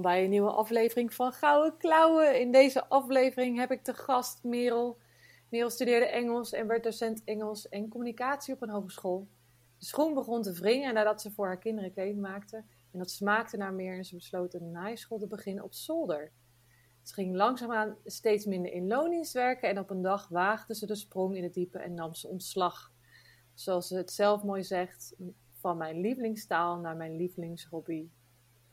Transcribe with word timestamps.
Bij 0.00 0.24
een 0.24 0.30
nieuwe 0.30 0.50
aflevering 0.50 1.14
van 1.14 1.32
Gouden 1.32 1.76
Klauwen. 1.76 2.40
In 2.40 2.52
deze 2.52 2.88
aflevering 2.88 3.58
heb 3.58 3.70
ik 3.70 3.82
te 3.82 3.94
gast 3.94 4.44
Merel. 4.44 4.98
Merel 5.48 5.70
studeerde 5.70 6.06
Engels 6.06 6.52
en 6.52 6.66
werd 6.66 6.82
docent 6.82 7.24
Engels 7.24 7.68
en 7.68 7.88
communicatie 7.88 8.54
op 8.54 8.62
een 8.62 8.68
hogeschool. 8.68 9.28
De 9.78 9.84
schoen 9.84 10.14
begon 10.14 10.42
te 10.42 10.52
wringen 10.52 10.94
nadat 10.94 11.20
ze 11.20 11.30
voor 11.30 11.46
haar 11.46 11.58
kinderen 11.58 11.92
kleding 11.92 12.20
maakte. 12.20 12.56
En 12.92 12.98
dat 12.98 13.10
smaakte 13.10 13.56
naar 13.56 13.72
meer 13.72 13.96
en 13.96 14.04
ze 14.04 14.14
besloot 14.14 14.54
een 14.54 14.70
naaischool 14.70 15.18
te 15.18 15.26
beginnen 15.26 15.64
op 15.64 15.74
zolder. 15.74 16.32
Ze 17.02 17.14
ging 17.14 17.34
langzaamaan 17.34 17.96
steeds 18.04 18.44
minder 18.44 18.72
in 18.72 18.86
loondienst 18.86 19.32
werken 19.32 19.68
en 19.68 19.78
op 19.78 19.90
een 19.90 20.02
dag 20.02 20.28
waagde 20.28 20.74
ze 20.74 20.86
de 20.86 20.94
sprong 20.96 21.36
in 21.36 21.42
het 21.42 21.54
diepe 21.54 21.78
en 21.78 21.94
nam 21.94 22.14
ze 22.14 22.28
ontslag. 22.28 22.92
Zoals 23.54 23.88
ze 23.88 23.96
het 23.96 24.12
zelf 24.12 24.42
mooi 24.42 24.64
zegt, 24.64 25.16
van 25.52 25.76
mijn 25.76 26.00
lievelingstaal 26.00 26.78
naar 26.78 26.96
mijn 26.96 27.16
lievelingshobby. 27.16 28.08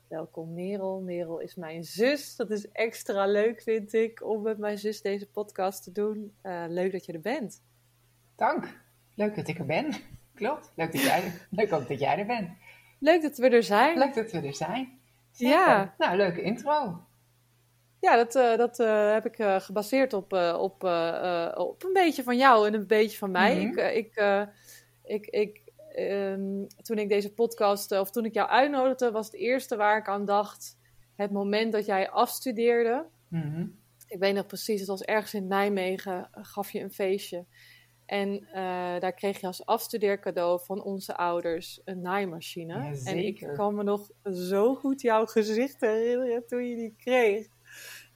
Welkom 0.07 0.53
Merel. 0.53 1.01
Merel 1.01 1.39
is 1.39 1.55
mijn 1.55 1.83
zus. 1.83 2.35
Dat 2.35 2.51
is 2.51 2.71
extra 2.71 3.25
leuk, 3.25 3.61
vind 3.61 3.93
ik, 3.93 4.23
om 4.23 4.41
met 4.41 4.57
mijn 4.57 4.77
zus 4.77 5.01
deze 5.01 5.29
podcast 5.29 5.83
te 5.83 5.91
doen. 5.91 6.35
Uh, 6.43 6.63
leuk 6.67 6.91
dat 6.91 7.05
je 7.05 7.13
er 7.13 7.19
bent. 7.19 7.63
Dank. 8.35 8.81
Leuk 9.15 9.35
dat 9.35 9.47
ik 9.47 9.59
er 9.59 9.65
ben. 9.65 9.93
Klopt. 10.35 10.71
Leuk, 10.75 10.91
dat 10.91 11.01
jij, 11.01 11.31
leuk 11.49 11.73
ook 11.73 11.87
dat 11.87 11.99
jij 11.99 12.17
er 12.17 12.25
bent. 12.25 12.49
Leuk 12.99 13.21
dat 13.21 13.37
we 13.37 13.49
er 13.49 13.63
zijn. 13.63 13.97
Leuk 13.97 14.13
dat 14.13 14.31
we 14.31 14.41
er 14.41 14.55
zijn. 14.55 14.99
Zeker. 15.31 15.55
Ja. 15.55 15.93
Nou, 15.97 16.17
leuke 16.17 16.41
intro. 16.41 17.03
Ja, 17.99 18.15
dat, 18.15 18.35
uh, 18.35 18.57
dat 18.57 18.79
uh, 18.79 19.13
heb 19.13 19.25
ik 19.25 19.39
uh, 19.39 19.59
gebaseerd 19.59 20.13
op, 20.13 20.33
op, 20.57 20.83
op 21.55 21.83
een 21.83 21.93
beetje 21.93 22.23
van 22.23 22.37
jou 22.37 22.67
en 22.67 22.73
een 22.73 22.87
beetje 22.87 23.17
van 23.17 23.31
mij. 23.31 23.55
Mhm. 23.55 23.79
Ik, 23.79 23.93
ik, 23.93 24.47
ik, 25.03 25.25
ik, 25.25 25.64
um, 25.99 26.67
toen 26.67 26.97
ik 26.97 27.09
deze 27.09 27.33
podcast, 27.33 27.91
of 27.91 28.11
toen 28.11 28.25
ik 28.25 28.33
jou 28.33 28.49
uitnodigde, 28.49 29.11
was 29.11 29.25
het 29.25 29.35
eerste 29.35 29.75
waar 29.75 29.97
ik 29.97 30.07
aan 30.07 30.25
dacht, 30.25 30.77
het 31.15 31.31
moment 31.31 31.71
dat 31.71 31.85
jij 31.85 32.09
afstudeerde. 32.09 33.05
Mhm. 33.27 33.67
Ik 34.07 34.19
weet 34.19 34.33
nog 34.33 34.45
precies, 34.45 34.79
het 34.79 34.89
was 34.89 35.03
ergens 35.03 35.33
in 35.33 35.47
Nijmegen, 35.47 36.29
gaf 36.31 36.71
je 36.71 36.79
een 36.79 36.91
feestje. 36.91 37.45
En 38.05 38.47
daar 38.99 39.13
kreeg 39.13 39.39
je 39.39 39.47
als 39.47 39.65
afstudeercadeau 39.65 40.59
van 40.63 40.83
onze 40.83 41.15
ouders 41.15 41.81
een 41.85 42.01
naaimachine. 42.01 42.73
Ja, 42.73 43.11
en 43.11 43.17
ik 43.17 43.49
kan 43.53 43.75
me 43.75 43.83
nog 43.83 44.09
zo 44.23 44.75
goed 44.75 45.01
jouw 45.01 45.25
gezicht 45.25 45.81
herinneren 45.81 46.47
toen 46.47 46.63
je 46.63 46.75
die 46.75 46.95
kreeg. 46.97 47.47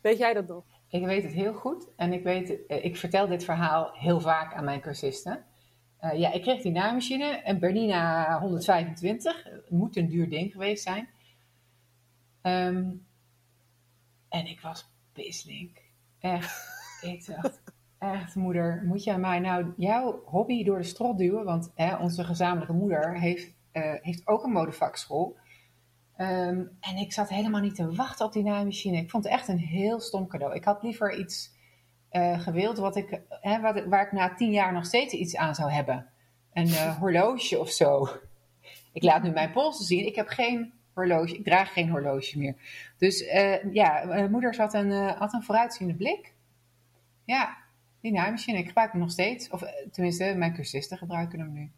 Weet 0.01 0.17
jij 0.17 0.33
dat 0.33 0.47
nog? 0.47 0.63
Ik 0.89 1.05
weet 1.05 1.23
het 1.23 1.33
heel 1.33 1.53
goed 1.53 1.87
en 1.95 2.13
ik, 2.13 2.23
weet, 2.23 2.65
eh, 2.67 2.85
ik 2.85 2.97
vertel 2.97 3.27
dit 3.27 3.43
verhaal 3.43 3.91
heel 3.93 4.19
vaak 4.19 4.53
aan 4.53 4.63
mijn 4.63 4.81
cursisten. 4.81 5.45
Uh, 6.01 6.19
ja, 6.19 6.31
ik 6.31 6.41
kreeg 6.41 6.61
die 6.61 6.71
naaimachine, 6.71 7.41
een 7.43 7.59
Bernina 7.59 8.39
125. 8.39 9.43
Het 9.43 9.69
moet 9.69 9.97
een 9.97 10.09
duur 10.09 10.29
ding 10.29 10.51
geweest 10.51 10.83
zijn. 10.83 11.09
Um, 12.41 13.05
en 14.29 14.45
ik 14.45 14.61
was 14.61 14.89
pisslink. 15.13 15.77
Echt. 16.19 16.67
ik 17.01 17.25
dacht, 17.25 17.61
echt 17.97 18.35
moeder, 18.35 18.83
moet 18.85 19.03
jij 19.03 19.17
mij 19.17 19.39
nou 19.39 19.73
jouw 19.77 20.21
hobby 20.25 20.63
door 20.63 20.77
de 20.77 20.83
strot 20.83 21.17
duwen? 21.17 21.45
Want 21.45 21.71
hè, 21.75 21.95
onze 21.95 22.23
gezamenlijke 22.23 22.73
moeder 22.73 23.19
heeft, 23.19 23.53
uh, 23.73 23.93
heeft 24.01 24.27
ook 24.27 24.43
een 24.43 24.51
modevakschool. 24.51 25.37
Um, 26.17 26.77
en 26.79 26.95
ik 26.97 27.13
zat 27.13 27.29
helemaal 27.29 27.61
niet 27.61 27.75
te 27.75 27.95
wachten 27.95 28.25
op 28.25 28.33
die 28.33 28.43
naaimachine. 28.43 28.97
Ik 28.97 29.09
vond 29.09 29.23
het 29.23 29.33
echt 29.33 29.47
een 29.47 29.59
heel 29.59 29.99
stom 29.99 30.27
cadeau. 30.27 30.55
Ik 30.55 30.63
had 30.63 30.83
liever 30.83 31.19
iets 31.19 31.57
uh, 32.11 32.39
gewild 32.39 32.77
wat 32.77 32.95
ik, 32.95 33.21
hè, 33.29 33.61
wat, 33.61 33.85
waar 33.85 34.05
ik 34.05 34.11
na 34.11 34.33
tien 34.35 34.51
jaar 34.51 34.73
nog 34.73 34.85
steeds 34.85 35.13
iets 35.13 35.35
aan 35.35 35.55
zou 35.55 35.71
hebben. 35.71 36.09
Een 36.53 36.67
uh, 36.67 36.97
horloge 36.99 37.59
of 37.59 37.69
zo. 37.69 38.07
Ik 38.93 39.03
laat 39.03 39.23
nu 39.23 39.29
mijn 39.29 39.51
polsen 39.51 39.85
zien. 39.85 40.05
Ik 40.05 40.15
heb 40.15 40.27
geen 40.27 40.73
horloge. 40.93 41.35
Ik 41.35 41.43
draag 41.43 41.73
geen 41.73 41.89
horloge 41.89 42.37
meer. 42.37 42.55
Dus 42.97 43.21
uh, 43.21 43.73
ja, 43.73 44.27
moeder 44.29 44.55
had 44.57 44.73
een, 44.73 44.91
had 44.91 45.33
een 45.33 45.43
vooruitziende 45.43 45.93
blik. 45.93 46.33
Ja, 47.25 47.57
die 48.01 48.11
naaimachine. 48.11 48.57
Ik 48.57 48.67
gebruik 48.67 48.91
hem 48.91 49.01
nog 49.01 49.11
steeds. 49.11 49.49
Of 49.49 49.63
tenminste, 49.91 50.33
mijn 50.37 50.53
cursisten 50.53 50.97
gebruiken 50.97 51.39
hem 51.39 51.53
nu. 51.53 51.71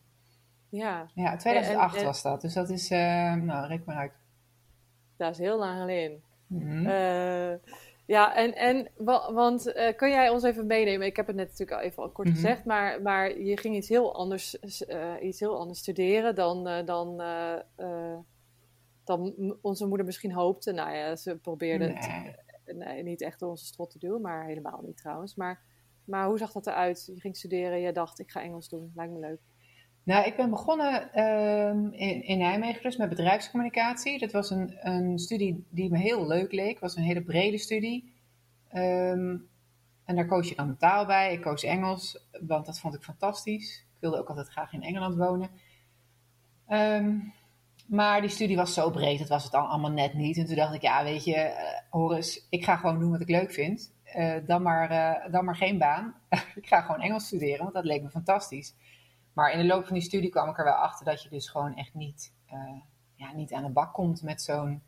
Ja. 0.70 1.08
Ja, 1.14 1.36
2008 1.36 1.94
En- 1.94 2.00
en- 2.00 2.06
was 2.06 2.22
dat. 2.22 2.42
Dus 2.42 2.54
dat 2.54 2.70
is, 2.70 2.90
nou, 2.90 3.68
reken 3.68 3.84
maar 3.86 3.96
uit. 3.96 4.12
Dat 5.18 5.32
is 5.32 5.38
heel 5.38 5.58
lang 5.58 5.80
geleden. 5.80 6.22
Eh, 6.86 7.54
ja, 8.12 8.36
en, 8.36 8.56
en 8.56 8.88
wa- 8.98 9.34
want 9.34 9.72
eh, 9.74 9.96
kun 9.96 10.10
jij 10.10 10.30
ons 10.30 10.44
even 10.44 10.66
meenemen? 10.66 11.08
Ik 11.08 11.16
heb 11.16 11.28
het 11.28 11.36
net 11.36 11.50
natuurlijk 11.50 11.78
al 11.80 11.86
even 11.86 12.04
al 12.04 12.10
kort 12.12 12.28
Mhm. 12.28 12.36
gezegd, 12.36 12.66
maar, 12.66 13.02
maar 13.02 13.40
je 13.40 13.58
ging 13.58 13.76
iets 13.76 13.90
heel 13.90 14.16
anders, 14.16 14.60
eh, 14.60 15.14
iets 15.22 15.40
heel 15.40 15.60
anders 15.60 15.80
studeren 15.80 16.36
dan, 16.36 16.68
eh, 16.68 16.86
dan, 16.86 17.22
dan 19.04 19.56
onze 19.62 19.86
moeder 19.88 20.06
misschien 20.06 20.32
hoopte. 20.34 20.72
Nou 20.72 20.96
ja, 20.96 21.16
ze 21.16 21.38
probeerde 21.38 21.86
het 21.94 22.76
nee, 22.78 23.04
niet 23.04 23.22
echt 23.22 23.40
door 23.40 23.50
onze 23.50 23.66
strot 23.66 23.90
te 23.90 24.00
duwen, 24.00 24.22
maar 24.22 24.46
helemaal 24.46 24.82
niet 24.86 24.98
trouwens. 24.98 25.36
Maar, 25.36 25.62
maar 26.06 26.28
hoe 26.28 26.38
zag 26.38 26.52
dat 26.52 26.68
eruit? 26.68 27.10
Je 27.14 27.20
ging 27.20 27.38
studeren, 27.38 27.80
je 27.80 27.92
dacht, 27.92 28.20
ik 28.20 28.32
ga 28.32 28.42
Engels 28.42 28.70
doen, 28.70 28.92
lijkt 28.96 29.14
me 29.14 29.20
leuk. 29.20 29.40
Nou, 30.04 30.26
ik 30.26 30.36
ben 30.36 30.50
begonnen 30.50 31.14
ehm, 31.14 31.86
in, 31.92 32.24
in 32.24 32.38
Nijmegen 32.38 32.82
dus 32.82 32.98
met 32.98 33.10
bedrijfscommunicatie. 33.10 34.20
Dat 34.20 34.32
was 34.32 34.50
een, 34.50 34.78
een 34.80 35.20
studie 35.20 35.66
die 35.70 35.92
me 35.92 35.98
heel 35.98 36.28
leuk 36.28 36.52
leek. 36.52 36.72
Het 36.72 36.80
was 36.80 36.96
een 36.96 37.04
hele 37.04 37.24
brede 37.24 37.58
studie. 37.58 38.14
Ehm, 38.70 39.38
en 40.06 40.16
daar 40.16 40.26
koos 40.26 40.50
je 40.50 40.56
dan 40.56 40.78
taal 40.78 41.06
bij. 41.06 41.34
Ik 41.34 41.42
koos 41.42 41.64
Engels, 41.64 42.28
want 42.48 42.66
dat 42.66 42.80
vond 42.80 42.96
ik 42.96 43.04
fantastisch. 43.04 43.86
Ik 43.96 44.00
wilde 44.00 44.18
ook 44.18 44.30
altijd 44.30 44.48
graag 44.48 44.74
in 44.74 44.84
Engeland 44.84 45.16
wonen. 45.16 45.50
Ehm, 46.68 47.18
maar 47.88 48.22
die 48.22 48.30
studie 48.30 48.56
was 48.56 48.74
zo 48.74 48.90
breed, 48.90 49.20
dat 49.20 49.28
was 49.28 49.44
het 49.44 49.52
dan 49.52 49.68
allemaal 49.68 49.92
net 49.92 50.14
niet. 50.14 50.38
En 50.38 50.46
toen 50.46 50.56
dacht 50.56 50.74
ik, 50.74 50.82
ja, 50.82 51.04
weet 51.04 51.24
je, 51.24 51.36
eh, 51.36 51.80
Horus, 51.90 52.48
ik 52.50 52.64
ga 52.64 52.76
gewoon 52.76 53.00
doen 53.00 53.12
wat 53.12 53.22
ik 53.22 53.30
leuk 53.30 53.52
vind. 53.52 53.94
Eh, 54.04 54.36
dan, 54.46 54.62
maar, 54.62 54.90
eh, 54.90 55.32
dan 55.32 55.46
maar 55.46 55.56
geen 55.56 55.78
baan. 55.78 56.16
ik 56.62 56.68
ga 56.68 56.82
gewoon 56.82 57.02
Engels 57.02 57.26
studeren, 57.26 57.60
want 57.60 57.74
dat 57.74 57.86
leek 57.86 58.02
me 58.04 58.10
fantastisch. 58.10 58.74
Maar 59.34 59.52
in 59.52 59.60
de 59.60 59.66
loop 59.66 59.86
van 59.86 59.94
die 59.94 60.04
studie 60.04 60.30
kwam 60.30 60.50
ik 60.50 60.58
er 60.58 60.64
wel 60.64 60.74
achter 60.74 61.06
dat 61.06 61.24
je 61.24 61.30
dus 61.30 61.50
gewoon 61.50 61.76
echt 61.76 61.94
niet, 61.94 62.34
uh, 62.54 62.82
ja, 63.16 63.34
niet 63.34 63.54
aan 63.54 63.64
de 63.64 63.70
bak 63.70 63.94
komt 63.94 64.22
met 64.22 64.42
zo'n 64.42 64.82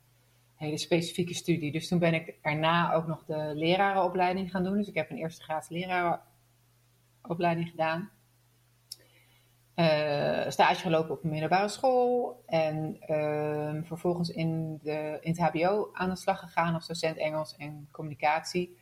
hele 0.56 0.78
specifieke 0.78 1.34
studie. 1.34 1.72
Dus 1.72 1.88
toen 1.88 2.00
ben 2.00 2.14
ik 2.14 2.36
erna 2.42 2.94
ook 2.94 3.08
nog 3.08 3.26
de 3.26 3.52
lerarenopleiding 3.56 4.52
gaan 4.52 4.64
doen. 4.64 4.78
Dus 4.78 4.88
ik 4.88 4.96
heb 4.96 5.10
een 5.10 5.18
eerste 5.18 5.44
graad 5.44 5.70
lerarenopleiding 5.70 7.70
gedaan. 7.70 8.10
Uh, 9.76 10.50
stage 10.50 10.82
gelopen 10.82 11.12
op 11.12 11.24
een 11.24 11.30
middelbare 11.30 11.68
school. 11.68 12.44
En 12.46 12.98
uh, 13.08 13.84
vervolgens 13.84 14.30
in, 14.30 14.80
de, 14.84 15.18
in 15.22 15.32
het 15.32 15.40
HBO 15.40 15.90
aan 15.94 16.10
de 16.10 16.16
slag 16.16 16.40
gegaan 16.40 16.74
als 16.74 16.88
docent 16.88 17.18
Engels 17.18 17.56
en 17.56 17.88
communicatie. 17.92 18.78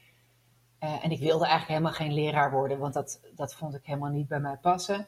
Uh, 0.83 1.05
en 1.05 1.11
ik 1.11 1.19
wilde 1.19 1.45
eigenlijk 1.45 1.67
helemaal 1.67 1.91
geen 1.91 2.13
leraar 2.13 2.51
worden, 2.51 2.79
want 2.79 2.93
dat, 2.93 3.21
dat 3.35 3.55
vond 3.55 3.75
ik 3.75 3.85
helemaal 3.85 4.11
niet 4.11 4.27
bij 4.27 4.39
mij 4.39 4.57
passen. 4.57 5.07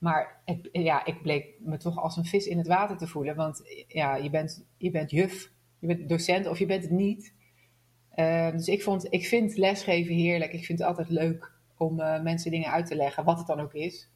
Maar 0.00 0.42
ja, 0.72 1.04
ik 1.04 1.22
bleek 1.22 1.46
me 1.58 1.76
toch 1.76 1.98
als 1.98 2.16
een 2.16 2.24
vis 2.24 2.46
in 2.46 2.58
het 2.58 2.66
water 2.66 2.96
te 2.96 3.06
voelen. 3.06 3.36
Want 3.36 3.62
ja, 3.88 4.16
je 4.16 4.30
bent, 4.30 4.66
je 4.76 4.90
bent 4.90 5.10
juf, 5.10 5.52
je 5.78 5.86
bent 5.86 6.08
docent 6.08 6.46
of 6.46 6.58
je 6.58 6.66
bent 6.66 6.82
het 6.82 6.92
niet. 6.92 7.34
Uh, 8.14 8.50
dus 8.50 8.68
ik, 8.68 8.82
vond, 8.82 9.06
ik 9.12 9.26
vind 9.26 9.56
lesgeven 9.56 10.14
heerlijk. 10.14 10.52
Ik 10.52 10.64
vind 10.64 10.78
het 10.78 10.88
altijd 10.88 11.08
leuk 11.08 11.52
om 11.76 12.00
uh, 12.00 12.22
mensen 12.22 12.50
dingen 12.50 12.70
uit 12.70 12.86
te 12.86 12.96
leggen, 12.96 13.24
wat 13.24 13.38
het 13.38 13.46
dan 13.46 13.60
ook 13.60 13.74
is. 13.74 14.10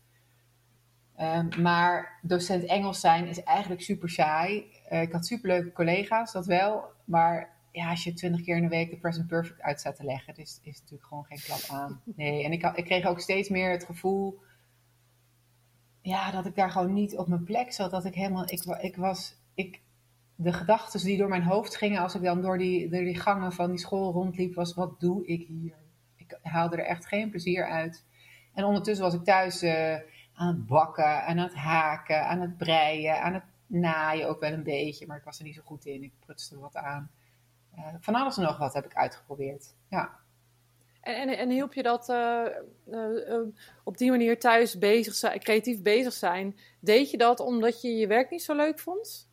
Uh, 1.19 1.49
maar 1.49 2.19
docent 2.23 2.64
Engels 2.64 3.00
zijn 3.00 3.26
is 3.26 3.43
eigenlijk 3.43 3.81
super 3.81 4.11
saai. 4.11 4.64
Uh, 4.91 5.03
ik 5.03 5.12
had 5.12 5.26
superleuke 5.26 5.73
collega's, 5.73 6.32
dat 6.32 6.47
wel. 6.47 6.85
Maar 7.05 7.56
ja, 7.73 7.91
als 7.91 8.05
je 8.05 8.12
twintig 8.12 8.43
keer 8.43 8.56
in 8.56 8.62
de 8.62 8.69
week 8.69 8.91
de 8.91 8.99
present 8.99 9.26
perfect 9.26 9.61
uit 9.61 9.81
staat 9.81 9.97
te 9.97 10.05
leggen, 10.05 10.37
is, 10.37 10.61
is 10.62 10.81
natuurlijk 10.81 11.09
gewoon 11.09 11.25
geen 11.25 11.41
klap 11.41 11.79
aan. 11.79 12.03
Nee, 12.17 12.44
en 12.44 12.53
ik, 12.53 12.62
ik 12.75 12.85
kreeg 12.85 13.06
ook 13.06 13.20
steeds 13.20 13.49
meer 13.49 13.70
het 13.70 13.85
gevoel 13.85 14.41
ja, 16.05 16.31
dat 16.31 16.47
ik 16.47 16.55
daar 16.55 16.71
gewoon 16.71 16.93
niet 16.93 17.17
op 17.17 17.29
mijn 17.29 17.45
plek 17.45 17.73
zat. 17.73 17.91
Dat 17.91 18.05
ik 18.05 18.15
helemaal, 18.15 18.51
ik, 18.51 18.65
ik 18.65 18.97
was, 18.97 19.37
ik, 19.55 19.81
de 20.35 20.53
gedachten 20.53 21.05
die 21.05 21.19
door 21.19 21.29
mijn 21.29 21.43
hoofd 21.43 21.77
gingen 21.77 22.03
als 22.03 22.15
ik 22.15 22.23
dan 22.23 22.43
door 22.43 22.59
die, 22.59 22.89
door 22.89 23.05
die 23.05 23.21
gangen 23.21 23.53
van 23.53 23.71
die 23.71 23.79
school 23.79 24.12
rondliep, 24.12 24.55
was 24.55 24.75
wat 24.75 25.01
doe 25.01 25.27
ik 25.27 25.47
hier? 25.47 25.75
Ik 26.17 26.39
haalde 26.43 26.77
er 26.77 26.85
echt 26.85 27.06
geen 27.06 27.31
plezier 27.31 27.67
uit. 27.67 28.05
En 28.55 28.65
ondertussen 28.65 29.05
was 29.05 29.15
ik 29.15 29.25
thuis 29.25 29.62
uh, 29.62 29.95
aan 30.35 30.47
het 30.47 30.67
bakken, 30.67 31.25
aan 31.27 31.39
het 31.39 31.55
haken, 31.55 32.27
aan 32.27 32.41
het 32.41 32.57
breien, 32.57 33.23
aan 33.23 33.35
het 33.35 33.45
naaien 33.67 34.29
ook 34.29 34.41
wel 34.41 34.53
een 34.53 34.62
beetje, 34.62 35.07
maar 35.07 35.17
ik 35.17 35.25
was 35.25 35.39
er 35.39 35.45
niet 35.45 35.55
zo 35.55 35.62
goed 35.65 35.87
in. 35.87 36.03
Ik 36.03 36.12
prutste 36.21 36.59
wat 36.59 36.77
aan. 36.77 37.11
Uh, 37.77 37.87
van 38.00 38.15
alles 38.15 38.37
en 38.37 38.43
nog 38.43 38.59
wat 38.59 38.75
heb 38.75 38.85
ik 38.85 38.95
uitgeprobeerd. 38.95 39.75
Ja. 39.89 40.11
En, 41.05 41.29
en, 41.29 41.39
en 41.39 41.51
hielp 41.51 41.75
je 41.75 41.83
dat 41.83 42.09
uh, 42.09 42.45
uh, 42.91 43.41
op 43.85 43.99
die 43.99 44.11
manier 44.11 44.39
thuis 44.39 44.79
bezig 44.79 45.15
zijn, 45.15 45.39
creatief 45.39 45.83
bezig 45.83 46.12
zijn? 46.12 46.56
Deed 46.81 47.11
je 47.11 47.17
dat 47.17 47.41
omdat 47.41 47.83
je 47.83 47.89
je 47.89 48.06
werk 48.06 48.31
niet 48.31 48.43
zo 48.43 48.55
leuk 48.55 48.79
vond? 48.79 49.29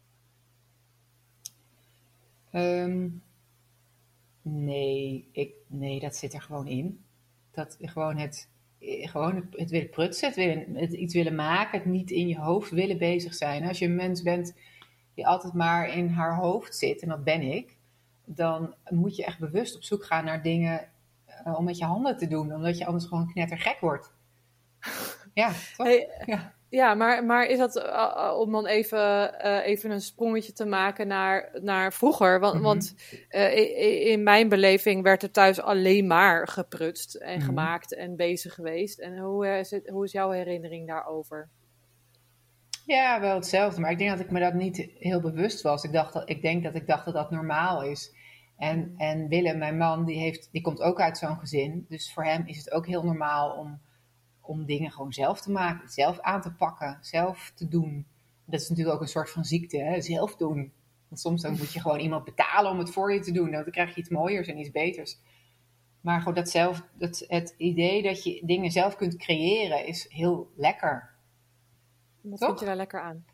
Um, 2.53 3.23
nee, 4.41 5.29
ik, 5.31 5.53
nee, 5.67 5.99
dat 5.99 6.15
zit 6.15 6.33
er 6.33 6.41
gewoon 6.41 6.67
in. 6.67 7.03
Dat 7.51 7.77
gewoon 7.79 8.17
het, 8.17 8.49
gewoon 8.79 9.35
het, 9.35 9.45
het 9.51 9.69
willen 9.69 9.89
prutsen, 9.89 10.27
het, 10.27 10.37
willen, 10.37 10.75
het 10.75 10.93
iets 10.93 11.13
willen 11.13 11.35
maken, 11.35 11.79
het 11.79 11.87
niet 11.87 12.11
in 12.11 12.27
je 12.27 12.37
hoofd 12.37 12.71
willen 12.71 12.97
bezig 12.97 13.33
zijn. 13.33 13.67
Als 13.67 13.79
je 13.79 13.85
een 13.85 13.95
mens 13.95 14.21
bent 14.21 14.53
die 15.13 15.27
altijd 15.27 15.53
maar 15.53 15.97
in 15.97 16.07
haar 16.07 16.35
hoofd 16.35 16.75
zit, 16.75 17.01
en 17.01 17.09
dat 17.09 17.23
ben 17.23 17.41
ik, 17.41 17.77
dan 18.25 18.75
moet 18.89 19.15
je 19.15 19.25
echt 19.25 19.39
bewust 19.39 19.75
op 19.75 19.83
zoek 19.83 20.05
gaan 20.05 20.25
naar 20.25 20.43
dingen 20.43 20.89
uh, 21.45 21.57
om 21.57 21.63
met 21.63 21.77
je 21.77 21.85
handen 21.85 22.17
te 22.17 22.27
doen, 22.27 22.53
omdat 22.53 22.77
je 22.77 22.85
anders 22.85 23.05
gewoon 23.05 23.31
knettergek 23.31 23.77
wordt. 23.79 24.13
Ja, 25.33 25.51
toch? 25.77 25.87
Hey, 25.87 26.09
ja. 26.25 26.53
ja. 26.69 26.93
maar, 26.93 27.25
maar 27.25 27.45
is 27.45 27.57
dat 27.57 27.75
uh, 27.75 28.35
om 28.37 28.51
dan 28.51 28.65
even, 28.65 29.33
even 29.63 29.91
een 29.91 30.01
sprongetje 30.01 30.53
te 30.53 30.65
maken 30.65 31.07
naar, 31.07 31.49
naar 31.61 31.93
vroeger? 31.93 32.39
Want, 32.39 32.53
mm 32.53 32.59
-hmm. 32.59 32.67
want 32.67 32.95
in 34.09 34.23
mijn 34.23 34.49
beleving 34.49 35.03
werd 35.03 35.23
er 35.23 35.31
thuis 35.31 35.61
alleen 35.61 36.07
maar 36.07 36.47
geprutst 36.47 37.15
en 37.15 37.33
mm 37.33 37.37
-hmm. 37.37 37.45
gemaakt 37.45 37.95
en 37.95 38.15
bezig 38.15 38.53
geweest. 38.53 38.99
En 38.99 39.17
hoe 39.17 39.47
is, 39.47 39.71
het, 39.71 39.89
hoe 39.89 40.03
is 40.03 40.11
jouw 40.11 40.29
herinnering 40.29 40.87
daarover? 40.87 41.49
Ja, 42.85 43.19
wel 43.21 43.35
hetzelfde. 43.35 43.81
Maar 43.81 43.91
ik 43.91 43.97
denk 43.97 44.09
dat 44.09 44.19
ik 44.19 44.31
me 44.31 44.39
dat 44.39 44.53
niet 44.53 44.89
heel 44.99 45.21
bewust 45.21 45.61
was. 45.61 45.83
Ik, 45.83 45.91
dacht 45.91 46.13
dat, 46.13 46.29
ik 46.29 46.41
denk 46.41 46.63
dat 46.63 46.75
ik 46.75 46.87
dacht 46.87 47.05
dat 47.05 47.13
dat 47.13 47.31
normaal 47.31 47.83
is. 47.83 48.13
En, 48.61 48.93
en 48.97 49.27
Willem, 49.27 49.57
mijn 49.57 49.77
man, 49.77 50.05
die, 50.05 50.17
heeft, 50.17 50.49
die 50.51 50.61
komt 50.61 50.81
ook 50.81 51.01
uit 51.01 51.17
zo'n 51.17 51.39
gezin. 51.39 51.85
Dus 51.89 52.13
voor 52.13 52.25
hem 52.25 52.43
is 52.45 52.57
het 52.57 52.71
ook 52.71 52.87
heel 52.87 53.03
normaal 53.03 53.51
om, 53.51 53.81
om 54.41 54.65
dingen 54.65 54.91
gewoon 54.91 55.13
zelf 55.13 55.41
te 55.41 55.51
maken, 55.51 55.89
zelf 55.89 56.19
aan 56.19 56.41
te 56.41 56.53
pakken, 56.53 56.97
zelf 57.01 57.51
te 57.55 57.67
doen. 57.67 58.05
Dat 58.45 58.61
is 58.61 58.69
natuurlijk 58.69 58.95
ook 58.95 59.01
een 59.01 59.07
soort 59.07 59.29
van 59.29 59.45
ziekte, 59.45 59.77
hè? 59.77 60.01
zelf 60.01 60.35
doen. 60.35 60.73
Want 61.07 61.21
soms 61.21 61.41
dan 61.41 61.57
moet 61.57 61.73
je 61.73 61.79
gewoon 61.79 61.99
iemand 61.99 62.23
betalen 62.23 62.71
om 62.71 62.77
het 62.77 62.91
voor 62.91 63.13
je 63.13 63.19
te 63.19 63.31
doen. 63.31 63.51
Dan 63.51 63.71
krijg 63.71 63.95
je 63.95 64.01
iets 64.01 64.09
mooiers 64.09 64.47
en 64.47 64.59
iets 64.59 64.71
beters. 64.71 65.19
Maar 66.01 66.19
gewoon 66.19 66.33
dat 66.33 66.49
zelf, 66.49 66.83
dat, 66.93 67.25
het 67.27 67.53
idee 67.57 68.01
dat 68.01 68.23
je 68.23 68.41
dingen 68.45 68.71
zelf 68.71 68.95
kunt 68.95 69.17
creëren 69.17 69.85
is 69.85 70.05
heel 70.09 70.51
lekker. 70.55 71.09
Wat 72.21 72.39
Toch? 72.39 72.47
vind 72.47 72.59
je 72.59 72.65
daar 72.65 72.75
lekker 72.75 73.01
aan? 73.01 73.25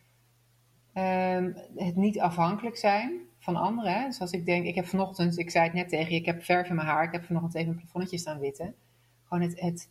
Um, 1.44 1.56
het 1.76 1.96
niet 1.96 2.20
afhankelijk 2.20 2.78
zijn 2.78 3.28
van 3.48 3.56
anderen. 3.56 4.06
Dus 4.06 4.22
als 4.22 4.32
ik 4.32 4.46
denk, 4.46 4.66
ik 4.66 4.76
heb 4.76 4.86
vanochtend, 4.86 5.38
ik 5.38 5.50
zei 5.50 5.64
het 5.64 5.74
net 5.74 5.90
tegen 5.90 6.14
je, 6.14 6.20
ik 6.20 6.26
heb 6.26 6.44
verf 6.44 6.70
in 6.70 6.76
mijn 6.76 6.88
haar, 6.88 7.04
ik 7.04 7.12
heb 7.12 7.24
vanochtend 7.24 7.56
even 7.56 7.72
een 7.72 7.78
plafonnetje 7.78 8.18
staan 8.18 8.40
witten. 8.40 8.76
Gewoon 9.24 9.44
het, 9.44 9.60
het, 9.60 9.90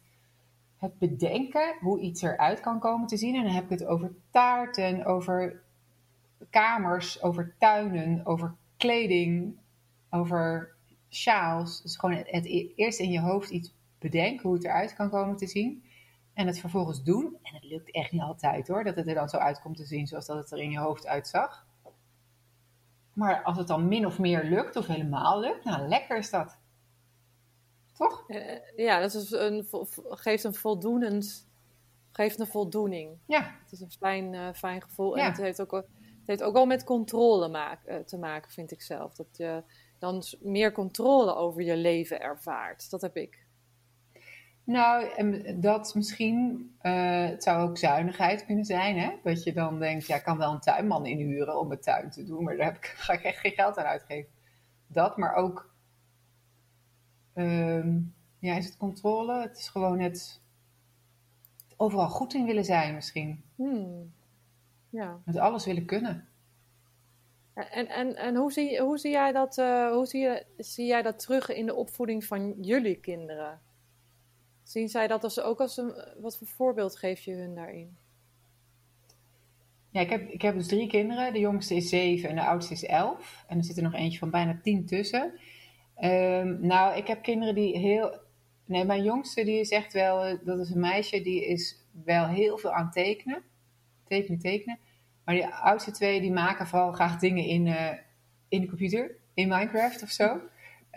het 0.77 0.99
bedenken 0.99 1.77
hoe 1.81 2.01
iets 2.01 2.23
eruit 2.23 2.61
kan 2.61 2.79
komen 2.79 3.07
te 3.07 3.17
zien. 3.17 3.35
En 3.35 3.45
dan 3.45 3.53
heb 3.53 3.65
ik 3.65 3.71
het 3.71 3.85
over 3.85 4.15
taarten, 4.31 5.05
over 5.05 5.63
kamers, 6.51 7.23
over 7.23 7.55
tuinen, 7.59 8.27
over 8.27 8.55
kleding, 8.77 9.57
over 10.11 10.75
sjaals. 11.09 11.83
Dus 11.83 11.97
gewoon 11.97 12.17
het, 12.17 12.31
het 12.31 12.47
eerst 12.77 13.01
in 13.01 13.11
je 13.11 13.21
hoofd 13.21 13.51
iets 13.51 13.75
bedenken 13.99 14.43
hoe 14.43 14.55
het 14.55 14.65
eruit 14.65 14.95
kan 14.95 15.11
komen 15.11 15.37
te 15.37 15.47
zien. 15.47 15.85
En 16.35 16.47
het 16.47 16.61
vervolgens 16.61 17.03
doen. 17.03 17.37
En 17.43 17.55
het 17.55 17.65
lukt 17.65 17.91
echt 17.91 18.13
niet 18.13 18.23
altijd 18.23 18.69
hoor, 18.69 18.85
dat 18.85 18.97
het 18.97 19.09
er 19.09 19.15
dan 19.15 19.29
zo 19.29 19.37
uit 19.37 19.61
komt 19.61 19.77
te 19.77 19.87
zien 19.87 20.07
zoals 20.07 20.27
dat 20.27 20.37
het 20.37 20.51
er 20.51 20.59
in 20.59 20.71
je 20.71 20.79
hoofd 20.79 21.07
uitzag. 21.07 21.66
Maar 23.17 23.43
als 23.43 23.57
het 23.57 23.67
dan 23.67 23.89
min 23.89 24.07
of 24.07 24.19
meer 24.19 24.45
lukt, 24.45 24.77
of 24.77 24.87
helemaal 24.87 25.41
lukt, 25.41 25.65
nou 25.65 25.89
lekker 25.89 26.17
is 26.17 26.31
dat. 26.31 26.59
Toch? 27.93 28.25
Ja, 28.77 29.01
dat 29.01 29.15
is 29.15 29.31
een, 29.31 29.67
geeft 30.09 30.45
een 30.45 30.55
voldoenend, 30.55 31.49
geeft 32.13 32.41
een 32.41 32.47
voldoening. 32.47 33.19
Ja. 33.27 33.57
Het 33.63 33.73
is 33.73 33.81
een 33.81 33.91
fijn, 33.91 34.33
uh, 34.33 34.49
fijn 34.55 34.83
gevoel. 34.83 35.17
Ja. 35.17 35.23
En 35.23 35.31
het 35.31 35.41
heeft, 35.41 35.61
ook, 35.61 35.71
het 35.71 35.87
heeft 36.27 36.43
ook 36.43 36.53
wel 36.53 36.67
met 36.67 36.85
controle 36.85 37.49
maak, 37.49 37.81
uh, 37.87 37.97
te 37.97 38.19
maken, 38.19 38.51
vind 38.51 38.71
ik 38.71 38.83
zelf. 38.83 39.15
Dat 39.15 39.37
je 39.37 39.63
dan 39.99 40.23
meer 40.41 40.73
controle 40.73 41.35
over 41.35 41.63
je 41.63 41.77
leven 41.77 42.21
ervaart. 42.21 42.91
Dat 42.91 43.01
heb 43.01 43.17
ik. 43.17 43.46
Nou, 44.67 45.09
en 45.17 45.61
dat 45.61 45.95
misschien, 45.95 46.71
uh, 46.83 47.29
het 47.29 47.43
zou 47.43 47.69
ook 47.69 47.79
zuinigheid 47.79 48.45
kunnen 48.45 48.65
zijn, 48.65 48.99
hè? 48.99 49.13
Dat 49.23 49.43
je 49.43 49.53
dan 49.53 49.79
denkt, 49.79 50.07
ja, 50.07 50.17
ik 50.17 50.23
kan 50.23 50.39
wel 50.39 50.53
een 50.53 50.61
tuinman 50.61 51.07
inhuren 51.07 51.59
om 51.59 51.69
mijn 51.69 51.81
tuin 51.81 52.11
te 52.11 52.25
doen, 52.25 52.45
maar 52.45 52.57
daar 52.57 52.67
heb 52.67 52.77
ik, 52.77 52.85
ga 52.97 53.13
ik 53.13 53.23
echt 53.23 53.39
geen 53.39 53.53
geld 53.53 53.79
aan 53.79 53.85
uitgeven. 53.85 54.31
Dat, 54.87 55.17
maar 55.17 55.35
ook, 55.35 55.75
um, 57.35 58.15
ja, 58.39 58.57
is 58.57 58.65
het 58.65 58.77
controle? 58.77 59.41
Het 59.41 59.59
is 59.59 59.69
gewoon 59.69 59.99
het, 60.01 60.41
overal 61.77 62.09
goed 62.09 62.35
in 62.35 62.45
willen 62.45 62.65
zijn 62.65 62.95
misschien. 62.95 63.45
Hmm. 63.55 64.13
Ja. 64.91 65.21
Met 65.25 65.37
alles 65.37 65.65
willen 65.65 65.87
kunnen. 65.87 66.29
En, 67.55 67.89
en, 67.89 68.17
en 68.17 68.37
hoe, 68.37 68.53
zie, 68.53 68.81
hoe, 68.81 68.99
zie 68.99 69.11
jij 69.11 69.33
dat, 69.33 69.59
uh, 69.59 69.91
hoe 69.91 70.07
zie, 70.07 70.21
je, 70.21 70.47
zie 70.57 70.87
jij 70.87 71.03
dat 71.03 71.19
terug 71.19 71.49
in 71.49 71.67
de 71.67 71.75
opvoeding 71.75 72.25
van 72.25 72.55
jullie 72.61 72.97
kinderen? 72.97 73.61
Zien 74.67 74.89
zij 74.89 75.07
dat 75.07 75.25
als, 75.25 75.41
ook 75.41 75.61
als 75.61 75.77
een. 75.77 75.95
Wat 76.19 76.39
voor 76.39 76.47
voorbeeld 76.47 76.97
geef 76.97 77.21
je 77.21 77.33
hun 77.33 77.55
daarin? 77.55 77.97
Ja, 79.91 80.01
ik 80.01 80.11
heb, 80.11 80.31
ik 80.31 80.43
heb 80.43 80.55
dus 80.55 80.67
drie 80.67 80.89
kinderen. 80.89 81.33
De 81.33 81.39
jongste 81.39 81.75
is 81.75 81.89
zeven 81.89 82.29
en 82.29 82.35
de 82.35 82.45
oudste 82.45 82.73
is 82.73 82.85
elf. 82.85 83.45
En 83.49 83.59
er 83.59 83.65
zit 83.65 83.77
er 83.77 83.83
nog 83.83 83.95
eentje 83.95 84.19
van 84.19 84.31
bijna 84.31 84.61
tien 84.63 84.87
tussen. 84.87 85.33
Um, 86.01 86.67
nou, 86.67 86.97
ik 86.97 87.07
heb 87.07 87.23
kinderen 87.23 87.55
die 87.55 87.79
heel. 87.79 88.19
Nee, 88.65 88.85
mijn 88.85 89.03
jongste 89.03 89.45
die 89.45 89.61
is 89.61 89.71
echt 89.71 89.93
wel. 89.93 90.39
Dat 90.45 90.59
is 90.59 90.71
een 90.71 90.81
meisje 90.81 91.23
die 91.23 91.47
is 91.47 91.85
wel 92.05 92.27
heel 92.27 92.59
veel 92.59 92.73
aan 92.73 92.91
tekenen. 92.91 93.43
Tekenen, 94.09 94.39
tekenen. 94.39 94.79
Maar 95.25 95.35
die 95.35 95.47
oudste 95.47 95.91
twee 95.91 96.21
die 96.21 96.33
maken 96.33 96.67
vooral 96.67 96.93
graag 96.93 97.19
dingen 97.19 97.45
in, 97.45 97.67
uh, 97.67 97.93
in 98.49 98.61
de 98.61 98.69
computer. 98.69 99.17
In 99.35 99.49
Minecraft 99.49 100.03
of 100.03 100.11
zo. 100.11 100.41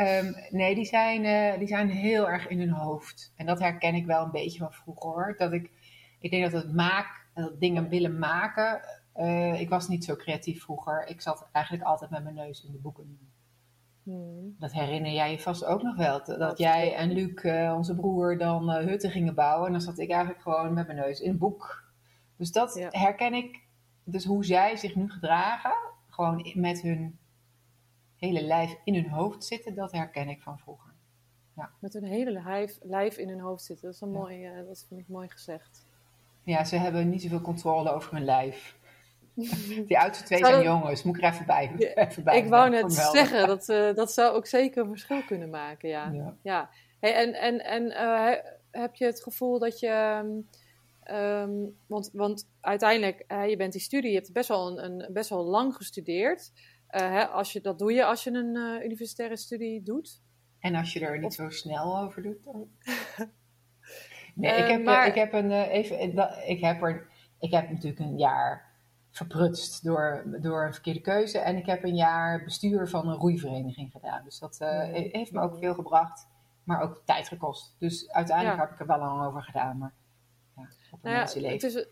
Um, 0.01 0.35
nee, 0.49 0.75
die 0.75 0.85
zijn, 0.85 1.23
uh, 1.23 1.59
die 1.59 1.67
zijn 1.67 1.89
heel 1.89 2.29
erg 2.29 2.47
in 2.47 2.59
hun 2.59 2.69
hoofd. 2.69 3.33
En 3.35 3.45
dat 3.45 3.59
herken 3.59 3.95
ik 3.95 4.05
wel 4.05 4.23
een 4.23 4.31
beetje 4.31 4.59
van 4.59 4.73
vroeger 4.73 5.09
hoor. 5.09 5.35
Dat 5.37 5.53
ik, 5.53 5.71
ik 6.19 6.31
denk 6.31 6.51
dat 6.51 6.63
het 6.63 6.73
maak, 6.73 7.27
dat 7.33 7.59
dingen 7.59 7.89
willen 7.89 8.19
maken. 8.19 8.81
Uh, 9.15 9.61
ik 9.61 9.69
was 9.69 9.87
niet 9.87 10.05
zo 10.05 10.15
creatief 10.15 10.61
vroeger. 10.63 11.07
Ik 11.07 11.21
zat 11.21 11.49
eigenlijk 11.51 11.85
altijd 11.85 12.11
met 12.11 12.23
mijn 12.23 12.35
neus 12.35 12.65
in 12.65 12.71
de 12.71 12.77
boeken. 12.77 13.19
Hmm. 14.03 14.55
Dat 14.59 14.71
herinner 14.71 15.11
jij 15.11 15.31
je 15.31 15.39
vast 15.39 15.65
ook 15.65 15.81
nog 15.81 15.95
wel. 15.95 16.23
Dat, 16.23 16.39
dat 16.39 16.57
jij 16.57 16.95
en 16.95 17.11
Luc, 17.11 17.43
uh, 17.43 17.73
onze 17.77 17.95
broer, 17.95 18.37
dan 18.37 18.69
hutten 18.69 19.11
gingen 19.11 19.35
bouwen. 19.35 19.65
En 19.65 19.71
dan 19.71 19.81
zat 19.81 19.99
ik 19.99 20.09
eigenlijk 20.09 20.41
gewoon 20.41 20.73
met 20.73 20.85
mijn 20.85 20.99
neus 20.99 21.19
in 21.19 21.29
een 21.29 21.37
boek. 21.37 21.91
Dus 22.37 22.51
dat 22.51 22.75
ja. 22.75 22.87
herken 22.91 23.33
ik. 23.33 23.63
Dus 24.03 24.25
hoe 24.25 24.45
zij 24.45 24.75
zich 24.75 24.95
nu 24.95 25.09
gedragen, 25.09 25.73
gewoon 26.09 26.51
met 26.53 26.81
hun 26.81 27.18
hele 28.19 28.43
lijf 28.43 28.75
in 28.83 28.93
hun 28.93 29.09
hoofd 29.09 29.45
zitten, 29.45 29.75
dat 29.75 29.91
herken 29.91 30.29
ik 30.29 30.41
van 30.41 30.59
vroeger. 30.59 30.93
Ja. 31.55 31.69
Met 31.79 31.93
hun 31.93 32.03
hele 32.03 32.31
lijf, 32.31 32.77
lijf 32.81 33.17
in 33.17 33.29
hun 33.29 33.39
hoofd 33.39 33.63
zitten, 33.63 33.85
dat 33.85 33.93
is 33.93 34.01
een 34.01 34.11
ja. 34.11 34.17
mooi, 34.17 34.47
uh, 34.47 34.67
dat 34.67 34.85
vind 34.87 34.99
ik 34.99 35.07
mooi 35.07 35.29
gezegd. 35.29 35.85
Ja, 36.43 36.63
ze 36.63 36.75
hebben 36.75 37.09
niet 37.09 37.21
zoveel 37.21 37.41
controle 37.41 37.91
over 37.91 38.13
hun 38.13 38.25
lijf. 38.25 38.77
Die 39.87 39.99
oudste 39.99 40.23
twee 40.23 40.45
zijn 40.45 40.63
jongens, 40.63 41.03
moet 41.03 41.17
ik 41.17 41.23
er 41.23 41.33
even 41.33 41.45
bij. 41.45 41.71
Even 41.95 42.23
bij 42.23 42.37
ik 42.37 42.47
wou 42.47 42.69
net 42.69 42.93
zeggen, 42.93 43.47
dat, 43.47 43.69
uh, 43.69 43.93
dat 43.93 44.11
zou 44.11 44.35
ook 44.35 44.45
zeker 44.45 44.81
een 44.81 44.89
verschil 44.89 45.23
kunnen 45.23 45.49
maken, 45.49 45.89
ja. 45.89 46.11
ja. 46.11 46.35
ja. 46.41 46.69
Hey, 46.99 47.13
en 47.13 47.33
en, 47.33 47.65
en 47.65 47.83
uh, 47.85 48.31
heb 48.71 48.95
je 48.95 49.05
het 49.05 49.23
gevoel 49.23 49.59
dat 49.59 49.79
je... 49.79 50.23
Um, 51.11 51.75
want, 51.87 52.09
want 52.13 52.47
uiteindelijk, 52.61 53.23
uh, 53.27 53.49
je 53.49 53.57
bent 53.57 53.71
die 53.71 53.81
studie, 53.81 54.09
je 54.09 54.15
hebt 54.15 54.33
best 54.33 54.47
wel, 54.47 54.67
een, 54.67 54.83
een, 54.83 55.13
best 55.13 55.29
wel 55.29 55.43
lang 55.43 55.75
gestudeerd. 55.75 56.51
Uh, 56.91 57.01
hè, 57.01 57.27
als 57.27 57.53
je, 57.53 57.61
dat 57.61 57.79
doe 57.79 57.93
je 57.93 58.05
als 58.05 58.23
je 58.23 58.31
een 58.31 58.55
uh, 58.55 58.83
universitaire 58.83 59.37
studie 59.37 59.83
doet. 59.83 60.21
En 60.59 60.75
als 60.75 60.93
je 60.93 60.99
er 60.99 61.17
niet 61.17 61.25
of... 61.25 61.33
zo 61.33 61.49
snel 61.49 61.99
over 61.99 62.21
doet 62.21 62.43
dan? 62.43 62.67
nee, 64.35 64.57
ik, 64.57 64.67
heb, 64.69 64.83
maar... 64.83 65.07
ik, 65.07 65.15
heb 65.15 65.33
een, 65.33 65.51
even, 65.51 65.99
ik, 66.47 66.59
heb 66.61 66.81
er, 66.81 67.07
ik 67.39 67.51
heb 67.51 67.69
natuurlijk 67.69 67.99
een 67.99 68.17
jaar 68.17 68.69
verprutst 69.11 69.83
door, 69.83 70.23
door 70.41 70.65
een 70.65 70.73
verkeerde 70.73 71.01
keuze. 71.01 71.39
En 71.39 71.57
ik 71.57 71.65
heb 71.65 71.83
een 71.83 71.95
jaar 71.95 72.43
bestuur 72.43 72.87
van 72.87 73.07
een 73.07 73.15
roeivereniging 73.15 73.91
gedaan. 73.91 74.23
Dus 74.23 74.39
dat 74.39 74.59
uh, 74.61 74.83
heeft 74.91 75.31
me 75.31 75.41
ook 75.41 75.57
veel 75.57 75.73
gebracht, 75.73 76.27
maar 76.63 76.81
ook 76.81 77.01
tijd 77.05 77.27
gekost. 77.27 77.75
Dus 77.79 78.11
uiteindelijk 78.11 78.57
ja. 78.57 78.63
heb 78.63 78.73
ik 78.73 78.79
er 78.79 78.87
wel 78.87 78.99
lang 78.99 79.25
over 79.25 79.43
gedaan. 79.43 79.77
Maar 79.77 79.93
ja, 80.55 80.63
op 80.91 81.05
een 81.05 81.11
nou 81.11 81.41
ja, 81.41 81.49
het 81.49 81.63
is, 81.63 81.87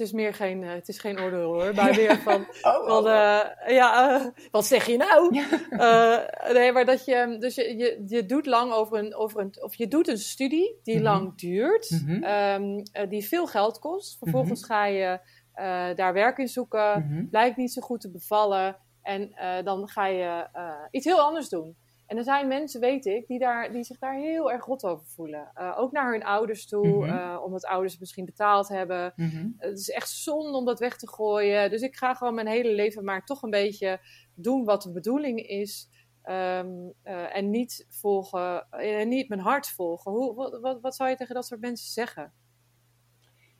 het 0.00 0.08
is 0.08 0.14
meer 0.14 0.34
geen, 0.34 0.62
uh, 0.62 0.72
het 0.72 0.88
is 0.88 0.98
geen 0.98 1.20
oordeel 1.20 1.52
hoor. 1.52 1.74
Maar 1.74 1.94
weer 1.94 2.18
van, 2.28 2.46
oh, 2.62 2.86
van 2.86 3.06
uh, 3.06 3.40
ja, 3.66 4.20
uh, 4.20 4.26
wat 4.50 4.66
zeg 4.66 4.86
je 4.86 4.96
nou? 4.96 5.30
nee, 6.58 6.72
maar 6.72 6.84
dat 6.84 7.04
je, 7.04 7.36
dus 7.38 7.54
je, 7.54 7.76
je, 7.76 8.04
je 8.06 8.26
doet 8.26 8.46
lang 8.46 8.72
over 8.72 8.98
een, 8.98 9.14
over 9.14 9.40
een, 9.40 9.62
of 9.62 9.74
je 9.74 9.88
doet 9.88 10.08
een 10.08 10.18
studie 10.18 10.78
die 10.82 10.98
mm 10.98 11.04
-hmm. 11.04 11.12
lang 11.12 11.38
duurt, 11.38 11.90
mm 11.90 11.98
-hmm. 11.98 12.24
um, 12.24 13.08
die 13.08 13.24
veel 13.24 13.46
geld 13.46 13.78
kost. 13.78 14.18
Vervolgens 14.18 14.60
mm 14.60 14.66
-hmm. 14.68 14.76
ga 14.76 14.86
je 14.86 15.20
eh, 15.60 15.94
daar 15.94 16.12
werk 16.12 16.38
in 16.38 16.48
zoeken, 16.48 17.06
Mhm. 17.08 17.28
blijkt 17.28 17.56
niet 17.56 17.72
zo 17.72 17.82
goed 17.82 18.00
te 18.00 18.10
bevallen 18.10 18.76
en 19.02 19.32
eh, 19.32 19.64
dan 19.64 19.88
ga 19.88 20.06
je 20.06 20.48
eh, 20.52 20.72
iets 20.90 21.04
heel 21.04 21.20
anders 21.20 21.48
doen. 21.48 21.76
En 22.10 22.16
er 22.16 22.24
zijn 22.24 22.48
mensen, 22.48 22.80
weet 22.80 23.06
ik, 23.06 23.26
die, 23.26 23.38
daar, 23.38 23.72
die 23.72 23.82
zich 23.84 23.98
daar 23.98 24.14
heel 24.14 24.52
erg 24.52 24.64
rot 24.64 24.84
over 24.84 25.06
voelen. 25.06 25.50
Eh, 25.54 25.74
ook 25.78 25.92
naar 25.92 26.12
hun 26.12 26.24
ouders 26.24 26.66
toe, 26.66 27.06
Mhm. 27.06 27.16
eh, 27.16 27.40
omdat 27.44 27.64
ouders 27.64 27.92
het 27.92 28.00
misschien 28.00 28.24
betaald 28.24 28.68
hebben. 28.68 29.12
Mhm. 29.16 29.48
Het 29.56 29.78
is 29.78 29.90
echt 29.90 30.10
zonde 30.10 30.56
om 30.58 30.64
dat 30.64 30.78
weg 30.78 30.96
te 30.96 31.08
gooien. 31.08 31.70
Dus 31.70 31.82
ik 31.82 31.96
ga 31.96 32.14
gewoon 32.14 32.34
mijn 32.34 32.46
hele 32.46 32.72
leven 32.72 33.04
maar 33.04 33.24
toch 33.24 33.42
een 33.42 33.50
beetje 33.50 34.00
doen 34.34 34.64
wat 34.64 34.82
de 34.82 34.92
bedoeling 34.92 35.40
is. 35.40 35.88
Ehm, 36.22 36.68
eh, 37.02 37.36
en 37.36 37.50
niet 37.50 37.86
volgen, 37.88 38.70
en 38.70 39.08
niet 39.08 39.28
mijn 39.28 39.40
hart 39.40 39.68
volgen. 39.68 40.12
Hoe, 40.12 40.34
wat, 40.34 40.60
wat, 40.60 40.80
wat 40.80 40.94
zou 40.96 41.10
je 41.10 41.16
tegen 41.16 41.34
dat 41.34 41.46
soort 41.46 41.60
mensen 41.60 41.90
zeggen? 41.90 42.32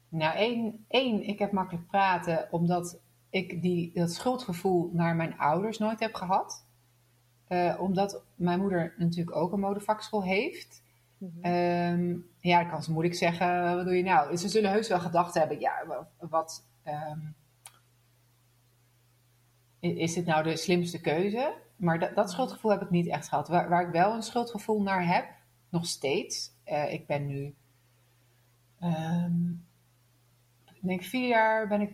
Nou, 0.08 0.36
één, 0.36 0.84
één, 0.88 1.22
ik 1.22 1.38
heb 1.38 1.52
makkelijk 1.52 1.86
praten 1.86 2.48
omdat 2.50 3.00
ik 3.30 3.62
die, 3.62 3.90
dat 3.94 4.12
schuldgevoel 4.12 4.90
naar 4.92 5.16
mijn 5.16 5.38
ouders 5.38 5.78
nooit 5.78 6.00
heb 6.00 6.14
gehad. 6.14 6.68
Eh, 7.50 7.76
omdat 7.80 8.22
mijn 8.34 8.60
moeder 8.60 8.94
natuurlijk 8.96 9.36
ook 9.36 9.52
een 9.52 9.60
modevakschool 9.60 10.24
heeft. 10.24 10.82
Ehm, 11.40 12.16
ja, 12.40 12.60
dan 12.60 12.70
kan 12.70 12.82
ze 12.82 12.92
moeilijk 12.92 13.14
zeggen, 13.16 13.76
wat 13.76 13.84
doe 13.84 13.96
je 13.96 14.02
nou? 14.02 14.36
Ze 14.36 14.48
zullen 14.48 14.70
heus 14.70 14.88
wel 14.88 15.00
gedacht 15.00 15.34
hebben, 15.34 15.60
ja, 15.60 15.86
wa- 15.86 16.08
wat... 16.28 16.64
ehm, 16.82 17.18
is 19.80 20.14
dit 20.14 20.26
nou 20.26 20.42
de 20.42 20.56
slimste 20.56 21.00
keuze? 21.00 21.54
Maar 21.76 21.98
dat, 21.98 22.14
dat 22.14 22.30
schuldgevoel 22.30 22.70
heb 22.70 22.82
ik 22.82 22.90
niet 22.90 23.06
echt 23.06 23.28
gehad. 23.28 23.48
Waar, 23.48 23.68
waar 23.68 23.86
ik 23.86 23.92
wel 23.92 24.14
een 24.14 24.22
schuldgevoel 24.22 24.82
naar 24.82 25.06
heb, 25.14 25.28
nog 25.68 25.86
steeds. 25.86 26.52
eh, 26.64 26.92
ik 26.92 27.06
ben 27.06 27.26
nu... 27.26 27.54
ehm, 28.80 29.40
ik 30.82 30.88
denk 30.88 31.02
vier 31.02 31.28
jaar, 31.28 31.68
ben 31.68 31.80
ik, 31.80 31.92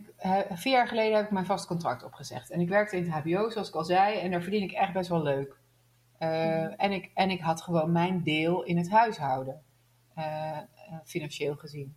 vier 0.49 0.73
jaar 0.73 0.87
geleden 0.87 1.15
heb 1.15 1.25
ik 1.25 1.31
mijn 1.31 1.45
vast 1.45 1.67
contract 1.67 2.03
opgezegd. 2.03 2.49
En 2.49 2.59
ik 2.59 2.69
werkte 2.69 2.97
in 2.97 3.03
het 3.03 3.23
HBO, 3.23 3.49
zoals 3.49 3.67
ik 3.67 3.75
al 3.75 3.85
zei, 3.85 4.19
en 4.19 4.31
daar 4.31 4.41
verdien 4.41 4.63
ik 4.63 4.71
echt 4.71 4.93
best 4.93 5.09
wel 5.09 5.23
leuk. 5.23 5.57
Eh, 6.17 6.83
en, 6.83 6.91
ik, 6.91 7.11
en 7.13 7.29
ik 7.29 7.41
had 7.41 7.61
gewoon 7.61 7.91
mijn 7.91 8.23
deel 8.23 8.63
in 8.63 8.77
het 8.77 8.89
huishouden, 8.89 9.61
eh, 10.13 10.57
eh, 10.57 10.63
financieel 11.05 11.55
gezien. 11.55 11.95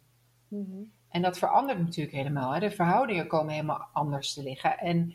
Mhm. 0.48 0.82
En 1.08 1.22
dat 1.22 1.38
verandert 1.38 1.78
natuurlijk 1.78 2.16
helemaal. 2.16 2.52
Hè. 2.52 2.60
De 2.60 2.70
verhoudingen 2.70 3.26
komen 3.26 3.52
helemaal 3.52 3.88
anders 3.92 4.34
te 4.34 4.42
liggen. 4.42 4.78
En 4.78 5.14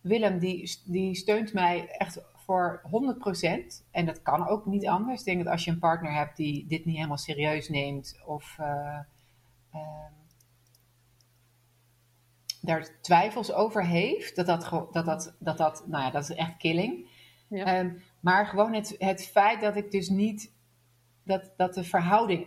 Willem, 0.00 0.38
die, 0.38 0.80
die 0.84 1.14
steunt 1.14 1.52
mij 1.52 1.88
echt 1.88 2.22
voor 2.46 2.80
100%. 2.90 3.86
En 3.90 4.06
dat 4.06 4.22
kan 4.22 4.48
ook 4.48 4.66
niet 4.66 4.86
anders. 4.86 5.18
Ik 5.18 5.26
denk 5.26 5.44
dat 5.44 5.52
als 5.52 5.64
je 5.64 5.70
een 5.70 5.78
partner 5.78 6.14
hebt 6.14 6.36
die 6.36 6.66
dit 6.66 6.84
niet 6.84 6.96
helemaal 6.96 7.18
serieus 7.18 7.68
neemt 7.68 8.20
of 8.26 8.56
eh, 8.58 8.98
ehm, 9.72 10.12
daar 12.66 13.00
twijfels 13.00 13.52
over 13.52 13.84
heeft, 13.86 14.36
dat 14.36 14.46
dat, 14.46 14.88
dat, 14.92 15.04
dat, 15.04 15.34
dat, 15.38 15.58
dat, 15.58 15.84
nou 15.86 16.04
ja, 16.04 16.10
dat 16.10 16.22
is 16.22 16.36
echt 16.36 16.56
killing. 16.56 17.08
Ja. 17.48 17.64
Ehm, 17.64 17.90
maar 18.20 18.46
gewoon 18.46 18.72
het, 18.74 18.94
het 18.98 19.26
feit 19.26 19.60
dat 19.60 19.76
ik 19.76 19.90
dus 19.90 20.08
niet, 20.08 20.52
dat, 21.24 21.50
dat 21.56 21.74
de 21.74 21.84
verhouding 21.84 22.46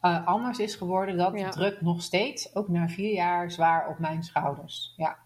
eh, 0.00 0.26
anders 0.26 0.58
is 0.58 0.74
geworden, 0.74 1.16
dat 1.16 1.38
Ja. 1.38 1.50
drukt 1.50 1.80
nog 1.80 2.02
steeds, 2.02 2.54
ook 2.54 2.68
na 2.68 2.88
vier 2.88 3.12
jaar, 3.12 3.50
zwaar 3.50 3.88
op 3.88 3.98
mijn 3.98 4.22
schouders. 4.22 4.94
Ja. 4.96 5.18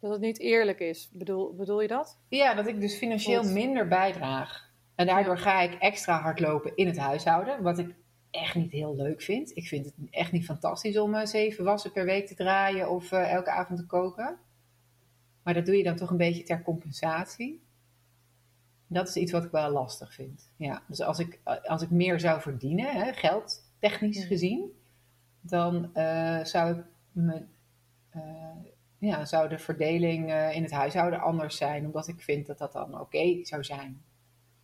Dat 0.00 0.10
het 0.12 0.20
niet 0.20 0.40
eerlijk 0.40 0.80
is. 0.80 1.10
Bedoel, 1.12 1.54
bedoel 1.54 1.80
je 1.80 1.88
dat? 1.88 2.18
ja, 2.28 2.54
dat 2.54 2.66
ik 2.66 2.80
dus 2.80 2.96
financieel 2.96 3.42
minder 3.42 3.88
bijdraag. 3.88 4.72
En 4.94 5.06
daardoor 5.06 5.38
ga 5.38 5.60
ik 5.60 5.74
extra 5.74 6.20
hard 6.20 6.40
lopen 6.40 6.76
in 6.76 6.86
het 6.86 6.98
huishouden, 6.98 7.62
wat 7.62 7.78
ik 7.78 7.94
echt 8.34 8.54
niet 8.54 8.72
heel 8.72 8.96
leuk 8.96 9.22
vind. 9.22 9.56
Ik 9.56 9.66
vind 9.66 9.84
het 9.84 9.94
echt 10.10 10.32
niet 10.32 10.44
fantastisch 10.44 10.98
om 10.98 11.14
eh, 11.14 11.26
zeven 11.26 11.64
wassen 11.64 11.92
per 11.92 12.04
week 12.04 12.26
te 12.26 12.34
draaien 12.34 12.90
of 12.90 13.12
eh, 13.12 13.32
elke 13.32 13.50
avond 13.50 13.78
te 13.78 13.86
koken. 13.86 14.38
Maar 15.42 15.54
dat 15.54 15.66
doe 15.66 15.76
je 15.76 15.82
dan 15.82 15.96
toch 15.96 16.10
een 16.10 16.16
beetje 16.16 16.42
ter 16.42 16.62
compensatie. 16.62 17.62
Dat 18.86 19.08
is 19.08 19.16
iets 19.16 19.32
wat 19.32 19.44
ik 19.44 19.50
wel 19.50 19.70
lastig 19.70 20.14
vind. 20.14 20.50
Ja, 20.56 20.82
dus 20.88 21.00
als 21.00 21.18
ik, 21.18 21.40
als 21.62 21.82
ik 21.82 21.90
meer 21.90 22.20
zou 22.20 22.40
verdienen, 22.40 22.92
hè, 22.92 23.12
geld 23.12 23.72
technisch 23.78 24.18
Mhm. 24.18 24.26
gezien, 24.26 24.72
dan 25.40 25.94
eh, 25.94 26.44
zou, 26.44 26.78
ik 26.78 26.84
me, 27.12 27.44
eh, 28.10 28.20
ja, 28.98 29.24
zou 29.24 29.48
de 29.48 29.58
verdeling 29.58 30.30
eh, 30.30 30.56
in 30.56 30.62
het 30.62 30.72
huishouden 30.72 31.20
anders 31.20 31.56
zijn, 31.56 31.84
omdat 31.86 32.08
ik 32.08 32.20
vind 32.20 32.46
dat 32.46 32.58
dat 32.58 32.72
dan 32.72 33.00
oké 33.00 33.44
zou 33.44 33.64
zijn. 33.64 34.02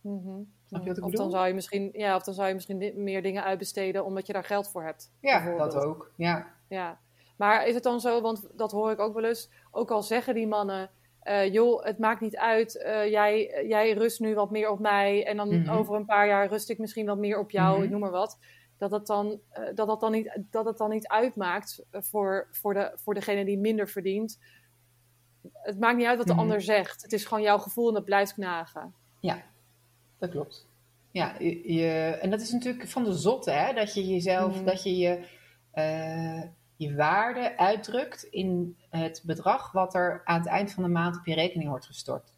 Mhm. 0.01 0.41
Snap 0.71 0.81
je 0.83 0.87
wat 0.89 0.97
ik 0.97 1.03
of 1.03 1.11
bedoel? 1.11 1.25
dan 1.25 1.35
zou 1.35 1.47
je 1.47 1.53
misschien, 1.53 1.89
ja, 1.93 2.15
of 2.15 2.23
dan 2.23 2.33
zou 2.33 2.47
je 2.47 2.53
misschien 2.53 2.91
meer 2.95 3.21
dingen 3.21 3.43
uitbesteden 3.43 4.05
omdat 4.05 4.27
je 4.27 4.33
daar 4.33 4.43
geld 4.43 4.69
voor 4.71 4.83
hebt. 4.83 5.11
Ja, 5.19 5.55
dat 5.57 5.75
ook. 5.75 6.11
Ja. 6.15 6.47
Ja, 6.69 6.99
maar 7.37 7.67
is 7.67 7.73
het 7.73 7.83
dan 7.83 7.99
zo, 7.99 8.21
want 8.21 8.47
dat 8.53 8.71
hoor 8.71 8.91
ik 8.91 8.99
ook 8.99 9.13
wel 9.13 9.23
eens, 9.23 9.49
ook 9.71 9.91
al 9.91 10.03
zeggen 10.03 10.33
die 10.33 10.47
mannen, 10.47 10.89
eh, 11.21 11.53
joh, 11.53 11.83
het 11.83 11.99
maakt 11.99 12.21
niet 12.21 12.37
uit, 12.37 12.77
eh, 12.77 13.09
jij, 13.09 13.65
jij 13.67 13.91
rust 13.93 14.19
nu 14.19 14.33
wat 14.35 14.51
meer 14.51 14.69
op 14.69 14.79
mij 14.79 15.25
en 15.25 15.37
dan 15.37 15.59
Mhm. 15.61 15.69
over 15.69 15.95
een 15.95 16.05
paar 16.05 16.27
jaar 16.27 16.47
rust 16.47 16.69
ik 16.69 16.77
misschien 16.77 17.05
wat 17.05 17.17
meer 17.17 17.39
op 17.39 17.51
jou, 17.51 17.75
Mhm. 17.75 17.83
ik 17.83 17.89
noem 17.89 17.99
maar 17.99 18.11
wat. 18.11 18.37
Dat 18.77 18.91
het 18.91 19.05
dan, 19.07 19.39
eh, 19.49 19.63
dat 19.75 19.87
dat 19.87 19.99
dan, 19.99 20.11
niet, 20.11 20.39
dat 20.49 20.65
het 20.65 20.77
dan 20.77 20.89
niet 20.89 21.07
uitmaakt 21.07 21.83
voor, 21.91 22.47
voor, 22.51 22.73
de, 22.73 22.91
voor 22.95 23.13
degene 23.13 23.45
die 23.45 23.57
minder 23.57 23.87
verdient. 23.89 24.39
Het 25.53 25.79
maakt 25.79 25.97
niet 25.97 26.05
uit 26.07 26.17
wat 26.17 26.27
de 26.27 26.33
Mhm. 26.33 26.41
ander 26.41 26.61
zegt. 26.61 27.01
Het 27.01 27.13
is 27.13 27.25
gewoon 27.25 27.43
jouw 27.43 27.57
gevoel 27.57 27.87
en 27.87 27.93
dat 27.93 28.05
blijft 28.05 28.33
knagen. 28.33 28.93
Ja, 29.19 29.41
dat 30.21 30.29
klopt. 30.29 30.67
Ja, 31.11 31.35
je, 31.39 31.73
je- 31.73 32.17
en 32.21 32.29
dat 32.29 32.41
is 32.41 32.51
natuurlijk 32.51 32.87
van 32.87 33.03
de 33.03 33.13
zotte, 33.13 33.51
hè? 33.51 33.73
Dat 33.73 33.93
je 33.93 34.05
jezelf, 34.07 34.55
Mhm. 34.55 34.65
dat 34.65 34.83
je 34.83 34.97
je, 34.97 35.25
eh, 35.71 36.41
je 36.75 36.95
waarde 36.95 37.57
uitdrukt 37.57 38.23
in 38.23 38.77
het 38.89 39.23
bedrag 39.25 39.71
wat 39.71 39.95
er 39.95 40.21
aan 40.25 40.39
het 40.39 40.47
eind 40.49 40.71
van 40.73 40.83
de 40.83 40.89
maand 40.89 41.17
op 41.17 41.25
je 41.25 41.33
rekening 41.33 41.69
wordt 41.69 41.85
gestort. 41.85 42.33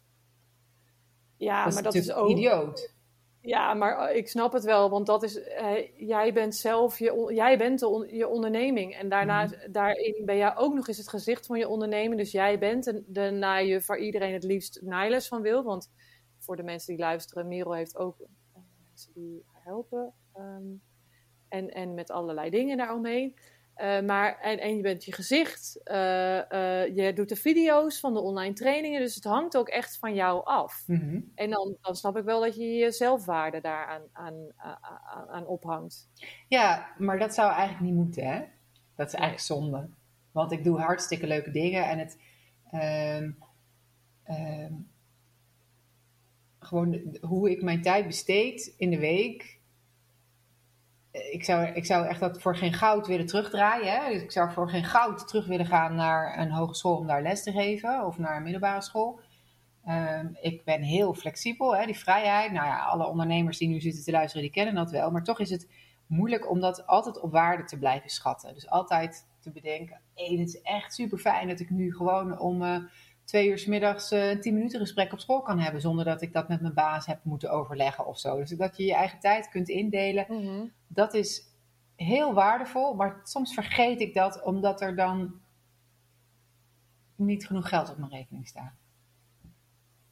Ja, 1.36 1.64
dat 1.64 1.74
maar 1.74 1.82
dat 1.82 1.94
is 1.94 2.12
ook. 2.12 2.28
idioot. 2.28 2.92
Ja, 3.40 3.74
maar 3.74 3.98
eh, 4.08 4.16
ik 4.16 4.28
snap 4.28 4.52
het 4.52 4.64
wel, 4.64 4.90
want 4.90 5.06
dat 5.06 5.22
is, 5.22 5.42
eh, 5.42 5.72
jij 5.96 6.32
bent 6.32 6.54
zelf, 6.54 6.98
je, 6.98 7.30
jij 7.34 7.58
bent 7.58 7.82
on- 7.82 8.08
je 8.16 8.28
onderneming. 8.28 8.94
En 8.94 9.08
daarna, 9.08 9.48
daarin 9.70 10.22
ben 10.24 10.36
jij 10.36 10.56
ook 10.56 10.74
nog 10.74 10.88
eens 10.88 10.96
het 10.98 11.08
gezicht 11.08 11.46
van 11.46 11.58
je 11.58 11.68
onderneming. 11.68 12.16
Dus 12.20 12.30
jij 12.32 12.58
bent 12.58 12.84
de, 12.84 13.02
de 13.06 13.30
naaier 13.30 13.82
waar 13.86 13.98
iedereen 13.98 14.32
het 14.32 14.44
liefst 14.44 14.80
naailes 14.82 15.28
van 15.28 15.42
wil. 15.42 15.62
Want 15.62 15.90
voor 16.44 16.56
de 16.56 16.62
mensen 16.62 16.94
die 16.96 17.04
luisteren, 17.04 17.48
Merel 17.48 17.72
heeft 17.74 17.96
ook 17.96 18.20
eh, 18.20 18.60
mensen 18.88 19.12
die 19.14 19.42
haar 19.52 19.62
helpen. 19.64 20.12
ehm, 20.32 20.62
en, 21.48 21.68
en 21.70 21.94
met 21.94 22.10
allerlei 22.10 22.50
dingen 22.50 22.76
daaromheen. 22.76 23.36
Eh, 23.74 24.00
maar, 24.00 24.38
en, 24.40 24.58
en 24.60 24.76
je 24.76 24.82
bent 24.82 25.04
je 25.04 25.12
gezicht. 25.12 25.80
eh, 25.84 26.96
je 26.96 27.12
doet 27.14 27.28
de 27.28 27.36
video's 27.36 28.00
van 28.00 28.14
de 28.14 28.20
online 28.20 28.52
trainingen. 28.54 29.00
Dus 29.00 29.14
het 29.14 29.24
hangt 29.24 29.56
ook 29.56 29.68
echt 29.68 29.98
van 29.98 30.14
jou 30.14 30.44
af. 30.44 30.82
Mhm. 30.86 31.20
En 31.34 31.50
dan, 31.50 31.76
dan 31.80 31.94
snap 31.96 32.16
ik 32.16 32.24
wel 32.24 32.40
dat 32.40 32.56
je 32.56 32.64
je 32.64 32.90
zelfwaarde 32.92 33.62
aan, 33.68 34.02
aan, 34.12 34.52
aan, 34.56 35.28
aan 35.28 35.46
ophangt. 35.46 36.08
Ja, 36.48 36.94
maar 36.98 37.18
dat 37.18 37.34
zou 37.34 37.52
eigenlijk 37.52 37.80
niet 37.80 37.94
moeten, 37.94 38.26
hè? 38.26 38.44
Dat 38.96 39.06
is 39.06 39.14
eigenlijk 39.14 39.44
zonde. 39.44 39.88
Want 40.32 40.52
ik 40.52 40.64
doe 40.64 40.78
hartstikke 40.80 41.26
leuke 41.26 41.50
dingen 41.50 41.84
en 41.88 41.98
het. 41.98 42.18
ehm, 42.70 43.30
ehm, 44.22 44.72
gewoon 46.64 47.16
hoe 47.20 47.50
ik 47.50 47.62
mijn 47.62 47.82
tijd 47.82 48.06
besteed 48.06 48.74
in 48.76 48.90
de 48.90 48.98
week. 48.98 49.60
Ik 51.10 51.44
zou, 51.44 51.66
ik 51.66 51.84
zou 51.84 52.06
echt 52.06 52.20
dat 52.20 52.40
voor 52.40 52.56
geen 52.56 52.72
goud 52.72 53.06
willen 53.06 53.26
terugdraaien. 53.26 53.92
Hè? 53.92 54.12
Dus 54.12 54.22
ik 54.22 54.32
zou 54.32 54.52
voor 54.52 54.70
geen 54.70 54.84
goud 54.84 55.28
terug 55.28 55.46
willen 55.46 55.66
gaan 55.66 55.94
naar 55.94 56.38
een 56.38 56.50
hogeschool 56.50 56.96
om 56.96 57.06
daar 57.06 57.22
les 57.22 57.42
te 57.42 57.52
geven 57.52 58.06
of 58.06 58.18
naar 58.18 58.36
een 58.36 58.42
middelbare 58.42 58.82
school. 58.82 59.20
Ehm, 59.84 60.26
ik 60.40 60.64
ben 60.64 60.82
heel 60.82 61.14
flexibel, 61.14 61.76
hè? 61.76 61.86
die 61.86 61.98
vrijheid. 61.98 62.52
Nou 62.52 62.66
ja, 62.66 62.84
alle 62.84 63.06
ondernemers 63.06 63.58
die 63.58 63.68
nu 63.68 63.80
zitten 63.80 64.04
te 64.04 64.10
luisteren, 64.10 64.42
die 64.42 64.52
kennen 64.52 64.74
dat 64.74 64.90
wel. 64.90 65.10
Maar 65.10 65.24
toch 65.24 65.40
is 65.40 65.50
het 65.50 65.68
moeilijk 66.06 66.50
om 66.50 66.60
dat 66.60 66.86
altijd 66.86 67.20
op 67.20 67.32
waarde 67.32 67.64
te 67.64 67.78
blijven 67.78 68.10
schatten. 68.10 68.54
Dus 68.54 68.68
altijd 68.68 69.26
te 69.40 69.50
bedenken, 69.50 70.00
hé, 70.14 70.36
het 70.36 70.48
is 70.48 70.60
echt 70.62 70.94
super 70.94 71.18
fijn 71.18 71.48
dat 71.48 71.60
ik 71.60 71.70
nu 71.70 71.94
gewoon 71.94 72.38
om 72.38 72.62
eh, 72.62 72.82
twee 73.24 73.48
uur 73.48 73.58
's 73.58 73.66
middags 73.66 74.10
eh, 74.10 74.30
een 74.30 74.40
tien 74.40 74.54
minuten 74.54 74.80
gesprek 74.80 75.12
op 75.12 75.20
school 75.20 75.42
kan 75.42 75.58
hebben. 75.58 75.80
Zonder 75.80 76.04
dat 76.04 76.22
ik 76.22 76.32
dat 76.32 76.48
met 76.48 76.60
mijn 76.60 76.74
baas 76.74 77.06
heb 77.06 77.18
moeten 77.22 77.50
overleggen 77.50 78.06
of 78.06 78.18
zo. 78.18 78.36
Dus 78.36 78.50
dat 78.50 78.76
je 78.76 78.84
je 78.84 78.94
eigen 78.94 79.18
tijd 79.18 79.48
kunt 79.48 79.68
indelen, 79.68 80.26
dat 80.86 81.14
is 81.14 81.52
heel 81.96 82.34
waardevol. 82.34 82.94
Maar 82.94 83.20
soms 83.24 83.54
vergeet 83.54 84.00
ik 84.00 84.14
dat 84.14 84.42
omdat 84.42 84.80
er 84.80 84.96
dan 84.96 85.40
niet 87.16 87.46
genoeg 87.46 87.68
geld 87.68 87.90
op 87.90 87.98
mijn 87.98 88.10
rekening 88.10 88.48
staat. 88.48 88.72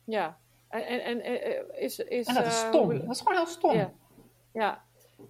Ja. 0.04 0.38
En, 0.68 0.86
en, 0.86 1.00
en 1.00 1.22
eh, 1.22 1.82
is, 1.82 1.98
is, 1.98 2.26
En 2.26 2.34
dat 2.34 2.46
is 2.46 2.62
eh, 2.62 2.68
stom. 2.68 2.88
Dat 2.88 3.10
is 3.10 3.18
gewoon 3.18 3.36
heel 3.36 3.46
stom. 3.46 3.74
Ja. 3.74 3.92
ja. 4.52 4.82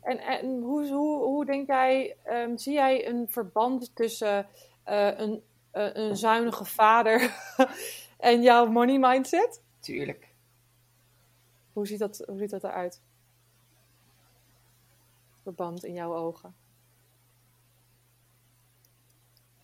En, 0.03 0.19
en 0.19 0.61
hoe, 0.61 0.89
hoe, 0.89 1.23
hoe 1.25 1.45
denk 1.45 1.67
jij, 1.67 2.17
ehm, 2.23 2.57
zie 2.57 2.73
jij 2.73 3.09
een 3.09 3.29
verband 3.29 3.97
tussen 3.97 4.47
eh, 4.85 5.19
een, 5.19 5.43
eh, 5.73 5.91
een 5.93 6.17
zuinige 6.17 6.65
vader 6.65 7.35
en 8.19 8.43
jouw 8.43 8.67
money 8.71 8.99
mindset? 8.99 9.63
Tuurlijk. 9.81 10.35
Hoe 11.73 11.87
ziet 11.87 11.99
dat, 11.99 12.25
hoe 12.27 12.39
ziet 12.39 12.51
dat 12.51 12.65
eruit? 12.65 13.03
Verband 15.43 15.85
in 15.85 15.95
jouw 15.95 16.15
ogen. 16.15 16.55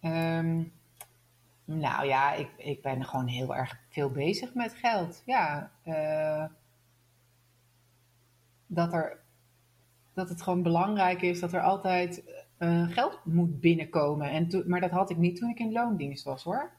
Ehm, 0.01 0.65
Nou 1.65 2.07
ja, 2.07 2.33
ik, 2.35 2.51
ik 2.57 2.83
ben 2.83 3.05
gewoon 3.05 3.27
heel 3.27 3.57
erg 3.57 3.81
veel 3.89 4.11
bezig 4.11 4.55
met 4.55 4.75
geld. 4.75 5.23
Ja, 5.27 5.73
eh, 5.83 6.45
dat, 8.67 8.93
er, 8.93 9.21
dat 10.15 10.29
het 10.29 10.43
gewoon 10.43 10.63
belangrijk 10.63 11.23
is 11.23 11.41
dat 11.41 11.53
er 11.53 11.63
altijd 11.63 12.25
eh, 12.59 12.89
geld 12.89 13.21
moet 13.25 13.61
binnenkomen. 13.61 14.31
En 14.31 14.65
maar 14.67 14.81
dat 14.81 14.91
had 14.91 15.11
ik 15.11 15.17
niet 15.17 15.37
toen 15.37 15.51
ik 15.51 15.59
in 15.59 15.73
loondienst 15.73 16.25
was 16.25 16.43
hoor. 16.43 16.71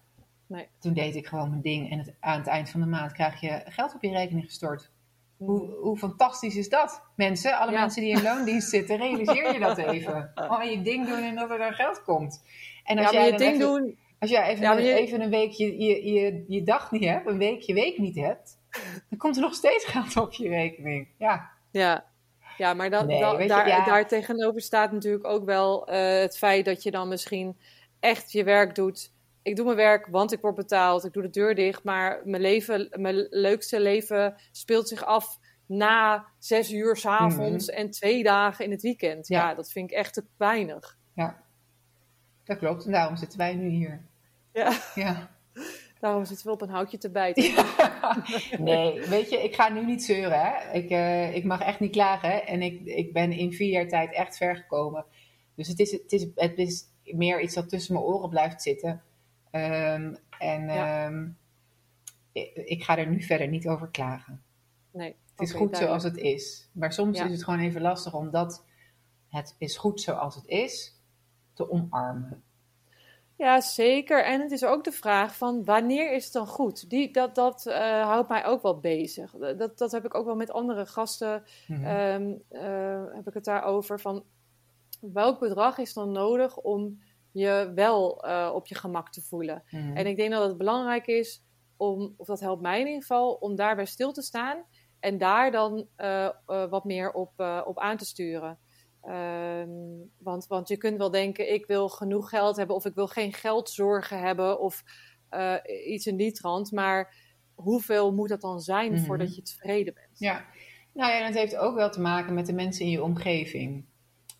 Nee. 0.48 0.68
Toen 0.80 0.94
deed 0.94 1.16
ik 1.16 1.28
gewoon 1.28 1.50
mijn 1.50 1.62
ding 1.62 1.92
en 1.92 1.98
het, 1.98 2.14
aan 2.20 2.38
het 2.38 2.48
eind 2.48 2.70
van 2.70 2.80
de 2.80 2.86
maand 2.86 3.12
krijg 3.12 3.42
je 3.42 3.62
geld 3.66 3.96
op 3.96 4.02
je 4.02 4.10
rekening 4.12 4.46
gestort. 4.46 4.92
Hoe, 5.38 5.72
hoe 5.82 5.98
fantastisch 5.98 6.56
is 6.56 6.70
dat? 6.70 7.04
Mensen, 7.16 7.58
alle 7.58 7.72
Ja. 7.72 7.80
mensen 7.80 8.02
die 8.02 8.12
in 8.12 8.24
loondienst 8.34 8.70
zitten, 8.70 8.98
realiseer 8.98 9.54
je 9.54 9.60
dat 9.60 9.78
even. 9.78 10.32
Gewoon 10.36 10.70
je 10.70 10.82
ding 10.82 11.08
doen 11.08 11.24
en 11.24 11.36
dat 11.36 11.50
er 11.52 11.58
dan 11.58 11.74
geld 11.74 12.04
komt. 12.04 12.44
En 12.84 12.98
als 12.98 13.12
jij 13.12 13.32
je 13.32 13.38
ding 13.38 13.54
even- 13.56 13.60
doen. 13.74 13.98
als 14.20 14.30
jij 14.30 14.48
even, 14.50 14.64
Ja, 14.64 14.74
maar 14.74 14.82
je- 14.84 14.94
even 14.94 15.22
een 15.22 15.30
week 15.30 15.52
je, 15.52 15.78
je, 15.78 16.04
je, 16.12 16.46
je 16.48 16.64
dag 16.64 16.92
niet 16.92 17.04
hebt, 17.04 17.28
een 17.28 17.38
week 17.38 17.62
je 17.62 17.74
week 17.74 17.98
niet 17.98 18.16
hebt, 18.16 18.58
dan 19.10 19.18
komt 19.18 19.36
er 19.36 19.42
nog 19.42 19.54
steeds 19.54 19.86
geld 19.86 20.18
op 20.18 20.34
je 20.34 20.48
rekening. 20.50 21.08
Ja, 21.18 21.50
Ja, 21.72 22.06
ja 22.60 22.74
maar 22.74 22.90
dat, 22.90 23.06
Nee, 23.06 23.18
je, 23.18 23.48
daar, 23.48 23.68
ja. 23.68 23.86
daar 23.86 24.08
tegenover 24.08 24.62
staat 24.62 24.92
natuurlijk 24.92 25.26
ook 25.26 25.46
wel 25.46 25.88
eh, 25.88 26.20
het 26.20 26.38
feit 26.38 26.66
dat 26.66 26.84
je 26.84 26.92
dan 26.92 27.08
misschien 27.08 27.58
echt 28.00 28.32
je 28.32 28.44
werk 28.44 28.76
doet. 28.76 29.12
Ik 29.42 29.56
doe 29.56 29.66
mijn 29.66 29.78
werk, 29.78 30.08
want 30.08 30.32
ik 30.32 30.42
word 30.42 30.56
betaald. 30.56 31.06
Ik 31.06 31.14
doe 31.14 31.24
de 31.24 31.30
deur 31.30 31.56
dicht. 31.56 31.84
Maar 31.84 32.22
mijn, 32.24 32.42
leven, 32.42 32.90
mijn 32.92 33.28
leukste 33.30 33.80
leven 33.80 34.36
speelt 34.52 34.88
zich 34.88 35.06
af 35.06 35.40
na 35.66 36.26
zes 36.38 36.72
uur 36.72 36.96
s'avonds 36.96 37.70
en 37.70 37.90
twee 37.92 38.24
dagen 38.24 38.66
in 38.66 38.72
het 38.72 38.82
weekend. 38.82 39.28
Ja. 39.28 39.40
Mhm. 39.40 39.50
Ja. 39.50 39.56
dat 39.56 39.72
vind 39.72 39.92
ik 39.92 39.98
echt 39.98 40.14
te 40.14 40.24
weinig. 40.38 40.98
ja, 41.14 41.44
dat 42.44 42.58
klopt. 42.58 42.86
En 42.86 42.92
daarom 42.92 43.16
zitten 43.18 43.38
wij 43.38 43.56
nu 43.56 43.68
hier. 43.68 44.06
Ja, 44.54 44.74
Ja. 44.96 45.30
daarom 46.00 46.26
zitten 46.26 46.46
we 46.46 46.52
op 46.52 46.62
een 46.62 46.70
houtje 46.70 46.98
te 46.98 47.10
bijten. 47.12 47.44
Nee, 48.60 49.02
weet 49.02 49.30
je, 49.30 49.44
ik 49.44 49.56
ga 49.56 49.70
nu 49.70 49.86
niet 49.86 50.04
zeuren. 50.04 50.40
Hè? 50.42 50.72
Ik, 50.74 50.90
eh, 50.90 51.36
ik 51.36 51.44
mag 51.44 51.62
echt 51.62 51.80
niet 51.80 51.92
klagen. 51.92 52.48
En 52.48 52.62
ik, 52.62 52.86
ik 52.86 53.14
ben 53.14 53.32
in 53.32 53.54
vier 53.54 53.70
jaar 53.72 53.88
tijd 53.88 54.14
echt 54.14 54.38
ver 54.38 54.56
gekomen. 54.56 55.06
Dus 55.56 55.68
het 55.68 55.80
is, 55.80 55.92
het 55.92 56.12
is, 56.12 56.28
het 56.36 56.58
is 56.58 56.86
meer 57.04 57.42
iets 57.42 57.54
dat 57.54 57.70
tussen 57.70 57.94
mijn 57.94 58.06
oren 58.06 58.30
blijft 58.30 58.62
zitten. 58.62 59.02
Ehm, 59.52 60.16
en 60.40 60.64
Ja. 60.66 61.06
ehm, 61.08 61.28
ik, 62.32 62.52
ik 62.56 62.84
ga 62.84 62.98
er 62.98 63.08
nu 63.08 63.22
verder 63.24 63.48
niet 63.48 63.68
over 63.68 63.88
klagen. 63.88 64.44
Nee, 64.92 65.16
Het 65.36 65.40
is 65.48 65.52
goed 65.54 65.72
duidelijk. 65.72 66.02
zoals 66.02 66.04
het 66.04 66.18
is. 66.18 66.70
Maar 66.74 66.94
soms 66.94 67.18
Ja. 67.18 67.26
is 67.26 67.32
het 67.32 67.44
gewoon 67.44 67.60
even 67.60 67.82
lastig 67.82 68.14
omdat 68.14 68.66
het 69.30 69.56
is 69.58 69.78
goed 69.78 70.02
zoals 70.02 70.36
het 70.36 70.46
is 70.48 71.02
te 71.54 71.70
omarmen. 71.72 72.44
Ja, 73.40 73.62
zeker. 73.62 74.24
En 74.24 74.42
het 74.42 74.52
is 74.52 74.64
ook 74.64 74.84
de 74.84 74.92
vraag 74.92 75.36
van 75.36 75.64
wanneer 75.64 76.14
is 76.14 76.24
het 76.24 76.34
dan 76.34 76.48
goed? 76.48 76.90
Die, 76.90 77.12
dat 77.12 77.36
dat 77.36 77.66
eh, 77.66 78.02
houdt 78.02 78.30
mij 78.30 78.46
ook 78.46 78.62
wel 78.62 78.80
bezig. 78.80 79.32
Dat, 79.32 79.78
dat 79.78 79.92
heb 79.92 80.06
ik 80.06 80.16
ook 80.16 80.26
wel 80.26 80.36
met 80.36 80.52
andere 80.52 80.86
gasten. 80.86 81.44
Mhm. 81.68 81.84
ehm, 81.84 82.34
eh, 82.50 83.16
heb 83.16 83.28
ik 83.28 83.34
het 83.34 83.44
daarover 83.44 84.00
van 84.00 84.24
welk 85.02 85.40
bedrag 85.40 85.78
is 85.78 85.94
dan 85.94 86.12
nodig 86.12 86.58
om 86.58 87.02
je 87.32 87.72
wel 87.76 88.24
eh, 88.24 88.52
op 88.54 88.68
je 88.68 88.76
gemak 88.76 89.12
te 89.12 89.22
voelen? 89.22 89.64
Mhm. 89.70 89.98
En 89.98 90.08
ik 90.08 90.16
denk 90.16 90.32
dat 90.32 90.48
het 90.48 90.58
belangrijk 90.58 91.08
is 91.08 91.44
om, 91.78 92.14
of 92.18 92.28
dat 92.28 92.40
helpt 92.40 92.62
mij 92.62 92.80
in 92.80 92.86
ieder 92.86 93.02
geval, 93.02 93.34
om 93.34 93.56
daarbij 93.56 93.86
stil 93.86 94.12
te 94.12 94.22
staan 94.22 94.64
en 95.00 95.18
daar 95.18 95.52
dan 95.52 95.88
wat 96.70 96.84
meer 96.84 97.12
op, 97.12 97.64
op 97.66 97.80
aan 97.80 97.98
te 97.98 98.06
sturen. 98.06 98.60
Ehm, 99.10 99.70
want, 100.18 100.48
want 100.48 100.68
je 100.68 100.78
kunt 100.78 100.98
wel 100.98 101.12
denken, 101.12 101.54
ik 101.54 101.66
wil 101.66 101.90
genoeg 101.90 102.30
geld 102.30 102.58
hebben 102.58 102.76
of 102.76 102.86
ik 102.86 102.96
wil 102.96 103.08
geen 103.08 103.34
geldzorgen 103.34 104.20
hebben 104.20 104.60
of 104.60 104.84
eh, 105.30 105.56
iets 105.88 106.06
in 106.06 106.18
die 106.18 106.32
trant. 106.32 106.72
Maar 106.72 107.16
hoeveel 107.56 108.14
moet 108.14 108.30
dat 108.30 108.42
dan 108.42 108.60
zijn 108.60 108.92
Mhm. 108.92 109.04
voordat 109.04 109.36
je 109.36 109.42
tevreden 109.42 109.94
bent? 109.94 110.20
Ja, 110.20 110.46
nou 110.94 111.12
ja, 111.12 111.20
en 111.20 111.26
het 111.26 111.36
heeft 111.36 111.56
ook 111.58 111.76
wel 111.76 111.90
te 111.90 112.02
maken 112.02 112.34
met 112.34 112.46
de 112.46 112.54
mensen 112.54 112.86
in 112.86 112.92
je 112.92 113.04
omgeving. 113.04 113.86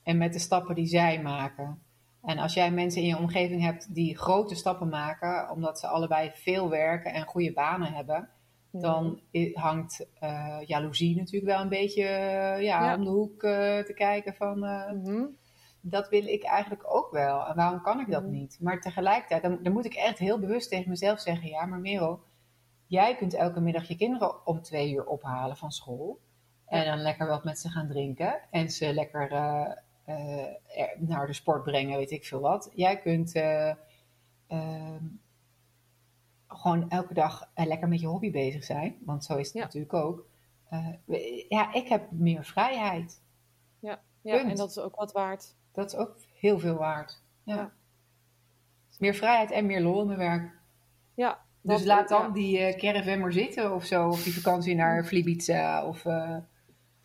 En 0.04 0.18
met 0.18 0.34
de 0.34 0.40
stappen 0.40 0.76
die 0.76 0.88
zij 0.88 1.22
maken. 1.22 1.82
En 2.24 2.38
als 2.38 2.54
jij 2.54 2.72
mensen 2.72 3.02
in 3.02 3.08
je 3.08 3.18
omgeving 3.18 3.62
hebt 3.62 3.94
die 3.94 4.18
grote 4.18 4.56
stappen 4.56 4.90
maken, 4.90 5.50
omdat 5.50 5.80
ze 5.80 5.88
allebei 5.88 6.32
veel 6.34 6.70
werken 6.70 7.14
en 7.14 7.26
goede 7.26 7.54
banen 7.54 7.94
hebben, 7.94 8.30
dan 8.72 9.20
hangt 9.54 10.08
eh 10.20 10.58
jaloezie 10.66 11.16
natuurlijk 11.16 11.52
wel 11.52 11.62
een 11.62 11.70
beetje 11.70 12.04
eh, 12.04 12.64
ja, 12.64 12.84
Ja. 12.86 12.96
om 12.96 13.04
de 13.04 13.10
hoek 13.10 13.44
eh, 13.44 13.78
te 13.80 13.94
kijken 13.96 14.34
van 14.34 14.60
Mhm. 14.60 15.26
dat 15.82 16.10
wil 16.10 16.26
ik 16.26 16.44
eigenlijk 16.44 16.96
ook 16.96 17.12
wel. 17.12 17.46
En 17.48 17.56
waarom 17.56 17.82
kan 17.82 18.00
ik 18.00 18.12
dat 18.12 18.24
Mhm. 18.24 18.32
niet? 18.32 18.58
Maar 18.62 18.80
tegelijkertijd, 18.80 19.42
dan, 19.42 19.60
dan 19.64 19.74
moet 19.74 19.86
ik 19.86 19.94
echt 19.94 20.18
heel 20.20 20.40
bewust 20.40 20.70
tegen 20.70 20.90
mezelf 20.90 21.20
zeggen: 21.20 21.50
ja, 21.50 21.66
maar 21.66 21.80
Merel, 21.80 22.20
jij 22.88 23.16
kunt 23.16 23.34
elke 23.34 23.60
middag 23.60 23.88
je 23.88 23.96
kinderen 23.96 24.46
om 24.48 24.62
twee 24.62 24.94
uur 24.94 25.06
ophalen 25.06 25.58
van 25.58 25.72
school. 25.72 26.20
En 26.66 26.86
dan 26.86 26.98
lekker 27.02 27.28
wat 27.28 27.44
met 27.44 27.60
ze 27.60 27.70
gaan 27.70 27.88
drinken. 27.88 28.40
En 28.52 28.70
ze 28.70 28.94
lekker 28.94 29.30
naar 30.98 31.28
de 31.28 31.34
sport 31.34 31.64
brengen, 31.64 31.98
weet 31.98 32.12
ik 32.12 32.26
veel 32.26 32.40
wat. 32.40 32.72
Jij 32.74 33.00
kunt 33.00 33.36
eh, 33.36 33.72
ehm, 34.48 35.04
gewoon 36.58 36.90
elke 36.90 37.14
dag 37.14 37.50
eh, 37.54 37.66
lekker 37.66 37.88
met 37.88 38.00
je 38.00 38.08
hobby 38.08 38.32
bezig 38.32 38.64
zijn. 38.64 38.96
Want 39.06 39.24
zo 39.24 39.36
is 39.38 39.46
het 39.48 39.56
Ja. 39.56 39.64
natuurlijk 39.64 39.94
ook. 39.94 40.26
Eh, 40.70 40.88
ja, 41.50 41.74
ik 41.74 41.88
heb 41.88 42.12
meer 42.12 42.46
vrijheid. 42.46 43.22
Ja, 43.80 44.00
Punt. 44.22 44.50
en 44.50 44.56
dat 44.56 44.70
is 44.70 44.80
ook 44.80 44.96
wat 44.96 45.12
waard. 45.12 45.56
Dat 45.72 45.94
is 45.94 45.96
ook 46.00 46.16
heel 46.40 46.60
veel 46.60 46.76
waard. 46.76 47.22
Ja. 47.44 47.56
Ja. 47.56 47.72
Meer 49.00 49.14
vrijheid 49.14 49.52
en 49.52 49.66
meer 49.66 49.82
lol 49.82 50.02
in 50.02 50.08
mijn 50.08 50.20
werk. 50.20 50.52
Ja, 51.14 51.40
Dus 51.62 51.78
dat- 51.78 51.86
laat 51.86 52.10
dan 52.10 52.22
ja. 52.22 52.30
die 52.34 52.60
eh, 52.60 52.78
caravan 52.80 53.20
maar 53.20 53.34
zitten 53.34 53.74
of 53.76 53.84
zo. 53.86 54.08
Of 54.08 54.24
die 54.24 54.34
vakantie 54.42 54.76
naar 54.76 55.04
Flibiza 55.06 55.86
of 55.86 56.04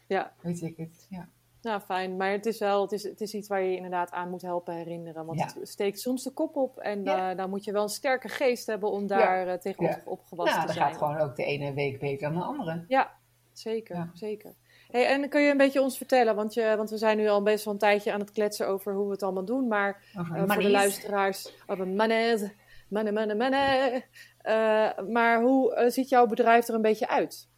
Ja. 0.06 0.32
weet 0.40 0.62
ik 0.62 0.76
het. 0.76 1.06
Ja. 1.10 1.28
Nou, 1.64 1.80
fijn. 1.80 2.16
Maar 2.16 2.30
het 2.30 2.46
is 2.46 2.58
wel, 2.58 2.82
het 2.82 2.92
is, 2.92 3.02
het 3.02 3.20
is 3.20 3.34
iets 3.34 3.48
waar 3.48 3.62
je 3.62 3.70
je 3.70 3.76
inderdaad 3.76 4.10
aan 4.10 4.30
moet 4.30 4.42
helpen 4.42 4.74
herinneren. 4.74 5.26
Want 5.26 5.38
Ja. 5.38 5.44
het 5.58 5.68
steekt 5.68 6.00
soms 6.00 6.22
de 6.22 6.30
kop 6.30 6.56
op. 6.56 6.78
En 6.78 7.04
Ja. 7.04 7.30
eh, 7.30 7.36
dan 7.36 7.50
moet 7.50 7.64
je 7.64 7.72
wel 7.72 7.82
een 7.82 7.88
sterke 7.88 8.28
geest 8.28 8.66
hebben 8.66 8.90
om 8.90 9.06
daar 9.06 9.46
eh, 9.48 9.58
tegen 9.58 9.84
Ja. 9.84 9.90
op, 10.04 10.06
opgewassen 10.18 10.56
Nou, 10.56 10.68
te 10.68 10.74
zijn. 10.74 10.86
gaat 10.86 10.96
gewoon 10.96 11.18
ook 11.18 11.36
de 11.36 11.44
ene 11.44 11.72
week 11.74 11.98
beter 11.98 12.28
dan 12.32 12.38
de 12.38 12.44
andere. 12.44 12.84
Ja, 12.88 13.12
zeker. 13.52 13.96
Ja. 13.96 14.10
zeker. 14.14 14.54
Hey, 14.90 15.06
en 15.06 15.28
kun 15.28 15.42
je 15.42 15.50
een 15.50 15.56
beetje 15.56 15.80
ons 15.82 15.96
vertellen, 15.96 16.34
want, 16.34 16.54
je, 16.54 16.74
want 16.76 16.90
we 16.90 16.96
zijn 16.96 17.16
nu 17.16 17.28
al 17.28 17.42
best 17.42 17.64
wel 17.64 17.72
een 17.74 17.78
tijdje 17.80 18.12
aan 18.12 18.20
het 18.20 18.30
kletsen 18.32 18.68
over 18.68 18.94
hoe 18.94 19.06
we 19.06 19.12
het 19.12 19.22
allemaal 19.22 19.44
doen. 19.44 19.68
Maar 19.68 20.02
Over 20.18 20.36
eh, 20.36 20.42
voor 20.52 20.62
de 20.62 20.70
luisteraars, 20.70 21.52
over 21.66 21.88
mannen, 21.88 22.52
mannen, 22.88 23.36
mannen. 23.36 24.02
Eh, 24.38 24.98
maar 25.08 25.42
hoe 25.42 25.84
ziet 25.88 26.08
jouw 26.08 26.26
bedrijf 26.26 26.68
er 26.68 26.74
een 26.74 26.82
beetje 26.82 27.08
uit? 27.08 27.48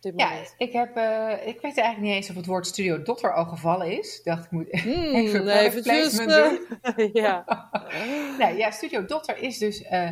Op 0.00 0.06
dit 0.10 0.20
Ja, 0.20 0.28
moment. 0.28 0.54
ik, 0.58 0.72
heb, 0.72 0.96
eh, 0.96 1.30
ik 1.46 1.60
weet 1.60 1.78
eigenlijk 1.78 2.00
niet 2.00 2.12
eens 2.14 2.30
of 2.30 2.36
het 2.36 2.46
woord 2.46 2.66
Studio 2.66 3.02
Dotter 3.02 3.34
al 3.34 3.44
gevallen 3.44 3.98
is. 3.98 4.18
Ik 4.18 4.24
dacht, 4.24 4.44
ik 4.44 4.50
moet 4.50 4.66
Hmm, 4.82 5.14
even 5.14 5.48
eventjes, 5.48 6.16
placement 6.16 6.30
eh, 6.82 6.96
doen. 6.96 7.10
ja. 7.22 7.44
Nee, 8.38 8.56
ja, 8.56 8.70
Studio 8.70 9.04
Dotter 9.04 9.38
is 9.38 9.58
dus 9.58 9.82
eh, 9.82 10.10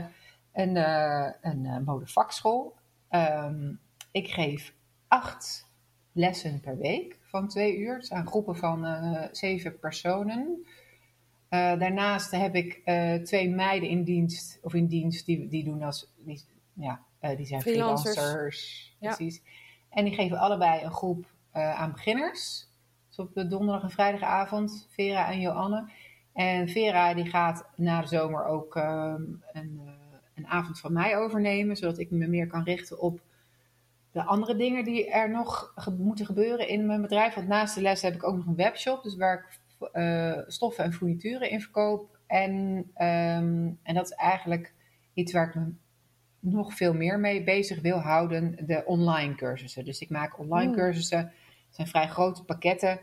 een, 0.52 0.76
eh 0.76 1.30
een 1.40 1.82
modevakschool. 1.84 2.74
Ehm, 3.08 3.72
ik 4.12 4.28
geef 4.28 4.74
acht 5.08 5.66
lessen 6.12 6.60
per 6.60 6.78
week 6.78 7.18
van 7.22 7.48
twee 7.48 7.76
uur. 7.76 7.94
Het 7.96 8.06
zijn 8.06 8.26
groepen 8.26 8.56
van 8.56 8.84
eh, 8.84 9.28
zeven 9.32 9.78
personen. 9.78 10.66
Eh, 11.48 11.78
daarnaast 11.78 12.30
heb 12.30 12.54
ik 12.54 12.80
eh, 12.84 13.14
twee 13.14 13.48
meiden 13.48 13.88
in 13.88 14.02
dienst, 14.04 14.58
of 14.62 14.74
in 14.74 14.86
dienst, 14.86 15.26
die, 15.26 15.48
die 15.48 15.64
doen 15.64 15.82
als, 15.82 16.12
die, 16.16 16.44
ja, 16.72 17.00
eh, 17.20 17.36
die 17.36 17.46
zijn 17.46 17.60
Freelancers. 17.60 18.14
freelancers. 18.16 18.96
Ja. 19.00 19.14
Precies. 19.14 19.42
En 19.90 20.04
die 20.04 20.14
geven 20.14 20.38
allebei 20.38 20.84
een 20.84 20.92
groep 20.92 21.26
eh, 21.50 21.80
aan 21.80 21.92
beginners. 21.92 22.68
Dus 23.08 23.18
op 23.18 23.34
de 23.34 23.46
donderdag 23.46 23.82
en 23.82 23.90
vrijdagavond, 23.90 24.88
Vera 24.90 25.30
en 25.30 25.40
Joanne. 25.40 25.90
En 26.32 26.68
Vera 26.68 27.14
die 27.14 27.26
gaat 27.26 27.68
na 27.76 28.00
de 28.00 28.06
zomer 28.06 28.44
ook 28.44 28.76
ehm, 28.76 29.22
een, 29.52 29.80
eh, 29.84 29.92
een 30.34 30.46
avond 30.46 30.80
van 30.80 30.92
mij 30.92 31.16
overnemen, 31.16 31.76
zodat 31.76 31.98
ik 31.98 32.10
me 32.10 32.26
meer 32.26 32.46
kan 32.46 32.62
richten 32.62 33.00
op 33.00 33.20
de 34.12 34.24
andere 34.24 34.56
dingen 34.56 34.84
die 34.84 35.10
er 35.10 35.30
nog 35.30 35.74
moeten 35.98 36.26
gebeuren 36.26 36.68
in 36.68 36.86
mijn 36.86 37.02
bedrijf. 37.02 37.34
Want 37.34 37.48
naast 37.48 37.74
de 37.74 37.80
les 37.80 38.02
heb 38.02 38.14
ik 38.14 38.24
ook 38.24 38.36
nog 38.36 38.46
een 38.46 38.56
webshop, 38.56 39.02
dus 39.02 39.16
waar 39.16 39.34
ik 39.34 39.60
eh, 39.92 40.38
stoffen 40.46 40.84
en 40.84 40.92
fournituren 40.92 41.50
in 41.50 41.60
verkoop. 41.60 42.18
En, 42.26 42.84
ehm, 42.94 43.70
en 43.82 43.94
dat 43.94 44.04
is 44.04 44.12
eigenlijk 44.12 44.74
iets 45.14 45.32
waar 45.32 45.48
ik 45.48 45.54
me 45.54 45.72
nog 46.40 46.74
veel 46.74 46.94
meer 46.94 47.18
mee 47.18 47.44
bezig 47.44 47.80
wil 47.80 47.98
houden, 47.98 48.66
de 48.66 48.82
online 48.86 49.34
cursussen. 49.34 49.84
Dus 49.84 50.00
ik 50.00 50.10
maak 50.10 50.38
online 50.38 50.66
Hmm. 50.72 50.76
cursussen, 50.82 51.18
het 51.18 51.74
zijn 51.76 51.88
vrij 51.88 52.08
grote 52.08 52.44
pakketten, 52.44 53.00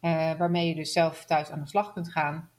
eh, 0.00 0.34
waarmee 0.38 0.68
je 0.68 0.74
dus 0.74 0.92
zelf 0.92 1.24
thuis 1.24 1.50
aan 1.50 1.60
de 1.60 1.68
slag 1.68 1.92
kunt 1.92 2.10
gaan. 2.12 2.50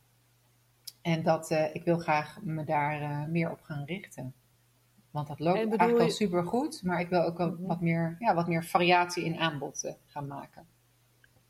En 1.02 1.24
dat, 1.24 1.52
eh, 1.52 1.76
ik 1.76 1.84
wil 1.84 1.98
graag 1.98 2.42
me 2.42 2.64
daar 2.64 3.02
eh, 3.02 3.26
meer 3.26 3.52
op 3.52 3.62
gaan 3.62 3.86
richten. 3.86 4.34
Want 5.12 5.28
dat 5.28 5.40
loopt 5.40 5.58
eigenlijk 5.58 6.00
al 6.00 6.06
je- 6.06 6.12
super 6.12 6.46
goed, 6.46 6.84
maar 6.84 7.00
ik 7.00 7.10
wil 7.10 7.22
ook 7.24 7.38
wel 7.38 7.52
Mhm. 7.52 7.62
wat, 7.66 7.82
meer, 7.82 8.16
ja, 8.20 8.34
wat 8.36 8.48
meer 8.48 8.64
variatie 8.64 9.24
in 9.24 9.38
aanbod 9.40 9.96
gaan 10.06 10.28
maken. 10.28 10.68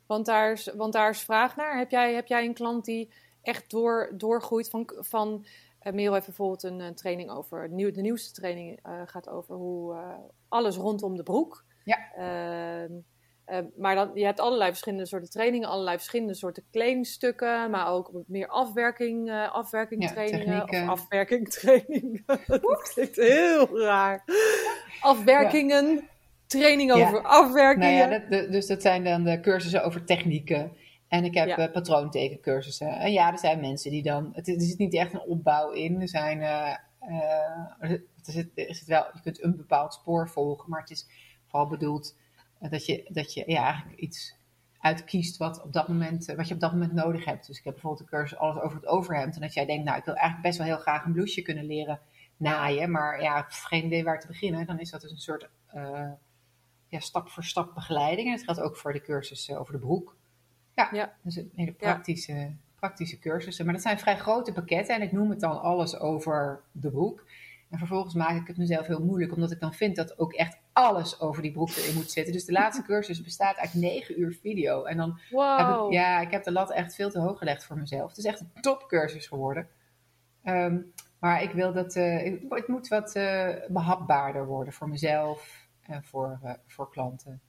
Want 0.06 0.26
daar 0.26 0.52
is, 0.52 0.70
want 0.76 0.92
daar 0.92 1.10
is 1.10 1.20
vraag 1.20 1.56
naar. 1.56 1.78
Heb 1.78 1.90
jij, 1.90 2.14
heb 2.14 2.26
jij 2.26 2.44
een 2.44 2.54
klant 2.54 2.84
die 2.84 3.10
echt 3.42 3.70
door, 3.70 4.12
doorgroeit 4.16 4.70
van, 4.70 4.90
van 4.96 5.44
En 5.80 5.94
Merel 5.94 6.12
heeft 6.12 6.26
bijvoorbeeld 6.26 6.62
een, 6.62 6.80
een 6.80 6.94
training 6.94 7.30
over, 7.30 7.68
nieuw, 7.68 7.90
de 7.90 8.00
nieuwste 8.00 8.32
training 8.32 8.78
gaat 9.06 9.28
over 9.28 9.54
hoe 9.54 9.96
alles 10.48 10.76
rondom 10.76 11.16
de 11.16 11.22
broek. 11.22 11.64
Ja. 11.84 11.98
Ehm, 12.14 12.92
maar 13.76 13.94
dan, 13.94 14.10
je 14.14 14.24
hebt 14.24 14.40
allerlei 14.40 14.70
verschillende 14.70 15.06
soorten 15.06 15.30
trainingen, 15.30 15.68
allerlei 15.68 15.96
verschillende 15.96 16.34
soorten 16.34 16.64
kledingstukken, 16.70 17.70
maar 17.70 17.88
ook 17.88 18.10
meer 18.26 18.48
afwerking, 18.48 19.28
uh, 19.28 19.52
afwerking 19.52 20.02
Ja, 20.02 20.08
trainingen. 20.08 20.62
of 20.62 20.88
afwerking 20.88 21.48
training. 21.48 22.26
dat 22.46 22.92
klinkt 22.92 23.16
heel 23.16 23.80
raar. 23.80 24.24
Afwerkingen, 25.00 26.08
training 26.46 26.92
over 26.92 27.22
afwerkingen. 27.22 28.08
Nou 28.08 28.12
ja, 28.12 28.28
dat, 28.28 28.52
dus 28.52 28.66
dat 28.66 28.82
zijn 28.82 29.04
dan 29.04 29.24
de 29.24 29.40
cursussen 29.40 29.84
over 29.84 30.04
technieken. 30.04 30.72
En 31.10 31.24
ik 31.24 31.34
heb 31.34 31.48
Ja. 31.48 31.56
eh, 31.56 31.72
patroontekencursussen. 31.72 32.88
En 32.98 33.12
ja, 33.12 33.32
er 33.32 33.38
zijn 33.38 33.60
mensen 33.60 33.90
die 33.90 34.02
dan... 34.02 34.30
Het, 34.34 34.48
is- 34.48 34.54
er 34.54 34.60
zit 34.62 34.78
niet 34.78 34.94
echt 34.94 35.12
een 35.12 35.20
opbouw 35.20 35.70
in. 35.70 36.00
Er 36.00 36.08
zijn... 36.08 36.40
eh, 36.42 36.74
eh, 36.98 37.90
er 37.90 38.02
zit, 38.22 38.48
er 38.54 38.74
zit 38.74 38.86
wel, 38.86 39.04
je 39.14 39.20
kunt 39.22 39.42
een 39.42 39.56
bepaald 39.56 39.94
spoor 39.94 40.28
volgen. 40.28 40.70
Maar 40.70 40.80
het 40.80 40.90
is 40.90 41.06
vooral 41.46 41.68
bedoeld 41.68 42.16
eh, 42.60 42.70
dat 42.70 42.86
je, 42.86 43.06
dat 43.08 43.34
je 43.34 43.42
ja, 43.46 43.64
eigenlijk 43.64 44.00
iets 44.00 44.36
uitkiest 44.80 45.36
wat, 45.36 45.62
op 45.62 45.72
dat 45.72 45.88
moment, 45.88 46.28
eh, 46.28 46.36
wat 46.36 46.48
je 46.48 46.54
op 46.54 46.60
dat 46.60 46.72
moment 46.72 46.92
nodig 46.92 47.24
hebt. 47.24 47.46
Dus 47.46 47.58
ik 47.58 47.64
heb 47.64 47.72
bijvoorbeeld 47.72 48.02
een 48.02 48.18
cursus 48.18 48.38
alles 48.38 48.62
over 48.62 48.76
het 48.76 48.86
overhemd. 48.86 49.34
En 49.34 49.40
dat 49.40 49.54
jij 49.54 49.66
denkt, 49.66 49.84
nou, 49.84 49.98
ik 49.98 50.04
wil 50.04 50.14
eigenlijk 50.14 50.46
best 50.46 50.58
wel 50.58 50.66
heel 50.66 50.76
graag 50.84 51.04
een 51.04 51.12
blouseje 51.12 51.42
kunnen 51.42 51.66
leren 51.66 52.00
naaien. 52.36 52.90
Maar 52.90 53.22
ja, 53.22 53.46
geen 53.48 53.84
idee 53.84 54.04
waar 54.04 54.20
te 54.20 54.26
beginnen. 54.26 54.66
Dan 54.66 54.78
is 54.80 54.90
dat 54.90 55.00
dus 55.00 55.10
een 55.10 55.18
soort 55.18 55.48
eh, 55.66 56.10
ja, 56.88 56.98
stap 57.00 57.28
voor 57.28 57.44
stap 57.44 57.74
begeleiding. 57.74 58.28
En 58.28 58.34
dat 58.36 58.44
geldt 58.44 58.60
ook 58.60 58.76
voor 58.76 58.92
de 58.92 59.00
cursus 59.00 59.48
eh, 59.48 59.60
over 59.60 59.72
de 59.72 59.78
broek. 59.78 60.16
Ja, 60.80 60.88
Ja. 60.98 61.12
dus 61.22 61.36
een 61.36 61.52
hele 61.54 61.72
praktische, 61.72 62.50
praktische 62.76 63.18
cursussen. 63.18 63.64
Maar 63.64 63.74
dat 63.74 63.82
zijn 63.82 63.98
vrij 63.98 64.16
grote 64.18 64.52
pakketten. 64.52 64.94
En 64.94 65.02
ik 65.02 65.12
noem 65.12 65.30
het 65.30 65.40
dan 65.40 65.60
alles 65.62 65.98
over 65.98 66.60
de 66.72 66.90
broek. 66.90 67.24
En 67.70 67.78
vervolgens 67.78 68.14
maak 68.14 68.40
ik 68.40 68.46
het 68.46 68.56
mezelf 68.56 68.86
heel 68.86 69.04
moeilijk. 69.04 69.32
Omdat 69.32 69.50
ik 69.50 69.60
dan 69.60 69.74
vind 69.74 69.96
dat 69.96 70.18
ook 70.18 70.32
echt 70.32 70.58
alles 70.72 71.20
over 71.20 71.42
die 71.42 71.52
broek 71.52 71.68
erin 71.70 71.94
moet 71.94 72.10
zitten. 72.10 72.32
Dus 72.32 72.44
de 72.44 72.52
laatste 72.52 72.82
cursus 72.92 73.22
bestaat 73.22 73.56
uit 73.56 73.74
negen 73.74 74.20
uur 74.20 74.32
video. 74.42 74.84
En 74.84 74.96
dan 74.96 75.18
wow. 75.30 75.58
heb 75.58 75.86
ik, 75.86 75.92
ja, 75.92 76.20
ik 76.20 76.30
heb 76.30 76.44
de 76.44 76.52
lat 76.52 76.72
echt 76.72 76.94
veel 76.94 77.10
te 77.10 77.18
hoog 77.20 77.38
gelegd 77.38 77.64
voor 77.64 77.78
mezelf. 77.78 78.08
Het 78.08 78.18
is 78.18 78.24
echt 78.24 78.40
een 78.40 78.50
topcursus 78.60 79.26
geworden. 79.26 79.68
Ehm, 80.42 80.78
maar 81.18 81.42
ik 81.42 81.50
wil 81.50 81.72
dat, 81.72 81.94
eh, 81.96 82.26
ik- 82.26 82.42
het 82.48 82.68
moet 82.68 82.88
wat 82.88 83.14
eh, 83.14 83.48
behapbaarder 83.68 84.46
worden 84.46 84.72
voor 84.72 84.88
mezelf 84.88 85.66
en 85.82 86.04
voor, 86.04 86.38
eh, 86.42 86.52
voor 86.66 86.90
klanten. 86.90 87.40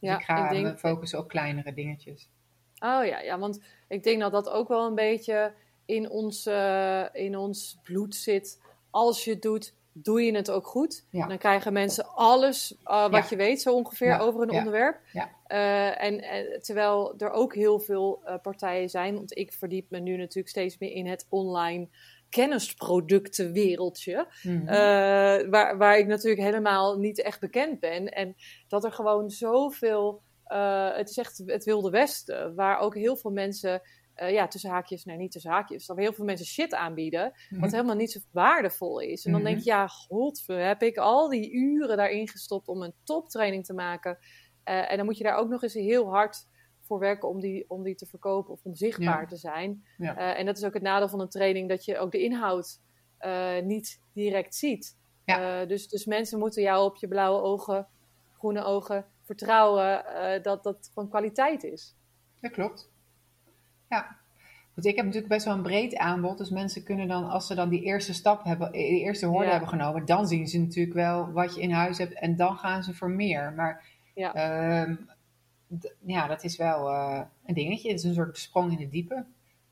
Dus 0.00 0.08
Ja, 0.10 0.18
ik 0.18 0.24
ga 0.24 0.44
ik 0.44 0.50
denk- 0.50 0.64
me 0.66 0.78
focussen 0.78 1.18
op 1.18 1.28
kleinere 1.28 1.74
dingetjes. 1.74 2.28
Oh 2.78 3.04
ja, 3.04 3.20
ja, 3.20 3.38
want 3.38 3.60
ik 3.88 4.02
denk 4.02 4.20
dat 4.20 4.32
dat 4.32 4.48
ook 4.48 4.68
wel 4.68 4.86
een 4.86 4.94
beetje 4.94 5.52
in 5.84 6.10
ons, 6.10 6.46
eh, 6.46 7.04
in 7.12 7.36
ons 7.36 7.78
bloed 7.82 8.14
zit. 8.14 8.60
Als 8.90 9.24
je 9.24 9.30
het 9.30 9.42
doet, 9.42 9.74
doe 9.92 10.22
je 10.22 10.34
het 10.36 10.50
ook 10.50 10.66
goed. 10.66 11.04
Ja. 11.10 11.26
Dan 11.26 11.38
krijgen 11.38 11.72
mensen 11.72 12.14
alles 12.14 12.76
eh, 12.84 13.02
wat 13.02 13.12
Ja. 13.22 13.26
je 13.30 13.36
weet, 13.36 13.62
zo 13.62 13.74
ongeveer, 13.74 14.06
Ja, 14.08 14.18
over 14.18 14.42
een 14.42 14.50
onderwerp. 14.50 15.00
Eh, 15.46 16.02
en, 16.02 16.20
en 16.22 16.62
terwijl 16.62 17.14
er 17.18 17.30
ook 17.30 17.54
heel 17.54 17.78
veel 17.78 18.22
partijen 18.42 18.90
zijn, 18.90 19.14
want 19.14 19.36
ik 19.36 19.52
verdiep 19.52 19.90
me 19.90 19.98
nu 19.98 20.16
natuurlijk 20.16 20.48
steeds 20.48 20.78
meer 20.78 20.92
in 20.92 21.06
het 21.06 21.26
online 21.28 21.88
kennisproductenwereldje. 22.30 24.26
Mhm. 24.42 24.64
Waar, 25.50 25.78
waar 25.78 25.98
ik 25.98 26.06
natuurlijk 26.06 26.42
helemaal 26.42 26.98
niet 26.98 27.22
echt 27.22 27.40
bekend 27.40 27.80
ben. 27.80 28.08
En 28.08 28.36
dat 28.68 28.84
er 28.84 28.92
gewoon 28.92 29.30
zoveel. 29.30 30.22
Eh, 30.46 30.96
het 30.96 31.08
is 31.10 31.16
echt 31.18 31.42
het 31.46 31.64
Wilde 31.64 31.90
Westen, 31.90 32.54
waar 32.54 32.78
ook 32.78 32.94
heel 32.94 33.16
veel 33.16 33.30
mensen. 33.30 33.82
eh, 34.16 34.30
ja, 34.32 34.48
tussen 34.48 34.70
haakjes, 34.70 35.04
nee, 35.04 35.16
niet 35.16 35.32
tussen 35.32 35.50
haakjes. 35.50 35.86
Dat 35.86 35.96
heel 35.96 36.12
veel 36.12 36.24
mensen 36.24 36.46
shit 36.46 36.74
aanbieden, 36.74 37.22
wat 37.50 37.60
Mhm. 37.60 37.70
helemaal 37.70 37.94
niet 37.96 38.10
zo 38.12 38.20
waardevol 38.30 39.00
is. 39.00 39.24
En 39.24 39.32
dan 39.32 39.42
denk 39.44 39.58
je, 39.58 39.64
ja, 39.64 39.86
godver, 39.86 40.66
heb 40.66 40.82
ik 40.82 40.96
al 40.96 41.28
die 41.28 41.50
uren 41.52 41.96
daarin 41.96 42.28
gestopt 42.28 42.68
om 42.68 42.82
een 42.82 42.94
toptraining 43.04 43.64
te 43.64 43.72
maken. 43.74 44.18
Eh, 44.64 44.90
en 44.90 44.96
dan 44.96 45.06
moet 45.06 45.18
je 45.18 45.24
daar 45.24 45.36
ook 45.36 45.48
nog 45.48 45.62
eens 45.62 45.74
heel 45.74 46.08
hard 46.10 46.46
voor 46.80 46.98
werken 46.98 47.28
om 47.28 47.40
die, 47.40 47.64
om 47.68 47.82
die 47.82 47.94
te 47.94 48.06
verkopen 48.06 48.52
of 48.52 48.64
om 48.64 48.74
zichtbaar 48.74 49.20
Ja. 49.20 49.26
te 49.26 49.36
zijn. 49.36 49.84
Ja. 49.98 50.34
En 50.36 50.46
dat 50.46 50.56
is 50.56 50.64
ook 50.64 50.74
het 50.74 50.82
nadeel 50.82 51.08
van 51.08 51.20
een 51.20 51.28
training, 51.28 51.68
dat 51.68 51.84
je 51.84 51.98
ook 51.98 52.12
de 52.12 52.22
inhoud 52.22 52.80
niet 53.62 54.00
direct 54.12 54.54
ziet. 54.54 54.96
Ja. 55.24 55.64
Dus, 55.64 55.88
dus 55.88 56.04
mensen 56.04 56.38
moeten 56.38 56.62
jou 56.62 56.84
op 56.84 56.96
je 56.96 57.08
blauwe 57.08 57.40
ogen, 57.42 57.88
groene 58.38 58.62
ogen 58.64 59.06
vertrouwen 59.26 60.06
eh, 60.06 60.42
dat 60.42 60.62
dat 60.62 60.90
van 60.94 61.08
kwaliteit 61.08 61.64
is. 61.64 61.94
Dat 62.40 62.50
klopt. 62.50 62.88
Ja. 63.88 64.16
Goed, 64.74 64.84
ik 64.84 64.96
heb 64.96 65.04
natuurlijk 65.04 65.32
best 65.32 65.44
wel 65.44 65.54
een 65.54 65.62
breed 65.62 65.96
aanbod. 65.96 66.38
Dus 66.38 66.50
mensen 66.50 66.82
kunnen 66.84 67.08
dan, 67.08 67.28
als 67.28 67.46
ze 67.46 67.54
dan 67.54 67.68
die 67.68 67.82
eerste 67.82 68.14
stap 68.14 68.44
hebben, 68.44 68.72
die 68.72 69.00
eerste 69.00 69.26
hoorde 69.26 69.44
Ja. 69.44 69.50
hebben 69.50 69.68
genomen, 69.68 70.04
dan 70.06 70.26
zien 70.26 70.48
ze 70.48 70.58
natuurlijk 70.58 70.94
wel 70.94 71.32
wat 71.32 71.54
je 71.54 71.60
in 71.60 71.70
huis 71.70 71.98
hebt 71.98 72.12
en 72.12 72.36
dan 72.36 72.56
gaan 72.56 72.82
ze 72.82 72.94
voor 72.94 73.10
meer. 73.10 73.52
Maar 73.52 73.84
Ja. 74.14 74.34
ehm, 74.34 74.94
ja, 76.06 76.26
dat 76.26 76.44
is 76.44 76.56
wel 76.56 76.88
eh, 76.88 77.20
een 77.46 77.54
dingetje. 77.54 77.88
Het 77.88 77.98
is 77.98 78.04
een 78.04 78.14
soort 78.14 78.38
sprong 78.38 78.72
in 78.72 78.80
het 78.80 78.90
diepe. 78.90 79.24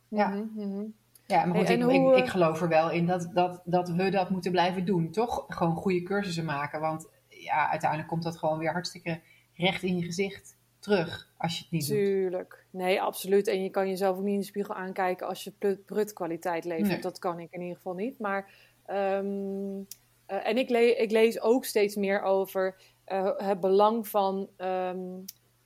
Ja. 0.09 0.29
Mhm, 0.29 0.43
mhm. 0.55 0.85
Ja, 1.27 1.45
maar 1.45 1.57
goed, 1.57 1.67
Hey, 1.67 1.77
ik, 1.77 1.83
hoe, 1.83 1.93
ik, 1.93 2.13
eh, 2.13 2.25
ik 2.25 2.31
geloof 2.31 2.61
er 2.61 2.69
wel 2.69 2.91
in 2.91 3.07
dat, 3.07 3.31
dat, 3.35 3.61
dat 3.65 3.89
we 3.89 4.11
dat 4.11 4.31
moeten 4.31 4.51
blijven 4.51 4.85
doen. 4.85 5.11
Toch 5.11 5.45
gewoon 5.49 5.77
goede 5.77 6.03
cursussen 6.03 6.45
maken. 6.45 6.81
Want 6.81 7.09
ja, 7.29 7.71
uiteindelijk 7.71 8.09
komt 8.11 8.23
dat 8.23 8.37
gewoon 8.37 8.59
weer 8.59 8.73
hartstikke 8.73 9.21
recht 9.57 9.83
in 9.83 9.97
je 9.99 10.05
gezicht 10.05 10.57
terug 10.79 11.29
als 11.39 11.57
je 11.57 11.63
het 11.63 11.71
niet 11.73 11.89
doet. 11.89 11.97
Tuurlijk. 11.97 12.67
Nee, 12.71 13.03
absoluut. 13.03 13.47
En 13.49 13.63
je 13.63 13.71
kan 13.71 13.89
jezelf 13.89 14.17
ook 14.17 14.23
niet 14.23 14.35
in 14.35 14.41
de 14.41 14.47
spiegel 14.47 14.75
aankijken 14.75 15.27
als 15.27 15.45
je 15.45 15.51
prut, 15.51 15.85
prut 15.85 16.13
kwaliteit 16.13 16.65
levert. 16.65 16.89
Nee. 16.89 17.01
Dat 17.01 17.19
kan 17.19 17.39
ik 17.41 17.49
in 17.51 17.61
ieder 17.61 17.77
geval 17.77 17.95
niet. 17.95 18.19
Maar, 18.19 18.53
ehm, 18.87 19.81
eh, 20.27 20.47
en 20.47 20.57
ik, 20.59 20.69
le- 20.71 20.79
ik 20.79 21.11
lees 21.11 21.41
ook 21.41 21.65
steeds 21.65 21.97
meer 21.97 22.23
over 22.23 22.77
eh, 23.05 23.31
het 23.37 23.61
belang 23.61 24.09
van 24.09 24.49
ehm, 24.57 24.99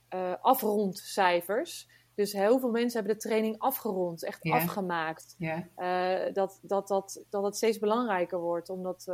eh, 0.09 0.33
afrondcijfers. 0.41 1.87
Dus 2.15 2.33
heel 2.33 2.59
veel 2.59 2.69
mensen 2.71 2.99
hebben 2.99 3.17
de 3.17 3.27
training 3.27 3.55
afgerond, 3.59 4.23
echt 4.23 4.43
afgemaakt. 4.53 5.35
Dat, 6.33 6.59
dat, 6.61 6.87
dat, 6.87 7.23
dat 7.29 7.43
het 7.43 7.55
steeds 7.55 7.79
belangrijker 7.79 8.39
wordt. 8.39 8.69
Omdat, 8.69 9.07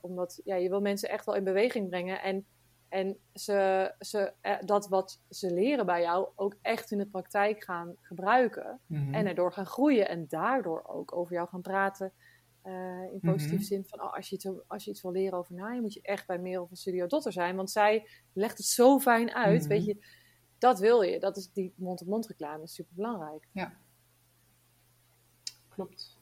omdat 0.00 0.40
ja, 0.44 0.54
je 0.56 0.68
wil 0.68 0.80
mensen 0.80 1.08
echt 1.10 1.24
wel 1.26 1.34
in 1.34 1.44
beweging 1.44 1.88
brengen. 1.88 2.22
En, 2.22 2.46
en 2.88 3.18
ze, 3.34 3.92
ze, 3.98 4.32
eh, 4.40 4.56
dat 4.64 4.88
wat 4.88 5.20
ze 5.30 5.52
leren 5.52 5.86
bij 5.86 6.00
jou 6.00 6.28
ook 6.34 6.56
echt 6.62 6.90
in 6.90 6.98
de 6.98 7.06
praktijk 7.06 7.64
gaan 7.64 7.96
gebruiken. 8.00 8.80
mhm. 8.86 9.14
En 9.14 9.26
erdoor 9.26 9.52
gaan 9.52 9.66
groeien. 9.66 10.08
En 10.08 10.26
daardoor 10.28 10.84
ook 10.86 11.16
over 11.16 11.32
jou 11.32 11.48
gaan 11.48 11.62
praten. 11.62 12.12
eh, 12.62 12.72
in 13.12 13.20
positieve 13.22 13.54
Mhm. 13.54 13.64
zin 13.64 13.84
van 13.86 14.00
oh, 14.02 14.14
als, 14.14 14.28
je 14.28 14.34
iets, 14.36 14.48
als 14.66 14.84
je 14.84 14.90
iets 14.90 15.02
wil 15.02 15.12
leren 15.12 15.38
over 15.38 15.54
naaien, 15.54 15.82
moet 15.82 15.92
je 15.92 16.00
echt 16.02 16.26
bij 16.26 16.38
Merel 16.38 16.66
van 16.66 16.76
Studio 16.76 17.06
Dotter 17.06 17.32
zijn. 17.32 17.56
Want 17.56 17.70
zij 17.70 18.08
legt 18.32 18.56
het 18.58 18.66
zo 18.66 18.98
fijn 18.98 19.34
uit. 19.34 19.60
Mhm. 19.60 19.68
Weet 19.68 19.84
je, 19.84 20.04
dat 20.58 20.78
wil 20.78 21.02
je. 21.02 21.18
Dat 21.20 21.36
is 21.36 21.52
die 21.52 21.72
mond-op-mond 21.76 22.26
reclame 22.26 22.62
is 22.62 22.74
super 22.74 22.94
belangrijk. 22.94 23.46
klopt. 25.68 26.18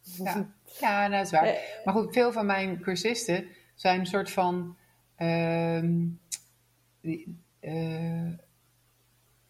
Ja, 0.00 0.50
ja 0.80 0.98
nou, 1.08 1.10
dat 1.10 1.24
is 1.24 1.30
waar. 1.30 1.44
Eh, 1.46 1.84
Maar 1.84 1.94
goed, 1.94 2.12
veel 2.12 2.32
van 2.32 2.46
mijn 2.46 2.80
cursisten 2.80 3.48
zijn 3.74 4.00
een 4.00 4.06
soort 4.06 4.30
van 4.30 4.76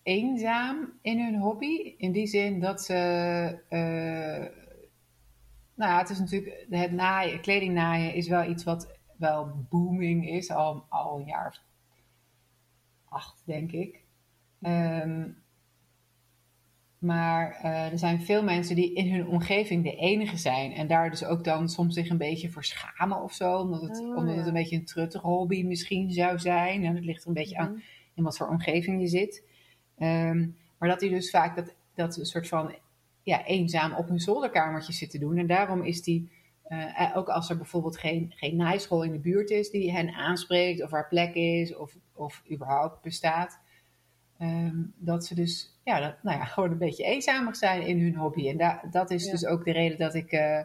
eenzaam 0.03 0.93
in 1.03 1.21
hun 1.21 1.37
hobby. 1.41 1.95
In 1.97 2.13
die 2.13 2.27
zin 2.27 2.61
dat 2.61 2.83
ze. 2.83 2.95
eh, 3.69 4.65
nou 5.75 5.91
ja, 5.91 5.99
het 5.99 6.11
is 6.11 6.19
natuurlijk. 6.19 6.67
Het 6.71 6.93
naaien, 6.93 7.41
kleding 7.41 7.75
naaien 7.75 8.15
is 8.15 8.29
wel 8.29 8.51
iets 8.51 8.65
wat 8.65 8.99
wel 9.17 9.67
booming 9.69 10.29
is, 10.29 10.51
al, 10.51 10.87
al 10.89 11.19
een 11.19 11.27
jaar 11.27 11.47
of 11.47 11.63
acht, 13.09 13.43
denk 13.45 13.73
ik. 13.73 14.01
Ehm, 14.61 15.29
maar 16.99 17.53
eh, 17.63 17.93
er 17.93 17.99
zijn 17.99 18.23
veel 18.23 18.43
mensen 18.43 18.77
die 18.77 18.95
in 18.95 19.13
hun 19.13 19.27
omgeving 19.27 19.85
de 19.85 19.97
enige 19.97 20.37
zijn. 20.37 20.73
En 20.73 20.87
daar 20.87 21.11
dus 21.11 21.25
ook 21.25 21.45
dan 21.45 21.69
soms 21.69 21.95
zich 21.95 22.09
een 22.09 22.19
beetje 22.19 22.51
voor 22.51 22.65
schamen 22.65 23.23
of 23.23 23.33
zo. 23.33 23.59
Omdat 23.59 23.83
het, 23.83 23.99
Oh, 23.99 24.17
omdat 24.17 24.33
ja. 24.33 24.39
het 24.39 24.47
een 24.47 24.53
beetje 24.53 24.77
een 24.77 24.85
truttige 24.85 25.27
hobby 25.27 25.63
misschien 25.65 26.13
zou 26.13 26.39
zijn. 26.39 26.85
En 26.85 26.95
het 26.95 27.05
ligt 27.05 27.23
er 27.23 27.29
een 27.29 27.35
beetje 27.35 27.57
aan 27.57 27.71
mhm. 27.71 27.81
in 28.15 28.23
wat 28.23 28.37
voor 28.37 28.49
omgeving 28.49 29.01
je 29.01 29.07
zit. 29.07 29.43
Ehm, 29.99 30.47
maar 30.79 30.89
dat 30.89 31.01
die 31.01 31.11
dus 31.11 31.31
vaak 31.31 31.57
dat, 31.57 31.75
dat 31.95 32.17
een 32.17 32.27
soort 32.27 32.49
van 32.49 32.75
ja, 33.23 33.45
eenzaam 33.45 33.93
op 33.93 34.09
hun 34.09 34.21
zolderkamertje 34.21 34.93
zitten 34.93 35.21
doen. 35.21 35.37
En 35.37 35.47
daarom 35.47 35.83
is 35.83 36.03
die, 36.03 36.31
eh, 36.63 37.01
eh, 37.01 37.17
ook 37.17 37.29
als 37.29 37.51
er 37.51 37.57
bijvoorbeeld 37.57 37.99
geen, 37.99 38.33
geen 38.37 38.57
naaischool 38.57 39.03
in 39.03 39.13
de 39.13 39.19
buurt 39.19 39.51
is 39.51 39.71
die 39.71 39.93
hen 39.93 40.15
aanspreekt, 40.15 40.83
of 40.83 40.91
waar 40.91 41.09
plek 41.09 41.35
is, 41.35 41.77
of, 41.77 41.97
of 42.13 42.43
überhaupt 42.53 43.03
bestaat. 43.03 43.65
ehm, 44.39 44.83
dat 44.97 45.27
ze 45.27 45.35
dus 45.35 45.76
ja, 45.87 46.01
dat, 46.01 46.23
nou 46.23 46.39
ja, 46.39 46.45
gewoon 46.45 46.71
een 46.71 46.79
beetje 46.79 47.05
eenzamer 47.05 47.57
zijn 47.57 47.83
in 47.87 48.01
hun 48.01 48.17
hobby. 48.17 48.49
En 48.49 48.57
da- 48.57 48.83
dat 48.91 49.11
is 49.11 49.25
Ja. 49.25 49.31
dus 49.31 49.47
ook 49.47 49.65
de 49.65 49.73
reden 49.73 49.99
dat 49.99 50.15
ik. 50.15 50.33
eh, 50.33 50.59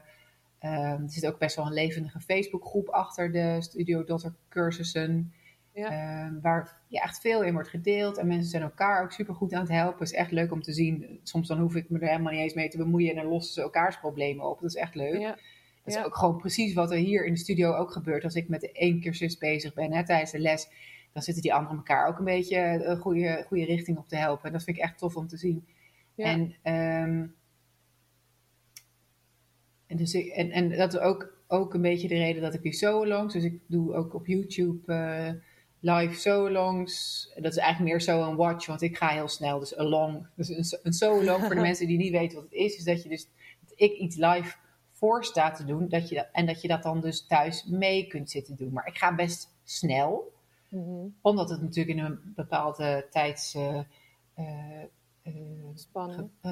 ehm, 0.60 1.02
er 1.04 1.10
zit 1.10 1.28
ook 1.28 1.40
best 1.40 1.56
wel 1.56 1.66
een 1.66 1.74
levendige 1.74 2.20
Facebookgroep 2.20 2.88
achter 2.90 3.32
de 3.32 3.58
Studio 3.60 4.04
Dotter 4.04 4.34
cursussen. 4.50 5.34
Ja. 5.74 5.90
Ehm, 5.90 6.42
waar 6.42 6.82
ja, 6.88 7.02
echt 7.02 7.22
veel 7.22 7.44
in 7.44 7.54
wordt 7.54 7.70
gedeeld. 7.70 8.18
En 8.18 8.28
mensen 8.28 8.50
zijn 8.50 8.64
elkaar 8.64 9.04
ook 9.04 9.12
super 9.12 9.36
goed 9.36 9.54
aan 9.54 9.62
het 9.62 9.70
helpen. 9.72 10.00
Het 10.00 10.12
is 10.12 10.18
echt 10.18 10.32
leuk 10.32 10.52
om 10.52 10.62
te 10.62 10.74
zien. 10.74 11.20
Soms 11.24 11.48
dan 11.48 11.60
hoef 11.60 11.76
ik 11.76 11.90
me 11.90 12.00
er 12.00 12.08
helemaal 12.08 12.32
niet 12.32 12.42
eens 12.42 12.54
mee 12.54 12.70
te 12.70 12.78
bemoeien. 12.78 13.10
En 13.10 13.16
dan 13.16 13.26
lossen 13.32 13.54
ze 13.54 13.62
elkaars 13.62 14.00
problemen 14.00 14.50
op. 14.50 14.60
Dat 14.62 14.70
is 14.70 14.76
echt 14.82 14.96
leuk. 14.96 15.20
Ja. 15.20 15.38
Dat 15.84 15.96
is 15.96 16.04
ook 16.04 16.16
gewoon 16.16 16.38
precies 16.38 16.74
wat 16.74 16.92
er 16.92 16.98
hier 16.98 17.26
in 17.26 17.34
de 17.34 17.40
studio 17.40 17.74
ook 17.74 17.92
gebeurt. 17.92 18.24
Als 18.24 18.36
ik 18.36 18.48
met 18.50 18.62
de 18.62 18.72
één 18.72 19.02
cursus 19.02 19.38
bezig 19.38 19.74
ben 19.74 19.94
hè, 19.94 20.06
tijdens 20.06 20.32
de 20.32 20.40
les, 20.40 20.68
dan 21.14 21.22
zitten 21.22 21.44
die 21.44 21.54
anderen 21.54 21.78
elkaar 21.78 22.08
ook 22.08 22.18
een 22.18 22.26
beetje 22.26 22.78
de 22.88 22.96
goede, 23.00 23.44
goede 23.48 23.66
richting 23.66 23.98
op 23.98 24.08
te 24.08 24.16
helpen. 24.16 24.46
En 24.46 24.52
dat 24.52 24.64
vind 24.64 24.78
ik 24.78 24.84
echt 24.84 24.98
tof 24.98 25.16
om 25.16 25.28
te 25.28 25.38
zien. 25.38 25.66
Ja. 26.16 26.26
En, 26.26 26.56
ehm, 26.62 27.26
en, 29.88 29.98
dus 29.98 30.14
ik, 30.14 30.28
en, 30.28 30.52
en 30.52 30.78
dat 30.78 30.94
is 30.94 31.00
ook, 31.00 31.34
ook 31.48 31.74
een 31.74 31.82
beetje 31.82 32.08
de 32.08 32.18
reden 32.18 32.42
dat 32.42 32.54
ik 32.54 32.62
die 32.62 32.74
solo-longs, 32.74 33.34
dus 33.34 33.44
ik 33.44 33.60
doe 33.68 33.94
ook 33.94 34.14
op 34.14 34.28
YouTube 34.28 34.94
eh, 34.94 35.32
live 35.80 36.14
solo-longs. 36.20 37.26
Dat 37.36 37.52
is 37.52 37.58
eigenlijk 37.58 37.92
meer 37.92 38.02
zo 38.02 38.24
een 38.30 38.36
watch, 38.36 38.66
want 38.66 38.82
ik 38.82 38.98
ga 38.98 39.08
heel 39.08 39.28
snel, 39.28 39.60
dus 39.60 39.76
along. 39.78 40.28
Dus 40.36 40.50
een, 40.50 40.80
een 40.84 40.94
solo-long 40.94 41.40
voor 41.46 41.56
de 41.56 41.62
mensen 41.72 41.88
die 41.88 41.98
niet 41.98 42.12
weten 42.12 42.36
wat 42.36 42.44
het 42.44 42.54
is, 42.54 42.76
is 42.78 42.84
dat 42.84 43.04
je 43.04 43.10
dus, 43.10 43.28
dat 43.68 43.74
ik 43.76 43.92
iets 43.92 44.16
live 44.16 44.56
voor 44.92 45.26
sta 45.26 45.52
te 45.52 45.64
doen, 45.66 45.88
dat 45.88 46.10
je, 46.10 46.16
dat- 46.16 46.30
en 46.32 46.46
dat 46.46 46.62
je 46.62 46.68
dat 46.68 46.84
dan 46.84 47.02
dus 47.02 47.28
thuis 47.28 47.66
mee 47.66 48.08
kunt 48.08 48.30
zitten 48.30 48.56
doen. 48.56 48.74
Maar 48.74 48.88
ik 48.88 48.98
ga 48.98 49.16
best 49.16 49.56
snel, 49.64 50.34
Mhm. 50.72 51.06
omdat 51.22 51.50
het 51.50 51.62
natuurlijk 51.62 51.98
in 51.98 52.04
een 52.06 52.20
bepaalde 52.36 53.08
tijds... 53.10 53.58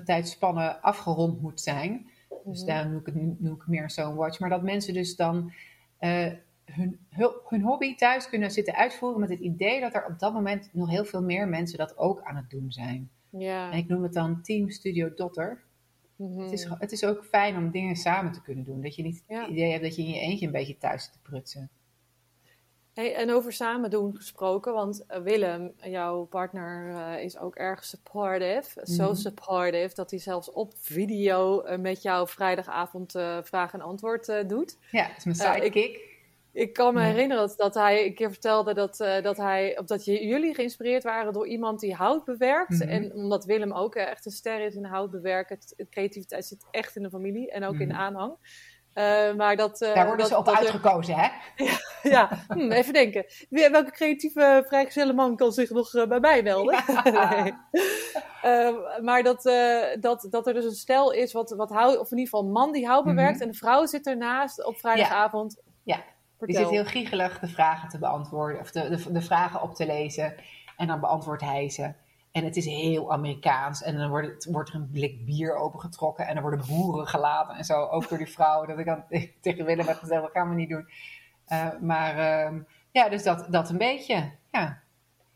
tijdspannen 0.06 0.82
afgerond 0.82 1.42
moet 1.42 1.62
zijn. 1.62 2.10
Dus 2.46 2.58
Mhm. 2.60 2.68
daarom 2.68 2.92
noem 2.92 3.00
ik 3.00 3.06
het 3.06 3.16
nu- 3.16 3.36
noem 3.40 3.56
ik 3.56 3.68
meer 3.68 3.90
zo'n 3.92 4.16
watch. 4.16 4.40
Maar 4.40 4.50
dat 4.50 4.64
mensen 4.64 4.94
dus 4.94 5.16
dan 5.16 5.52
hun, 6.66 7.00
hu- 7.10 7.38
hun 7.48 7.62
hobby 7.62 7.96
thuis 7.96 8.30
kunnen 8.30 8.52
zitten 8.52 8.76
uitvoeren 8.76 9.20
met 9.20 9.30
het 9.30 9.40
idee 9.40 9.80
dat 9.82 9.94
er 9.94 10.06
op 10.06 10.20
dat 10.20 10.34
moment 10.34 10.70
nog 10.74 10.90
heel 10.90 11.06
veel 11.06 11.24
meer 11.24 11.48
mensen 11.48 11.78
dat 11.78 11.98
ook 11.98 12.22
aan 12.22 12.36
het 12.36 12.50
doen 12.50 12.72
zijn. 12.72 13.10
Ja. 13.30 13.72
En 13.72 13.78
ik 13.78 13.88
noem 13.88 14.04
het 14.04 14.14
dan 14.14 14.42
Team 14.42 14.70
Studio 14.70 15.14
Dotter. 15.14 15.62
Mhm. 16.16 16.40
Het, 16.40 16.52
is, 16.52 16.64
het 16.70 16.92
is 16.92 17.04
ook 17.06 17.26
fijn 17.26 17.56
om 17.58 17.72
dingen 17.72 17.96
samen 17.96 18.32
te 18.32 18.42
kunnen 18.42 18.64
doen. 18.64 18.82
Dat 18.82 18.96
je 18.96 19.04
niet 19.04 19.24
Ja. 19.28 19.42
het 19.42 19.50
idee 19.50 19.72
hebt 19.72 19.84
dat 19.84 19.96
je 19.96 20.02
in 20.02 20.10
je 20.10 20.20
eentje 20.20 20.46
een 20.46 20.52
beetje 20.52 20.78
thuis 20.78 21.04
zit 21.04 21.14
te 21.14 21.20
prutsen. 21.22 21.70
Hey, 23.00 23.16
en 23.16 23.32
over 23.34 23.54
samen 23.54 23.90
doen 23.90 24.16
gesproken, 24.16 24.74
want 24.74 25.06
eh, 25.08 25.22
Willem, 25.22 25.74
jouw 25.82 26.24
partner, 26.26 26.90
eh, 26.96 27.24
is 27.24 27.38
ook 27.38 27.56
erg 27.56 27.84
supportive. 27.84 28.86
Zo 28.86 29.04
Mhm. 29.06 29.16
supportive 29.16 29.96
dat 29.96 30.10
hij 30.10 30.20
zelfs 30.20 30.52
op 30.52 30.74
video 30.78 31.62
eh, 31.62 31.78
met 31.78 32.02
jou 32.02 32.28
vrijdagavond 32.28 33.16
eh, 33.16 33.38
vraag 33.44 33.74
en 33.74 33.82
antwoord 33.82 34.50
doet. 34.50 34.78
Ja, 34.92 35.08
dat 35.08 35.18
is 35.18 35.24
mijn 35.24 35.38
Eh, 35.40 35.56
ik- 35.56 35.74
sidekick. 35.74 36.08
Ik 36.52 36.74
kan 36.74 36.94
me 36.94 37.02
herinneren 37.02 37.48
dat, 37.48 37.58
dat 37.58 37.74
hij 37.74 38.06
een 38.06 38.14
keer 38.16 38.30
vertelde 38.32 38.74
dat, 38.74 38.98
dat, 39.22 39.38
hij, 39.38 39.78
of 39.80 39.86
dat 39.86 40.06
jullie 40.06 40.54
geïnspireerd 40.56 41.04
waren 41.04 41.34
door 41.34 41.48
iemand 41.48 41.80
die 41.80 41.94
hout 41.96 42.26
bewerkt. 42.26 42.70
Mhm. 42.80 42.90
En 42.90 43.14
omdat 43.14 43.46
Willem 43.46 43.74
ook 43.74 43.96
echt 43.96 44.26
een 44.26 44.32
ster 44.32 44.60
is 44.66 44.76
in 44.76 44.84
hout 44.86 45.12
bewerken, 45.12 45.58
creativiteit 45.90 46.46
zit 46.46 46.66
echt 46.72 46.96
in 46.96 47.04
de 47.04 47.10
familie 47.10 47.52
en 47.52 47.64
ook 47.64 47.74
in 47.80 47.88
de 47.88 47.94
Mhm. 47.94 48.02
aanhang. 48.02 48.34
Eh, 48.93 49.34
maar 49.34 49.56
dat, 49.56 49.82
eh, 49.82 49.93
Daar 49.93 50.06
worden 50.06 50.17
dat, 50.17 50.28
ze 50.28 50.38
op 50.38 50.45
dat 50.45 50.54
er- 50.54 50.60
uitgekozen, 50.60 51.15
hè? 51.15 51.28
ja, 52.10 52.30
hm, 52.47 52.71
even 52.71 52.93
denken. 52.93 53.25
Welke 53.49 53.91
creatieve 53.91 54.63
vrijgezelle 54.67 55.13
man 55.13 55.36
kan 55.36 55.52
zich 55.52 55.69
nog 55.69 55.93
eh, 55.93 56.08
bij 56.08 56.19
mij 56.19 56.43
melden? 56.43 56.84
nee. 57.04 57.54
Eh, 58.41 58.75
maar 59.02 59.23
dat, 59.23 59.45
eh, 59.45 59.82
dat, 59.99 60.28
dat 60.30 60.47
er 60.47 60.54
dus 60.54 60.65
een 60.65 60.71
stel 60.71 61.12
is, 61.12 61.34
wat, 61.34 61.49
wat 61.49 61.69
hout, 61.69 61.97
of 61.97 62.12
in 62.12 62.17
ieder 62.17 62.30
geval 62.34 62.45
een 62.45 62.52
man 62.52 62.71
die 62.71 62.88
hout 62.88 63.04
bewerkt. 63.04 63.34
Mhm. 63.34 63.43
En 63.43 63.52
de 63.52 63.58
vrouw 63.58 63.86
zit 63.86 64.08
ernaast 64.08 64.65
op 64.65 64.78
vrijdagavond. 64.78 65.62
Ja, 65.84 66.04
Die 66.39 66.56
zit 66.56 66.69
heel 66.69 66.86
giegelig 66.86 67.39
de 67.39 67.47
vragen 67.47 67.89
te 67.89 67.97
beantwoorden, 67.99 68.62
of 68.62 68.71
de, 68.71 68.89
de, 68.89 69.12
de 69.12 69.21
vragen 69.21 69.62
op 69.62 69.75
te 69.75 69.86
lezen. 69.86 70.36
En 70.78 70.88
dan 70.88 70.99
beantwoordt 70.99 71.43
hij 71.43 71.69
ze. 71.69 71.93
En 72.32 72.44
het 72.44 72.56
is 72.56 72.65
heel 72.65 73.12
Amerikaans. 73.12 73.84
En 73.84 73.98
dan 73.98 74.10
wordt, 74.10 74.28
het, 74.28 74.48
wordt 74.52 74.70
er 74.70 74.76
een 74.76 74.89
blik 74.92 75.26
bier 75.26 75.56
opengetrokken. 75.56 76.28
En 76.28 76.36
er 76.36 76.42
worden 76.42 76.65
boeren 76.68 77.08
gelaten 77.08 77.56
en 77.56 77.63
zo. 77.63 77.86
Ook 77.86 78.10
door 78.10 78.18
die 78.18 78.28
vrouw. 78.32 78.65
Dat 78.65 78.80
ik 78.80 78.86
dan 78.86 79.04
tegen 79.42 79.65
Willem 79.65 79.88
heb 79.88 79.98
gezegd, 79.98 80.22
dat 80.22 80.32
gaan 80.32 80.50
we 80.50 80.56
niet 80.56 80.70
doen. 80.70 80.88
Eh, 81.46 81.68
maar 81.82 82.18
ehm, 82.18 82.62
ja, 82.92 83.10
dus 83.10 83.24
dat, 83.24 83.46
dat 83.50 83.70
een 83.70 83.78
beetje. 83.78 84.32
Ja, 84.52 84.82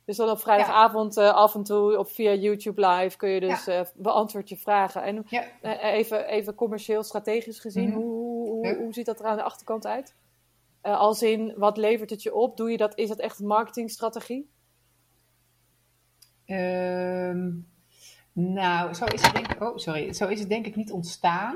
Dus 0.05 0.17
dan 0.17 0.29
op 0.29 0.39
vrijdagavond 0.39 1.17
eh, 1.17 1.33
af 1.33 1.55
en 1.55 1.63
toe 1.63 1.97
op 1.97 2.07
via 2.11 2.33
YouTube 2.33 2.87
live 2.87 3.17
kun 3.17 3.29
je 3.29 3.39
dus 3.39 3.67
eh, 3.67 3.81
beantwoord 3.95 4.49
je 4.49 4.57
vragen. 4.57 5.03
En 5.03 5.25
ja. 5.29 5.43
even, 5.81 6.27
even 6.27 6.55
commercieel 6.55 7.03
strategisch 7.03 7.59
gezien, 7.59 7.89
Mhm. 7.89 7.97
hoe, 7.97 8.05
hoe, 8.13 8.49
hoe, 8.49 8.67
Ja. 8.67 8.75
hoe 8.75 8.93
ziet 8.93 9.05
dat 9.05 9.19
er 9.19 9.25
aan 9.25 9.37
de 9.37 9.43
achterkant 9.43 9.85
uit? 9.87 10.15
Als 10.81 11.21
in, 11.21 11.53
wat 11.57 11.77
levert 11.77 12.09
het 12.09 12.23
je 12.23 12.33
op? 12.35 12.57
Doe 12.57 12.71
je 12.71 12.77
dat, 12.77 12.97
is 12.97 13.07
dat 13.07 13.19
echt 13.19 13.39
een 13.39 13.47
marketingstrategie? 13.47 14.51
Ehm, 16.45 17.49
nou, 18.33 18.93
zo 18.93 19.05
is, 19.05 19.21
het 19.21 19.33
denk 19.33 19.47
ik, 19.51 19.61
oh, 19.61 19.77
sorry. 19.77 20.13
zo 20.13 20.27
is 20.27 20.39
het 20.39 20.49
denk 20.49 20.65
ik 20.65 20.75
niet 20.75 20.91
ontstaan. 20.91 21.55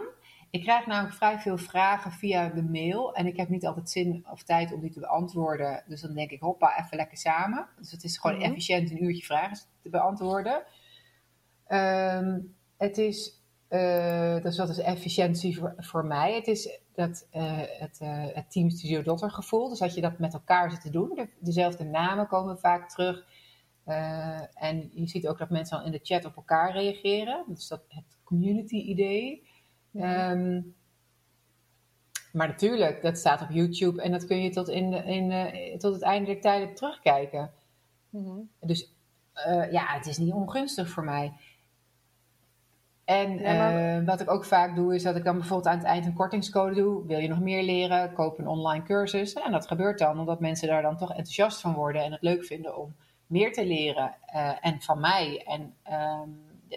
Ik 0.49 0.61
krijg 0.61 0.85
namelijk 0.85 1.15
vrij 1.15 1.39
veel 1.39 1.57
vragen 1.57 2.11
via 2.11 2.49
de 2.49 2.63
mail. 2.63 3.13
En 3.15 3.25
ik 3.27 3.37
heb 3.37 3.49
niet 3.49 3.65
altijd 3.65 3.89
zin 3.89 4.25
of 4.31 4.43
tijd 4.43 4.73
om 4.73 4.81
die 4.81 4.91
te 4.91 4.99
beantwoorden. 4.99 5.83
Dus 5.87 6.01
dan 6.01 6.13
denk 6.13 6.31
ik, 6.31 6.39
hoppa, 6.41 6.79
even 6.79 6.97
lekker 6.97 7.17
samen. 7.17 7.67
Dus 7.77 7.91
het 7.91 8.03
is 8.03 8.17
gewoon 8.17 8.37
Mhm. 8.37 8.45
efficiënt 8.45 8.91
een 8.91 9.03
uurtje 9.03 9.23
vragen 9.25 9.57
te 9.81 9.89
beantwoorden. 9.89 10.63
Ehm, 11.67 12.39
het 12.77 12.97
is, 12.97 13.41
eh, 13.67 14.41
dus 14.41 14.57
wat 14.57 14.69
is 14.69 14.77
efficiëntie 14.79 15.57
voor, 15.59 15.73
voor 15.77 16.05
mij? 16.05 16.35
Het 16.35 16.47
is 16.47 16.79
dat, 16.93 17.27
eh, 17.31 17.59
het, 17.79 17.97
eh, 18.01 18.25
het 18.33 18.51
Team 18.51 18.69
Studio 18.69 19.01
Dotter 19.01 19.31
gevoel. 19.31 19.69
Dus 19.69 19.79
dat 19.79 19.95
je 19.95 20.01
dat 20.01 20.19
met 20.19 20.33
elkaar 20.33 20.71
zit 20.71 20.81
te 20.81 20.89
doen. 20.89 21.11
De, 21.15 21.29
dezelfde 21.39 21.83
namen 21.83 22.27
komen 22.27 22.59
vaak 22.59 22.89
terug. 22.89 23.25
Eh, 23.87 24.63
en 24.63 24.89
je 24.93 25.07
ziet 25.07 25.27
ook 25.27 25.37
dat 25.37 25.49
mensen 25.49 25.77
dan 25.77 25.85
in 25.85 25.91
de 25.91 25.99
chat 26.03 26.25
op 26.25 26.35
elkaar 26.35 26.71
reageren. 26.71 27.43
Dus 27.47 27.67
dat 27.67 27.81
het 27.87 28.17
community 28.23 28.75
idee. 28.75 29.47
Ehm, 29.93 30.61
maar 32.31 32.47
natuurlijk, 32.47 33.01
dat 33.01 33.17
staat 33.17 33.41
op 33.41 33.49
YouTube 33.49 34.01
en 34.01 34.11
dat 34.11 34.25
kun 34.25 34.41
je 34.41 34.49
tot, 34.49 34.67
in, 34.69 34.89
de- 34.91 35.03
in, 35.03 35.79
tot 35.79 35.93
het 35.93 36.01
einde 36.01 36.25
der 36.31 36.41
tijden 36.41 36.73
terugkijken. 36.75 37.51
Mhm. 38.09 38.39
Dus 38.59 38.93
eh, 39.33 39.71
ja, 39.71 39.85
het 39.85 40.05
is 40.05 40.17
niet 40.17 40.33
ongunstig 40.33 40.89
voor 40.89 41.03
mij. 41.03 41.33
En 43.05 43.41
maar- 43.41 43.97
eh, 43.99 44.05
wat 44.05 44.21
ik 44.21 44.29
ook 44.31 44.45
vaak 44.45 44.75
doe, 44.75 44.95
is 44.95 45.03
dat 45.03 45.15
ik 45.15 45.23
dan 45.23 45.37
bijvoorbeeld 45.37 45.67
aan 45.73 45.77
het 45.77 45.87
eind 45.87 46.05
een 46.05 46.13
kortingscode 46.13 46.75
doe. 46.75 47.05
Wil 47.05 47.19
je 47.19 47.27
nog 47.27 47.39
meer 47.39 47.63
leren? 47.63 48.13
Koop 48.13 48.39
een 48.39 48.47
online 48.47 48.83
cursus. 48.83 49.33
En 49.33 49.51
dat 49.51 49.67
gebeurt 49.67 49.99
dan, 49.99 50.19
omdat 50.19 50.39
mensen 50.39 50.67
daar 50.67 50.81
dan 50.81 50.97
toch 50.97 51.09
enthousiast 51.09 51.61
van 51.61 51.73
worden 51.73 52.03
en 52.03 52.11
het 52.11 52.21
leuk 52.21 52.45
vinden 52.45 52.77
om 52.77 52.95
meer 53.27 53.53
te 53.53 53.65
leren. 53.65 54.15
eh, 54.25 54.65
en 54.65 54.81
van 54.81 54.99
mij. 54.99 55.43
En, 55.45 55.75
ehm, 55.83 56.29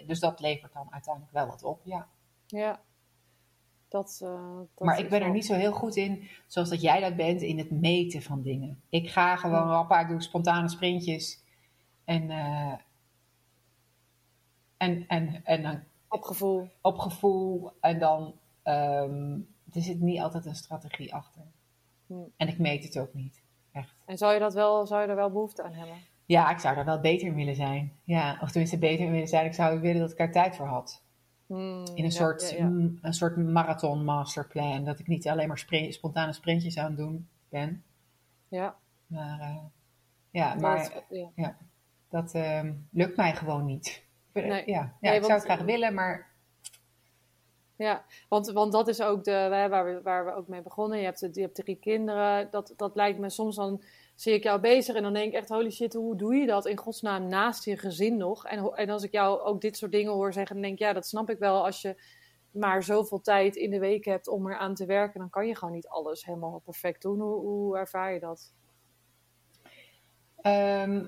dus 0.05 0.19
dat 0.19 0.39
levert 0.39 0.73
dan 0.73 0.87
uiteindelijk 0.91 1.33
wel 1.33 1.47
wat 1.47 1.63
op, 1.63 1.81
ja. 1.83 2.07
Ja. 2.45 2.81
Dat, 3.87 4.19
eh, 4.23 4.57
dat 4.75 4.87
maar 4.87 4.99
ik 4.99 5.09
ben 5.09 5.21
er 5.21 5.31
niet 5.31 5.45
zo 5.45 5.53
heel 5.53 5.71
goed 5.71 5.95
in, 5.95 6.27
zoals 6.47 6.69
dat 6.69 6.81
jij 6.81 6.99
dat 6.99 7.15
bent, 7.15 7.41
in 7.41 7.57
het 7.57 7.71
meten 7.71 8.21
van 8.21 8.41
dingen. 8.41 8.81
Ik 8.89 9.09
ga 9.09 9.35
gewoon, 9.35 9.67
Ja. 9.67 9.71
rappa, 9.73 9.99
ik 9.99 10.07
doe 10.07 10.21
spontane 10.21 10.69
sprintjes. 10.69 11.43
En, 12.05 12.29
eh, 12.29 12.73
en, 14.77 15.07
en, 15.07 15.41
en 15.43 15.61
dan 15.63 15.83
Op 16.07 16.21
gevoel. 16.23 16.69
op 16.81 16.97
gevoel. 16.99 17.71
En 17.79 17.99
dan, 17.99 18.33
ehm, 18.63 19.33
er 19.71 19.81
zit 19.81 19.99
niet 19.99 20.19
altijd 20.19 20.45
een 20.45 20.55
strategie 20.55 21.13
achter. 21.13 21.41
Hm. 22.07 22.13
En 22.37 22.47
ik 22.47 22.57
meet 22.59 22.83
het 22.83 22.97
ook 22.99 23.13
niet, 23.13 23.41
echt. 23.71 24.03
En 24.05 24.17
zou 24.17 24.33
je, 24.33 24.39
dat 24.39 24.53
wel, 24.53 24.87
zou 24.87 25.01
je 25.01 25.07
er 25.07 25.15
wel 25.15 25.31
behoefte 25.31 25.63
aan 25.63 25.73
hebben? 25.73 25.97
Ja, 26.31 26.49
ik 26.49 26.59
zou 26.59 26.75
daar 26.75 26.85
wel 26.85 26.99
beter 26.99 27.27
in 27.27 27.35
willen 27.35 27.55
zijn. 27.55 27.99
Ja, 28.03 28.37
of 28.41 28.49
tenminste 28.49 28.77
beter 28.77 29.05
in 29.05 29.11
willen 29.11 29.27
zijn. 29.27 29.45
Ik 29.45 29.53
zou 29.53 29.79
willen 29.79 30.01
dat 30.01 30.11
ik 30.11 30.19
er 30.19 30.31
tijd 30.31 30.55
voor 30.55 30.65
had. 30.65 31.03
Hmm, 31.45 31.85
In 31.85 32.03
een, 32.03 32.03
ja, 32.03 32.09
soort, 32.09 32.49
ja, 32.49 32.57
ja. 32.57 32.63
een 33.01 33.13
soort 33.13 33.37
marathon 33.37 34.03
masterplan. 34.03 34.83
Dat 34.83 34.99
ik 34.99 35.07
niet 35.07 35.27
alleen 35.27 35.47
maar 35.47 35.65
spontane 35.89 36.33
sprintjes 36.33 36.77
aan 36.77 36.85
het 36.85 36.97
doen 36.97 37.27
ben. 37.49 37.83
Ja, 38.47 38.75
Maar 39.07 39.39
eh, 39.39 39.57
ja, 40.29 40.55
maar 40.55 41.03
ja. 41.35 41.57
dat 42.09 42.33
ehm, 42.33 42.73
lukt 42.91 43.17
mij 43.17 43.35
gewoon 43.35 43.65
niet. 43.65 44.03
Nee. 44.33 44.63
Ja, 44.65 44.93
Nee, 44.99 45.15
ik 45.15 45.21
zou 45.21 45.33
het 45.33 45.43
graag 45.43 45.61
willen, 45.61 45.93
maar 45.93 46.27
Ja, 47.75 48.05
want, 48.29 48.51
want 48.51 48.71
dat 48.71 48.87
is 48.87 49.01
ook 49.01 49.23
de, 49.23 49.47
waar, 49.49 49.85
we, 49.85 50.01
waar 50.01 50.25
we 50.25 50.35
ook 50.35 50.47
mee 50.47 50.61
begonnen. 50.61 50.97
Je 50.97 51.05
hebt, 51.05 51.27
je 51.31 51.41
hebt 51.41 51.55
drie 51.55 51.75
kinderen. 51.75 52.51
Dat, 52.51 52.73
dat 52.77 52.95
lijkt 52.95 53.19
me 53.19 53.29
soms 53.29 53.55
dan 53.55 53.81
zie 54.21 54.33
ik 54.33 54.43
jou 54.43 54.59
bezig 54.59 54.95
en 54.95 55.03
dan 55.03 55.13
denk 55.13 55.27
ik 55.27 55.39
echt, 55.39 55.49
holy 55.49 55.71
shit, 55.71 55.93
hoe 55.93 56.15
doe 56.15 56.35
je 56.35 56.45
dat 56.45 56.65
in 56.65 56.77
godsnaam 56.77 57.27
naast 57.27 57.65
je 57.65 57.77
gezin 57.77 58.17
nog? 58.17 58.45
En, 58.45 58.73
en 58.73 58.89
als 58.89 59.03
ik 59.03 59.11
jou 59.11 59.41
ook 59.41 59.61
dit 59.61 59.77
soort 59.77 59.91
dingen 59.91 60.13
hoor 60.13 60.33
zeggen, 60.33 60.55
dan 60.55 60.63
denk 60.63 60.73
ik, 60.73 60.79
ja, 60.79 60.93
dat 60.93 61.07
snap 61.07 61.29
ik 61.29 61.39
wel. 61.39 61.65
Als 61.65 61.81
je 61.81 62.01
maar 62.51 62.83
zoveel 62.83 63.21
tijd 63.21 63.55
in 63.55 63.69
de 63.69 63.79
week 63.79 64.05
hebt 64.05 64.27
om 64.27 64.47
eraan 64.47 64.75
te 64.75 64.85
werken, 64.85 65.19
dan 65.19 65.29
kan 65.29 65.47
je 65.47 65.55
gewoon 65.55 65.73
niet 65.73 65.87
alles 65.87 66.25
helemaal 66.25 66.61
perfect 66.63 67.01
doen. 67.01 67.19
Hoe, 67.19 67.39
hoe 67.39 67.77
ervaar 67.77 68.13
je 68.13 68.19
dat? 68.19 68.53
Ehm, 70.41 71.05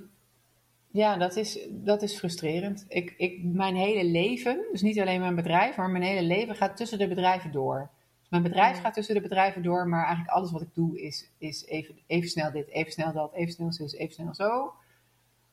ja, 0.92 1.18
dat 1.18 1.36
is, 1.36 1.68
dat 1.70 2.02
is 2.02 2.18
frustrerend. 2.18 2.86
Ik, 2.88 3.14
ik, 3.18 3.44
mijn 3.44 3.76
hele 3.76 4.04
leven, 4.06 4.66
dus 4.72 4.82
niet 4.82 5.00
alleen 5.00 5.20
mijn 5.20 5.36
bedrijf, 5.36 5.78
maar 5.78 5.90
mijn 5.90 6.04
hele 6.04 6.28
leven 6.28 6.56
gaat 6.56 6.78
tussen 6.78 6.98
de 6.98 7.08
bedrijven 7.08 7.52
door. 7.52 7.90
Mijn 8.34 8.46
bedrijf 8.46 8.80
gaat 8.80 8.94
tussen 8.94 9.16
de 9.16 9.22
bedrijven 9.22 9.64
door, 9.64 9.88
maar 9.88 10.06
eigenlijk 10.06 10.36
alles 10.36 10.52
wat 10.52 10.62
ik 10.62 10.74
doe 10.74 11.02
is, 11.02 11.32
is 11.38 11.66
even, 11.66 11.96
even 12.08 12.30
snel 12.30 12.52
dit, 12.52 12.68
even 12.68 12.92
snel 12.92 13.14
dat, 13.14 13.34
even 13.34 13.54
snel 13.54 13.72
zus, 13.72 13.94
even 13.94 14.14
snel 14.14 14.34
zo. 14.34 14.74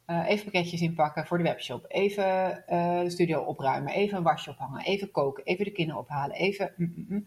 Eh, 0.04 0.28
even 0.28 0.44
pakketjes 0.44 0.80
inpakken 0.80 1.26
voor 1.26 1.38
de 1.38 1.44
webshop. 1.44 1.84
Even 1.88 2.66
eh, 2.66 3.00
de 3.00 3.10
studio 3.10 3.40
opruimen. 3.40 3.92
Even 3.92 4.16
een 4.16 4.22
wasje 4.22 4.50
ophangen. 4.50 4.84
Even 4.84 5.10
koken. 5.10 5.44
Even 5.44 5.64
de 5.64 5.70
kinderen 5.70 6.00
ophalen. 6.00 6.36
Even. 6.36 6.72
mm, 6.76 6.92
mm, 6.96 7.06
mm. 7.08 7.26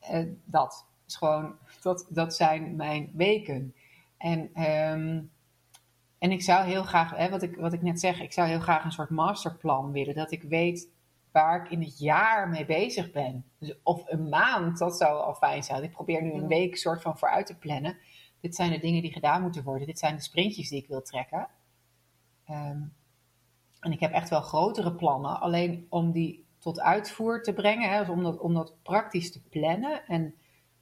Eh, 0.00 0.24
dat. 0.44 0.86
is 1.06 1.16
gewoon, 1.16 1.54
dat, 1.82 2.06
dat 2.08 2.34
zijn 2.34 2.76
mijn 2.76 3.10
weken. 3.14 3.74
En, 4.16 4.50
ehm, 4.54 5.22
en 6.18 6.30
ik 6.30 6.42
zou 6.42 6.66
heel 6.66 6.82
graag, 6.82 7.16
hè, 7.16 7.28
wat, 7.28 7.42
ik, 7.42 7.56
wat 7.56 7.72
ik 7.72 7.82
net 7.82 8.00
zeg, 8.00 8.20
ik 8.20 8.32
zou 8.32 8.48
heel 8.48 8.60
graag 8.60 8.84
een 8.84 8.92
soort 8.92 9.10
masterplan 9.10 9.92
willen. 9.92 10.14
Dat 10.14 10.32
ik 10.32 10.42
weet 10.42 10.88
waar 11.32 11.64
ik 11.64 11.70
in 11.70 11.82
het 11.82 11.98
jaar 11.98 12.48
mee 12.48 12.66
bezig 12.66 13.10
ben. 13.12 13.44
Dus 13.58 13.74
of 13.82 14.02
een 14.06 14.28
maand, 14.28 14.78
dat 14.78 14.96
zou 14.96 15.20
al 15.20 15.34
fijn 15.34 15.62
zijn. 15.62 15.82
Ik 15.82 15.90
probeer 15.90 16.22
nu 16.22 16.32
een 16.32 16.46
week 16.46 16.76
soort 16.76 17.02
van 17.02 17.18
vooruit 17.18 17.46
te 17.46 17.58
plannen. 17.58 17.96
Dit 18.40 18.54
zijn 18.54 18.70
de 18.70 18.78
dingen 18.78 19.02
die 19.02 19.12
gedaan 19.12 19.42
moeten 19.42 19.64
worden. 19.64 19.86
Dit 19.86 19.98
zijn 19.98 20.16
de 20.16 20.22
sprintjes 20.22 20.68
die 20.68 20.82
ik 20.82 20.88
wil 20.88 21.02
trekken. 21.02 21.48
Ehm, 22.44 22.82
en 23.80 23.92
ik 23.92 24.00
heb 24.00 24.12
echt 24.12 24.28
wel 24.28 24.40
grotere 24.40 24.94
plannen. 24.94 25.40
Alleen 25.40 25.86
om 25.88 26.12
die 26.12 26.44
tot 26.58 26.80
uitvoer 26.80 27.42
te 27.42 27.52
brengen, 27.52 27.90
hè, 27.90 27.98
dus 27.98 28.08
om, 28.08 28.22
dat, 28.22 28.38
om 28.38 28.54
dat 28.54 28.74
praktisch 28.82 29.32
te 29.32 29.42
plannen 29.42 30.06
en 30.06 30.34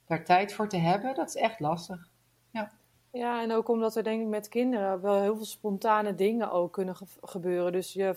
daar 0.05 0.25
tijd 0.25 0.53
voor 0.53 0.69
te 0.69 0.77
hebben, 0.77 1.15
dat 1.15 1.27
is 1.27 1.35
echt 1.35 1.59
lastig. 1.59 2.09
Ja. 2.51 2.71
Ja, 3.11 3.41
en 3.41 3.51
ook 3.51 3.69
omdat 3.69 3.95
er 3.95 4.03
denk 4.03 4.21
ik 4.21 4.27
met 4.27 4.47
kinderen 4.47 5.01
wel 5.01 5.21
heel 5.21 5.35
veel 5.35 5.45
spontane 5.45 6.15
dingen 6.15 6.51
ook 6.51 6.73
kunnen 6.73 6.95
gebeuren. 7.21 7.71
Dus 7.71 7.93
je, 7.93 8.15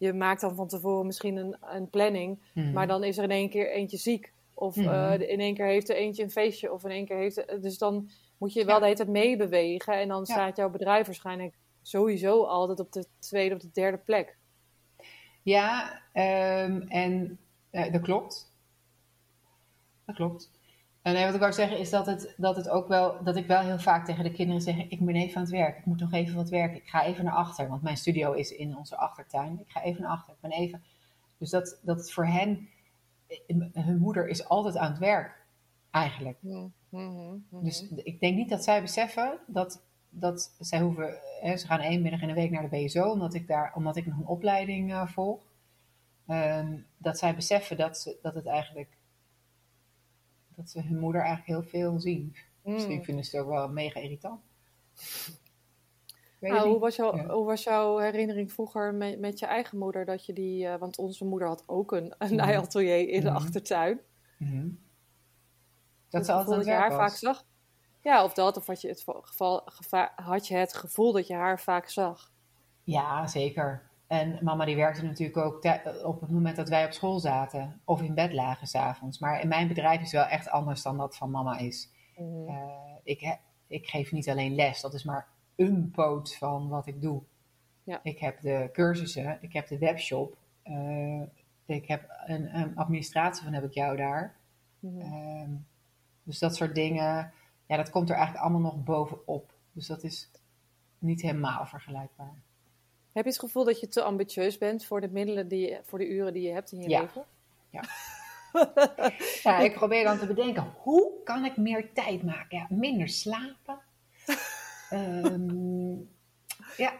je 0.00 0.12
maakt 0.12 0.40
dan 0.40 0.54
van 0.54 0.68
tevoren 0.68 1.06
misschien 1.06 1.36
een, 1.36 1.56
een 1.60 1.90
planning, 1.90 2.38
mhm. 2.54 2.72
maar 2.72 2.86
dan 2.86 3.04
is 3.04 3.18
er 3.18 3.24
in 3.24 3.30
één 3.30 3.50
keer 3.50 3.70
eentje 3.70 3.96
ziek. 3.96 4.32
Of 4.54 4.76
mhm. 4.76 4.88
eh, 4.88 5.30
in 5.30 5.40
één 5.40 5.54
keer 5.54 5.66
heeft 5.66 5.88
er 5.88 5.96
eentje 5.96 6.22
een 6.22 6.30
feestje, 6.30 6.72
of 6.72 6.84
in 6.84 6.90
één 6.90 7.06
keer 7.06 7.16
heeft 7.16 7.62
Dus 7.62 7.78
dan 7.78 8.10
moet 8.38 8.52
je 8.52 8.64
wel 8.64 8.78
de 8.78 8.84
hele 8.84 8.96
tijd 8.96 9.08
meebewegen. 9.08 9.94
En 9.94 10.08
dan 10.08 10.26
staat 10.26 10.56
jouw 10.56 10.70
bedrijf 10.70 11.06
waarschijnlijk 11.06 11.54
sowieso 11.82 12.44
altijd 12.44 12.80
op 12.80 12.92
de 12.92 13.06
tweede 13.18 13.54
of 13.54 13.60
de 13.60 13.70
derde 13.72 13.98
plek. 13.98 14.36
Ja, 15.42 16.02
um, 16.12 16.82
en 16.88 17.38
uh, 17.72 17.92
dat 17.92 18.00
klopt. 18.00 18.52
Dat 20.04 20.16
klopt. 20.16 20.49
En 21.02 21.12
nee, 21.12 21.24
wat 21.24 21.34
ik 21.34 21.40
wou 21.40 21.52
zeggen 21.52 21.78
is 21.78 21.90
dat, 21.90 22.06
het, 22.06 22.34
dat, 22.36 22.56
het 22.56 22.68
ook 22.68 22.88
wel, 22.88 23.24
dat 23.24 23.36
ik 23.36 23.46
wel 23.46 23.60
heel 23.60 23.78
vaak 23.78 24.04
tegen 24.04 24.24
de 24.24 24.32
kinderen 24.32 24.62
zeg: 24.62 24.76
Ik 24.76 25.04
ben 25.04 25.14
even 25.14 25.36
aan 25.36 25.42
het 25.42 25.50
werk, 25.50 25.78
ik 25.78 25.84
moet 25.84 26.00
nog 26.00 26.12
even 26.12 26.34
wat 26.34 26.48
werken, 26.48 26.76
ik 26.76 26.88
ga 26.88 27.04
even 27.04 27.24
naar 27.24 27.34
achter. 27.34 27.68
Want 27.68 27.82
mijn 27.82 27.96
studio 27.96 28.32
is 28.32 28.50
in 28.50 28.76
onze 28.76 28.96
achtertuin. 28.96 29.60
Ik 29.60 29.70
ga 29.70 29.82
even 29.82 30.02
naar 30.02 30.10
achter, 30.10 30.34
ik 30.34 30.40
ben 30.40 30.50
even. 30.50 30.82
Dus 31.38 31.50
dat, 31.50 31.78
dat 31.82 32.12
voor 32.12 32.26
hen, 32.26 32.68
hun 33.72 33.98
moeder 33.98 34.28
is 34.28 34.48
altijd 34.48 34.76
aan 34.76 34.90
het 34.90 34.98
werk, 34.98 35.46
eigenlijk. 35.90 36.38
Mm 36.42 36.72
Dus 37.50 37.88
ik 37.88 38.20
denk 38.20 38.36
niet 38.36 38.48
dat 38.48 38.64
zij 38.64 38.82
beseffen 38.82 39.38
dat, 39.46 39.82
dat 40.08 40.54
zij 40.58 40.80
hoeven, 40.80 41.18
hè, 41.40 41.56
ze 41.56 41.66
gaan 41.66 41.80
één 41.80 42.02
middag 42.02 42.22
in 42.22 42.28
de 42.28 42.34
week 42.34 42.50
naar 42.50 42.70
de 42.70 42.84
BSO, 42.84 43.10
omdat 43.10 43.34
ik, 43.34 43.46
daar, 43.46 43.72
omdat 43.74 43.96
ik 43.96 44.06
nog 44.06 44.18
een 44.18 44.26
opleiding 44.26 44.90
uh, 44.90 45.06
volg. 45.06 45.40
Um, 46.28 46.86
dat 46.96 47.18
zij 47.18 47.34
beseffen 47.34 47.76
dat, 47.76 47.98
ze, 47.98 48.18
dat 48.22 48.34
het 48.34 48.46
eigenlijk 48.46 48.98
dat 50.60 50.70
ze 50.70 50.82
hun 50.82 50.98
moeder 50.98 51.20
eigenlijk 51.20 51.48
heel 51.48 51.80
veel 51.80 52.00
zien. 52.00 52.36
Mm. 52.62 52.72
Misschien 52.72 53.04
vinden 53.04 53.24
ze 53.24 53.36
het 53.36 53.44
ook 53.44 53.52
wel 53.52 53.68
mega 53.68 54.00
irritant. 54.00 54.40
Nou, 56.40 56.68
hoe, 56.68 56.78
was 56.78 56.96
jouw, 56.96 57.26
hoe 57.28 57.44
was 57.44 57.62
jouw 57.62 57.98
herinnering 57.98 58.52
vroeger 58.52 58.94
met, 58.94 59.20
met 59.20 59.38
je 59.38 59.46
eigen 59.46 59.78
moeder? 59.78 60.04
Dat 60.04 60.26
je 60.26 60.32
die, 60.32 60.64
uh, 60.64 60.76
want 60.76 60.98
onze 60.98 61.24
moeder 61.24 61.48
had 61.48 61.62
ook 61.66 61.92
een, 61.92 62.14
een 62.18 62.30
mm. 62.30 62.36
naaiatelier 62.36 63.08
in 63.08 63.20
de 63.20 63.30
mm. 63.30 63.36
achtertuin. 63.36 64.00
Mm. 64.38 64.78
Dat 66.08 66.26
ze 66.26 66.32
altijd 66.32 66.56
dat 66.56 66.66
je 66.66 66.72
haar 66.72 66.92
vaak 66.92 67.12
zag. 67.12 67.44
Ja, 68.00 68.24
of 68.24 68.34
dat, 68.34 68.56
of 68.56 68.66
had 68.66 68.80
je 68.80 68.88
het 68.88 69.04
geval, 69.06 69.68
had 70.14 70.48
je 70.48 70.56
het 70.56 70.74
gevoel 70.74 71.12
dat 71.12 71.26
je 71.26 71.34
haar 71.34 71.60
vaak 71.60 71.88
zag? 71.88 72.32
Ja, 72.84 73.26
zeker. 73.26 73.89
En 74.10 74.38
mama 74.42 74.64
die 74.64 74.76
werkte 74.76 75.04
natuurlijk 75.04 75.36
ook 75.36 75.64
op 76.04 76.20
het 76.20 76.30
moment 76.30 76.56
dat 76.56 76.68
wij 76.68 76.84
op 76.84 76.92
school 76.92 77.18
zaten 77.18 77.80
of 77.84 78.02
in 78.02 78.14
bed 78.14 78.32
lagen 78.32 78.66
s'avonds. 78.66 79.18
Maar 79.18 79.40
in 79.40 79.48
mijn 79.48 79.68
bedrijf 79.68 80.00
is 80.00 80.12
wel 80.12 80.24
echt 80.24 80.48
anders 80.48 80.82
dan 80.82 80.96
dat 80.96 81.16
van 81.16 81.30
mama 81.30 81.58
is. 81.58 81.90
Mhm. 82.16 82.48
Eh, 82.48 82.94
ik, 83.02 83.38
ik 83.66 83.86
geef 83.86 84.12
niet 84.12 84.28
alleen 84.28 84.54
les, 84.54 84.80
dat 84.80 84.94
is 84.94 85.04
maar 85.04 85.28
een 85.56 85.90
poot 85.90 86.36
van 86.36 86.68
wat 86.68 86.86
ik 86.86 87.02
doe. 87.02 87.22
Ja. 87.82 88.00
Ik 88.02 88.18
heb 88.18 88.40
de 88.40 88.68
cursussen, 88.72 89.38
ik 89.40 89.52
heb 89.52 89.68
de 89.68 89.78
webshop, 89.78 90.36
uh, 90.64 91.22
ik 91.64 91.86
heb 91.86 92.22
een, 92.26 92.56
een, 92.56 92.76
administratie 92.76 93.44
van 93.44 93.52
heb 93.52 93.64
ik 93.64 93.74
jou 93.74 93.96
daar. 93.96 94.36
Mhm. 94.78 95.00
Ehm, 95.00 95.50
dus 96.22 96.38
dat 96.38 96.56
soort 96.56 96.74
dingen, 96.74 97.32
ja, 97.66 97.76
dat 97.76 97.90
komt 97.90 98.10
er 98.10 98.16
eigenlijk 98.16 98.44
allemaal 98.44 98.72
nog 98.72 98.84
bovenop. 98.84 99.54
Dus 99.72 99.86
dat 99.86 100.02
is 100.02 100.30
niet 100.98 101.22
helemaal 101.22 101.66
vergelijkbaar. 101.66 102.42
Heb 103.12 103.24
je 103.24 103.30
het 103.30 103.38
gevoel 103.38 103.64
dat 103.64 103.80
je 103.80 103.88
te 103.88 104.02
ambitieus 104.02 104.58
bent 104.58 104.84
voor 104.84 105.00
de 105.00 105.08
middelen 105.08 105.48
die 105.48 105.68
je, 105.68 105.80
voor 105.84 105.98
de 105.98 106.08
uren 106.08 106.32
die 106.32 106.42
je 106.42 106.52
hebt 106.52 106.72
in 106.72 106.80
je 106.80 106.88
leven? 106.88 107.24
Ja. 107.70 107.82
ja, 109.42 109.58
ik 109.58 109.74
probeer 109.74 110.04
dan 110.04 110.18
te 110.18 110.26
bedenken, 110.26 110.74
hoe 110.76 111.12
kan 111.24 111.44
ik 111.44 111.56
meer 111.56 111.92
tijd 111.92 112.22
maken? 112.22 112.58
Ja, 112.58 112.66
minder 112.68 113.08
slapen. 113.08 113.78
um, 114.92 116.10
ja. 116.76 116.92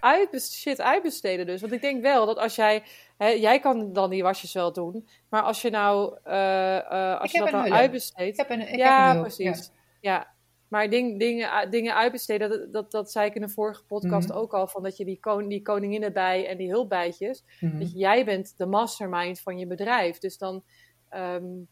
Nou 0.00 0.38
shit 0.38 0.80
uitbesteden 0.80 1.46
dus. 1.46 1.60
Want 1.60 1.72
ik 1.72 1.80
denk 1.80 2.02
wel 2.02 2.26
dat 2.26 2.38
als 2.38 2.54
jij... 2.54 2.82
Hè, 3.16 3.26
jij 3.28 3.60
kan 3.60 3.92
dan 3.92 4.10
die 4.10 4.22
wasjes 4.22 4.52
wel 4.52 4.72
doen. 4.72 5.08
Maar 5.28 5.42
als 5.42 5.62
je 5.62 5.70
nou... 5.70 6.18
Uh, 6.26 6.32
uh, 6.32 7.20
als 7.20 7.32
je 7.32 7.38
dat 7.38 7.50
nou 7.50 7.70
uitbesteedt... 7.70 8.38
Ik 8.38 8.48
heb 8.48 8.50
een, 8.50 8.68
ik 8.68 8.76
ja, 8.76 9.06
heb 9.06 9.16
een 9.16 9.22
precies. 9.22 9.70
ja. 10.00 10.31
Maar 10.72 10.90
ding, 10.90 11.18
dingen, 11.18 11.70
dingen 11.70 11.94
uitbesteden, 11.94 12.48
dat, 12.48 12.72
dat, 12.72 12.90
dat 12.90 13.12
zei 13.12 13.26
ik 13.26 13.34
in 13.34 13.42
een 13.42 13.50
vorige 13.50 13.84
podcast 13.84 14.28
mhm. 14.28 14.38
ook 14.38 14.54
al, 14.54 14.66
van 14.66 14.82
dat 14.82 14.96
je 14.96 15.04
die, 15.04 15.20
kon, 15.20 15.48
die 15.48 15.62
koninginnen 15.62 16.12
bij 16.12 16.48
en 16.48 16.56
die 16.56 16.70
hulpbijtjes, 16.70 17.44
mm 17.60 17.78
dat 17.78 17.92
jij 17.92 18.24
bent 18.24 18.54
de 18.56 18.66
mastermind 18.66 19.40
van 19.40 19.58
je 19.58 19.66
bedrijf. 19.66 20.18
Dus 20.18 20.38
dan, 20.38 20.62
um, 21.10 21.68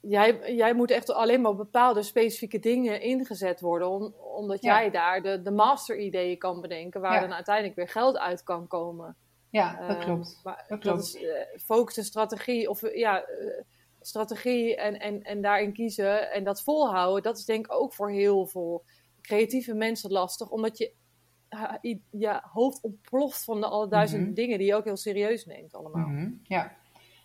jij, 0.00 0.54
jij 0.54 0.74
moet 0.74 0.90
echt 0.90 1.10
alleen 1.10 1.40
maar 1.40 1.50
op 1.50 1.56
bepaalde 1.56 2.02
specifieke 2.02 2.58
dingen 2.58 3.00
ingezet 3.00 3.60
worden, 3.60 4.20
omdat 4.34 4.62
jij 4.62 4.90
daar 4.90 5.22
de, 5.22 5.42
de 5.42 5.50
master-ideeën 5.50 6.38
kan 6.38 6.60
bedenken, 6.60 7.00
waar 7.00 7.20
dan 7.20 7.32
uiteindelijk 7.32 7.76
weer 7.76 7.88
geld 7.88 8.18
uit 8.18 8.42
kan 8.42 8.66
komen. 8.66 9.16
Ja, 9.50 9.86
dat 9.86 9.96
ehm, 9.96 10.04
klopt. 10.04 10.40
Maar 10.44 10.64
dat, 10.68 10.78
klopt. 10.78 11.04
is 11.04 11.22
uh, 11.22 11.30
focus 11.56 11.96
en 11.96 12.04
strategie, 12.04 12.70
of 12.70 12.94
ja... 12.94 13.28
Uh, 13.28 13.62
strategie 14.00 14.76
en, 14.76 15.00
en, 15.00 15.22
en 15.22 15.40
daarin 15.40 15.72
kiezen 15.72 16.32
en 16.32 16.44
dat 16.44 16.62
volhouden, 16.62 17.22
dat 17.22 17.38
is 17.38 17.44
denk 17.44 17.64
ik 17.66 17.72
ook 17.72 17.94
voor 17.94 18.10
heel 18.10 18.46
veel 18.46 18.84
creatieve 19.20 19.74
mensen 19.74 20.10
lastig, 20.10 20.50
omdat 20.50 20.78
je 20.78 20.92
je 22.10 22.40
hoofd 22.42 22.82
ontploft 22.82 23.44
van 23.44 23.60
de 23.60 23.66
alle 23.66 23.88
duizend 23.88 24.24
mhm. 24.24 24.34
dingen 24.34 24.58
die 24.58 24.66
je 24.66 24.74
ook 24.74 24.84
heel 24.84 24.96
serieus 24.96 25.46
neemt 25.46 25.74
allemaal. 25.74 26.06
Mhm, 26.06 26.30
ja, 26.42 26.72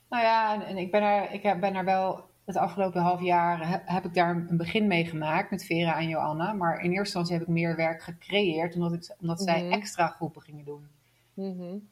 nou 0.09 0.23
ja, 0.23 0.53
en, 0.53 0.61
en, 0.61 0.77
ik, 0.77 0.91
ben 0.91 1.03
er, 1.03 1.31
ik 1.31 1.59
ben 1.59 1.75
er 1.75 1.85
wel 1.85 2.25
het 2.45 2.55
afgelopen 2.55 3.01
half 3.01 3.21
jaar 3.21 3.81
heb, 3.85 4.05
ik 4.05 4.13
daar 4.13 4.29
een 4.29 4.57
begin 4.57 4.87
mee 4.87 5.05
gemaakt 5.05 5.51
met 5.51 5.65
Vera 5.65 5.97
en 5.97 6.07
Joanna. 6.07 6.53
Maar 6.53 6.75
in 6.75 6.91
eerste 6.91 6.99
instantie 6.99 7.33
heb 7.33 7.41
ik 7.41 7.47
meer 7.47 7.75
werk 7.75 8.01
gecreëerd 8.01 8.75
omdat, 8.75 8.93
ik, 8.93 9.15
omdat 9.19 9.41
zij 9.41 9.63
mhm. 9.63 9.73
extra 9.73 10.07
groepen 10.07 10.41
gingen 10.41 10.65
doen. 10.65 10.87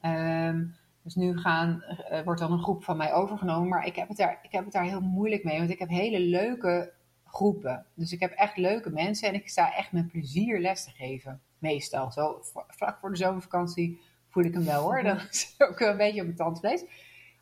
Um, 0.02 0.76
dus 1.04 1.16
nu 1.16 1.38
gaan, 1.38 1.84
uh, 2.12 2.22
wordt 2.22 2.40
dan 2.40 2.52
een 2.52 2.64
groep 2.64 2.84
van 2.84 2.98
mij 2.98 3.14
overgenomen. 3.14 3.70
Maar 3.70 3.86
ik 3.86 3.96
heb, 3.96 4.08
het 4.08 4.18
daar, 4.18 4.40
ik 4.42 4.52
heb 4.52 4.64
het 4.64 4.74
daar 4.74 4.84
heel 4.84 5.02
moeilijk 5.02 5.44
mee. 5.44 5.58
Want 5.58 5.70
ik 5.70 5.80
heb 5.80 5.90
hele 5.90 6.20
leuke 6.20 6.94
groepen. 7.26 7.86
Dus 7.94 8.12
ik 8.12 8.20
heb 8.20 8.32
echt 8.32 8.58
leuke 8.58 8.90
mensen. 8.90 9.28
En 9.28 9.34
ik 9.34 9.50
sta 9.50 9.76
echt 9.76 9.92
met 9.92 10.08
plezier 10.08 10.60
les 10.60 10.84
te 10.84 10.92
geven. 10.92 11.42
Meestal. 11.58 12.12
Zo 12.12 12.40
vlak 12.68 12.98
voor 13.00 13.10
de 13.10 13.18
zomervakantie 13.18 14.02
voel 14.30 14.44
ik 14.44 14.54
hem 14.54 14.66
wel 14.66 14.82
hoor. 14.82 15.04
Dan 15.04 15.18
is 15.18 15.56
het 15.58 15.70
ook 15.70 15.80
een 15.80 15.98
beetje 15.98 16.20
op 16.20 16.26
mijn 16.26 16.38
tandvlees. 16.38 16.86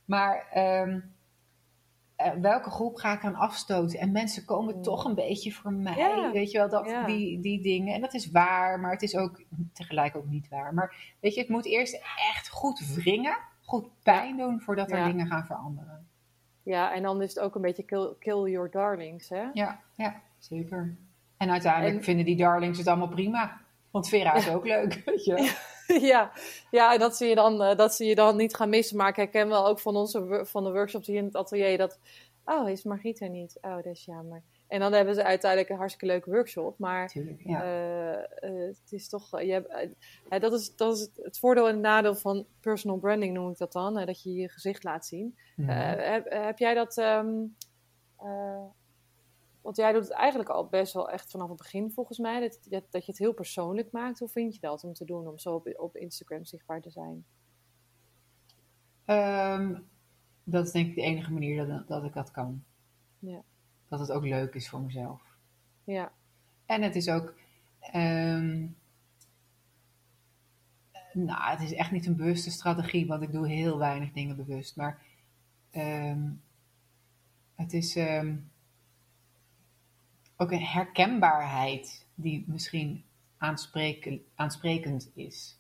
Maar 0.06 0.48
um, 0.82 1.14
welke 2.42 2.70
groep 2.70 2.96
ga 2.96 3.14
ik 3.14 3.24
aan 3.24 3.36
afstoten? 3.36 4.00
En 4.00 4.12
mensen 4.12 4.46
komen 4.46 4.82
toch 4.82 5.06
een 5.06 5.16
beetje 5.16 5.52
voor 5.52 5.74
mij. 5.74 6.30
Weet 6.34 6.52
je 6.52 6.58
wel, 6.58 6.70
dat, 6.70 7.06
die, 7.06 7.40
die 7.40 7.62
dingen. 7.62 7.94
En 7.94 8.02
dat 8.02 8.14
is 8.14 8.32
waar, 8.32 8.80
maar 8.80 8.92
het 8.92 9.02
is 9.02 9.16
ook 9.16 9.42
tegelijk 9.74 10.16
ook 10.16 10.28
niet 10.28 10.50
waar. 10.50 10.74
Maar 10.74 11.16
weet 11.20 11.34
je, 11.34 11.40
het 11.40 11.50
moet 11.50 11.66
eerst 11.66 12.02
echt 12.34 12.50
goed 12.50 12.80
wringen 12.96 13.38
goed 13.72 13.90
pijn 14.04 14.38
doen 14.38 14.62
voordat 14.62 14.92
er 14.92 15.06
dingen 15.06 15.28
gaan 15.28 15.46
veranderen. 15.46 16.08
Ja, 16.64 16.94
en 16.94 17.04
dan 17.04 17.22
is 17.22 17.34
het 17.34 17.44
ook 17.44 17.56
een 17.56 17.62
beetje 17.62 17.84
kill, 17.84 18.14
kill 18.20 18.52
your 18.52 18.72
darlings, 18.72 19.30
hè? 19.30 19.44
Ja, 19.54 19.80
ja 19.96 20.22
zeker. 20.38 20.98
En 21.38 21.50
uiteindelijk 21.50 22.04
vinden 22.04 22.26
die 22.26 22.36
darlings 22.36 22.78
het 22.78 22.88
allemaal 22.88 23.08
prima. 23.08 23.62
Want 23.92 24.10
Vera 24.10 24.34
is 24.34 24.50
ook 24.50 24.66
leuk, 24.66 25.02
weet 25.06 25.26
je 25.26 25.70
ja, 26.12 26.32
ja, 26.72 26.98
dat 26.98 27.18
zie, 27.18 27.28
je 27.28 27.36
dan, 27.36 27.62
uh, 27.62 27.76
dat 27.76 27.96
zie 27.96 28.08
je 28.08 28.16
dan 28.16 28.36
niet 28.38 28.56
gaan 28.56 28.70
missen. 28.70 28.98
Maar 28.98 29.10
ik 29.10 29.16
herken 29.16 29.48
wel 29.48 29.68
ook 29.68 29.80
van, 29.80 29.96
onze, 29.96 30.42
van 30.46 30.64
de 30.64 30.72
workshops 30.72 31.08
hier 31.08 31.18
in 31.18 31.26
het 31.26 31.36
atelier 31.36 31.78
dat... 31.78 32.00
Oh, 32.46 32.70
is 32.70 32.84
Margriet 32.84 33.22
er 33.22 33.30
niet? 33.30 33.58
Oh, 33.62 33.76
dat 33.76 33.86
is 33.86 34.06
jammer. 34.06 34.44
En 34.72 34.80
dan 34.80 34.94
hebben 34.94 35.16
ze 35.16 35.24
uiteindelijk 35.24 35.72
een 35.72 35.78
hartstikke 35.78 36.14
leuke 36.14 36.30
workshop. 36.30 36.80
Maar 36.80 37.08
Tuurlijk, 37.08 37.42
ja. 37.44 37.64
uh, 37.64 38.50
uh, 38.52 38.68
het 38.68 38.92
is 38.92 39.10
toch. 39.10 39.40
Uh, 39.40 39.46
je 39.46 39.52
hebt, 40.30 40.42
dat, 40.42 40.54
is, 40.54 40.76
dat 40.76 40.98
is 40.98 41.10
het 41.16 41.40
voordeel 41.40 41.68
en 41.68 41.74
het 41.74 41.82
nadeel 41.82 42.16
van 42.16 42.46
personal 42.60 42.98
branding, 42.98 43.34
noem 43.34 43.52
ik 43.52 43.58
dat 43.58 43.72
dan. 43.72 44.06
dat 44.06 44.24
je 44.24 44.34
je 44.34 44.50
gezicht 44.50 44.84
laat 44.84 45.06
zien. 45.06 45.38
Mm 45.56 45.70
-hmm. 45.70 45.78
heb, 45.78 46.30
heb, 46.30 46.58
jij 46.58 46.74
dat. 46.74 46.98
Um, 46.98 47.56
want 49.62 49.76
jij 49.76 49.92
doet 49.94 50.04
het 50.04 50.12
eigenlijk 50.12 50.50
al 50.50 50.68
best 50.68 50.94
wel 50.94 51.10
echt 51.10 51.32
vanaf 51.32 51.48
het 51.48 51.58
begin, 51.58 51.92
volgens 51.92 52.18
mij. 52.18 52.40
Dat, 52.40 52.60
dat, 52.70 52.84
dat, 52.90 53.06
je 53.06 53.12
het 53.12 53.20
heel 53.20 53.34
persoonlijk 53.34 53.92
maakt. 53.92 54.20
Hoe 54.20 54.30
vind 54.30 54.54
je 54.54 54.60
dat 54.60 54.84
om 54.84 54.94
te 54.94 55.06
doen, 55.06 55.28
om 55.28 55.40
zo 55.40 55.54
op, 55.56 55.74
op 55.78 55.96
Instagram 55.96 56.46
zichtbaar 56.46 56.82
te 56.82 56.90
zijn? 56.90 57.26
Um, 59.06 59.90
dat 60.44 60.66
is 60.66 60.72
denk 60.72 60.88
ik 60.88 60.96
de 60.96 61.02
enige 61.02 61.32
manier 61.32 61.68
dat, 61.68 61.88
dat 61.88 62.04
ik 62.04 62.14
dat 62.14 62.32
kan. 62.32 62.64
Ja. 63.20 63.44
dat 63.88 64.00
het 64.00 64.12
ook 64.12 64.24
leuk 64.24 64.54
is 64.54 64.70
voor 64.70 64.82
mezelf. 64.82 65.22
Ja. 65.84 66.12
En 66.66 66.82
het 66.82 66.96
is 66.96 67.10
ook. 67.10 67.34
ehm, 67.80 68.68
nou, 71.14 71.52
het 71.52 71.62
is 71.62 71.74
echt 71.74 71.92
niet 71.92 72.06
een 72.06 72.16
bewuste 72.16 72.52
strategie, 72.52 73.08
want 73.08 73.22
ik 73.22 73.32
doe 73.32 73.48
heel 73.48 73.78
weinig 73.78 74.12
dingen 74.12 74.36
bewust. 74.36 74.76
Maar 74.76 75.02
ehm, 75.72 76.30
het 77.56 77.74
is 77.74 77.96
ehm, 77.96 78.36
ook 80.42 80.52
een 80.52 80.66
herkenbaarheid 80.66 82.06
die 82.16 82.44
misschien 82.48 83.04
aanspreken, 83.38 84.22
aansprekend 84.36 85.12
is. 85.16 85.60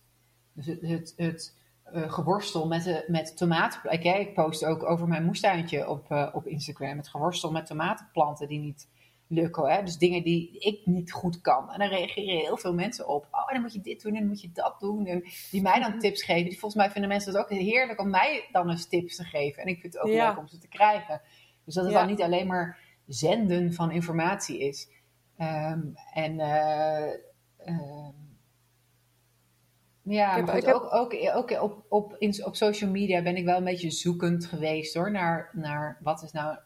Dus 0.53 0.65
het, 0.65 0.81
het, 0.81 1.13
het 1.17 1.57
eh, 1.83 2.11
geworstel 2.11 2.67
met, 2.67 2.83
de, 2.83 3.03
met 3.07 3.37
tomaten. 3.37 3.91
Ik, 3.91 4.03
ik 4.03 4.33
post 4.33 4.65
ook 4.65 4.83
over 4.83 5.07
mijn 5.07 5.25
moestuintje 5.25 5.89
op, 5.89 6.11
eh, 6.11 6.29
op 6.33 6.47
Instagram. 6.47 6.97
Het 6.97 7.07
geworstel 7.07 7.51
met 7.51 7.65
tomatenplanten 7.65 8.47
die 8.47 8.59
niet 8.59 8.89
lukken. 9.27 9.71
Hè? 9.71 9.83
Dus 9.83 9.97
dingen 9.97 10.23
die 10.23 10.59
ik 10.59 10.85
niet 10.85 11.11
goed 11.11 11.41
kan. 11.41 11.71
En 11.71 11.79
daar 11.79 11.89
reageren 11.89 12.37
heel 12.37 12.57
veel 12.57 12.73
mensen 12.73 13.07
op. 13.07 13.27
Oh, 13.31 13.47
dan 13.47 13.61
moet 13.61 13.73
je 13.73 13.81
dit 13.81 14.01
doen 14.01 14.13
en 14.13 14.19
dan 14.19 14.27
moet 14.27 14.41
je 14.41 14.51
dat 14.53 14.79
doen. 14.79 15.05
En 15.05 15.23
die 15.51 15.61
mij 15.61 15.79
dan 15.79 15.99
tips 15.99 16.23
geven. 16.23 16.49
Die 16.49 16.59
volgens 16.59 16.81
mij 16.81 16.91
vinden 16.91 17.09
mensen 17.09 17.33
het 17.33 17.41
ook 17.41 17.49
heerlijk 17.49 17.99
om 17.99 18.09
mij 18.09 18.47
dan 18.51 18.69
eens 18.69 18.87
tips 18.87 19.15
te 19.15 19.23
geven. 19.23 19.61
En 19.61 19.67
ik 19.67 19.79
vind 19.79 19.93
het 19.93 20.01
ook 20.03 20.09
Ja. 20.11 20.27
leuk 20.27 20.37
om 20.37 20.47
ze 20.47 20.57
te 20.57 20.67
krijgen. 20.67 21.21
Dus 21.65 21.73
dat 21.73 21.83
het 21.83 21.93
Ja. 21.93 21.99
dan 21.99 22.09
niet 22.09 22.21
alleen 22.21 22.47
maar 22.47 22.79
zenden 23.13 23.73
van 23.73 23.91
informatie 23.91 24.59
is. 24.59 24.89
Ehm, 25.37 25.81
en 26.13 26.39
ehm, 26.39 28.13
ja, 30.01 30.35
Ik 30.35 30.45
heb- 30.45 30.49
goed, 30.55 30.73
ook, 30.73 30.93
ook, 30.93 31.13
ook 31.35 31.61
op, 31.61 31.85
op, 31.89 32.15
in, 32.19 32.45
op 32.45 32.55
social 32.55 32.89
media 32.91 33.21
ben 33.21 33.35
ik 33.35 33.45
wel 33.45 33.57
een 33.57 33.63
beetje 33.63 33.91
zoekend 33.91 34.45
geweest 34.45 34.93
hoor, 34.93 35.11
naar, 35.11 35.49
naar 35.53 35.97
wat, 36.01 36.23
is 36.23 36.31
nou, 36.31 36.57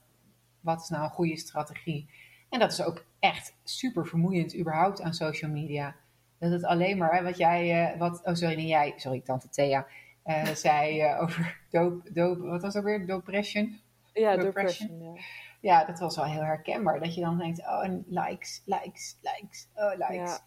wat 0.59 0.81
is 0.81 0.89
nou 0.89 1.03
een 1.03 1.09
goede 1.09 1.37
strategie. 1.37 2.09
En 2.49 2.59
dat 2.59 2.71
is 2.71 2.81
ook 2.83 3.05
echt 3.19 3.55
super 3.63 4.07
vermoeiend 4.07 4.57
überhaupt 4.57 5.01
aan 5.01 5.13
social 5.13 5.51
media. 5.51 5.95
Dat 6.39 6.51
het 6.51 6.63
alleen 6.63 6.97
maar, 6.97 7.15
hè, 7.15 7.23
wat 7.23 7.37
jij, 7.37 7.91
eh, 7.91 7.99
wat, 7.99 8.21
oh 8.25 8.33
sorry, 8.33 8.55
niet 8.55 8.67
jij, 8.67 8.93
sorry, 8.95 9.21
tante 9.21 9.49
Thea, 9.49 9.87
eh, 10.23 10.45
zei 10.45 11.05
over 11.19 11.61
dope, 11.69 12.11
dope, 12.13 12.41
wat 12.41 12.61
was 12.61 12.73
dat 12.73 12.83
weer, 12.83 13.07
depression? 13.07 13.79
Ja, 14.13 14.35
Depression. 14.37 14.87
depression. 14.87 15.13
Ja. 15.13 15.21
Ja, 15.65 15.85
dat 15.85 15.99
was 15.99 16.15
wel 16.15 16.25
heel 16.25 16.43
herkenbaar. 16.43 16.99
Dat 16.99 17.15
je 17.15 17.21
dan 17.21 17.37
denkt, 17.37 17.59
oh, 17.59 17.83
en 17.83 18.05
likes, 18.07 18.61
likes, 18.65 19.17
likes, 19.21 19.67
oh, 19.75 19.91
likes. 19.91 20.15
Ja. 20.15 20.39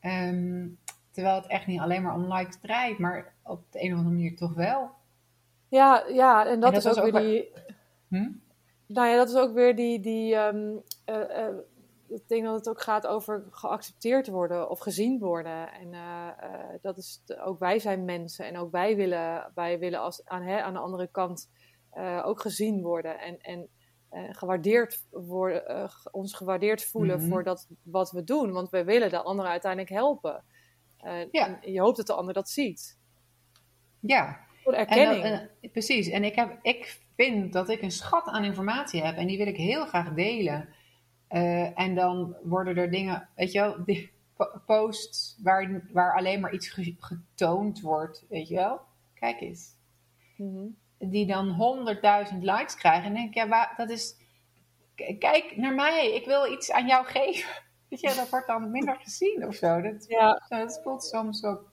Ehm, 0.00 0.68
terwijl 1.10 1.36
het 1.36 1.46
echt 1.46 1.66
niet 1.66 1.80
alleen 1.80 2.02
maar 2.02 2.14
om 2.14 2.32
likes 2.32 2.58
draait, 2.60 2.98
maar 2.98 3.34
op 3.42 3.72
de 3.72 3.82
een 3.82 3.92
of 3.92 3.98
andere 3.98 4.14
manier 4.14 4.36
toch 4.36 4.54
wel. 4.54 4.90
Ja, 5.68 6.04
ja, 6.08 6.46
en 6.46 6.60
dat, 6.60 6.74
dat 6.74 6.84
is 6.84 6.98
ook 6.98 7.04
ook 7.04 7.12
weer 7.12 7.20
die. 7.20 7.52
Hm? 8.08 8.30
Nou 8.86 9.08
ja, 9.08 9.16
dat 9.16 9.28
is 9.28 9.34
ook 9.34 9.54
weer 9.54 9.76
die. 9.76 10.00
die 10.00 10.34
ehm, 10.34 10.76
eh, 11.04 11.46
eh, 11.46 11.54
ik 12.08 12.28
denk 12.28 12.44
dat 12.44 12.54
het 12.54 12.68
ook 12.68 12.80
gaat 12.80 13.06
over 13.06 13.44
geaccepteerd 13.50 14.26
worden 14.26 14.70
of 14.70 14.78
gezien 14.78 15.18
worden. 15.18 15.72
En 15.72 15.94
eh, 15.94 16.28
dat 16.82 16.96
is 16.96 17.22
ook 17.44 17.58
wij 17.58 17.78
zijn 17.78 18.04
mensen 18.04 18.46
en 18.46 18.58
ook 18.58 18.70
wij 18.70 18.96
willen, 18.96 19.50
wij 19.54 19.78
willen 19.78 20.00
als, 20.00 20.24
aan, 20.24 20.42
hè, 20.42 20.62
aan 20.62 20.72
de 20.72 20.78
andere 20.78 21.06
kant 21.06 21.50
ook 22.24 22.40
gezien 22.40 22.82
worden 22.82 23.20
en, 23.20 23.40
en 23.40 23.68
gewaardeerd 24.14 25.04
worden, 25.10 25.66
eh, 25.68 25.88
ons 26.10 26.34
gewaardeerd 26.34 26.84
voelen 26.84 27.18
Mhm. 27.20 27.28
voor 27.28 27.44
dat 27.44 27.68
wat 27.82 28.10
we 28.10 28.24
doen. 28.24 28.52
Want 28.52 28.70
we 28.70 28.84
willen 28.84 29.10
de 29.10 29.22
ander 29.22 29.46
uiteindelijk 29.46 29.90
helpen. 29.92 30.44
Eh, 30.98 31.30
Ja. 31.30 31.60
en 31.62 31.72
je 31.72 31.80
hoopt 31.80 31.96
dat 31.96 32.06
de 32.06 32.12
ander 32.14 32.34
dat 32.34 32.48
ziet. 32.48 32.98
Ja, 34.00 34.40
Voor 34.62 34.72
en, 34.72 34.78
erkenning. 34.78 35.22
dat- 35.22 35.48
en- 35.60 35.70
precies. 35.70 36.08
En 36.08 36.24
ik, 36.24 36.34
heb, 36.34 36.58
ik 36.62 37.00
vind 37.16 37.52
dat 37.52 37.68
ik 37.68 37.82
een 37.82 37.90
schat 37.90 38.26
aan 38.26 38.44
informatie 38.44 39.02
heb 39.02 39.16
en 39.16 39.26
die 39.26 39.38
wil 39.38 39.46
ik 39.46 39.56
heel 39.56 39.86
graag 39.86 40.14
delen. 40.14 40.68
Eh, 41.28 41.78
en 41.80 41.94
dan 41.94 42.36
worden 42.42 42.76
er 42.76 42.90
dingen, 42.90 43.28
weet 43.36 43.52
je 43.52 43.60
wel, 43.60 43.76
die 43.84 44.12
posts 44.66 45.38
waar, 45.42 45.84
waar 45.92 46.16
alleen 46.16 46.40
maar 46.40 46.52
iets 46.54 46.68
ge- 46.68 46.94
getoond 46.98 47.80
wordt, 47.80 48.24
weet 48.28 48.48
je 48.48 48.54
wel. 48.54 48.80
Kijk 49.14 49.40
eens. 49.40 49.74
Mhm. 50.36 50.66
Die 51.10 51.26
dan 51.26 51.48
100.000 52.32 52.38
likes 52.40 52.76
krijgen. 52.76 53.04
En 53.04 53.14
denk 53.14 53.28
ik, 53.28 53.34
ja, 53.34 53.48
waar, 53.48 53.74
dat 53.76 53.90
is. 53.90 54.16
Kijk 55.18 55.56
naar 55.56 55.74
mij, 55.74 56.14
ik 56.14 56.24
wil 56.26 56.52
iets 56.52 56.70
aan 56.70 56.86
jou 56.86 57.04
geven. 57.06 57.50
Weet 57.88 58.00
je, 58.00 58.14
dat 58.16 58.28
wordt 58.30 58.46
dan 58.46 58.70
minder 58.70 58.96
gezien 58.96 59.46
of 59.46 59.54
zo. 59.54 59.80
Dat, 59.80 60.04
Ja, 60.08 60.42
dat 60.48 60.80
voelt 60.82 61.04
soms 61.04 61.44
ook. 61.44 61.72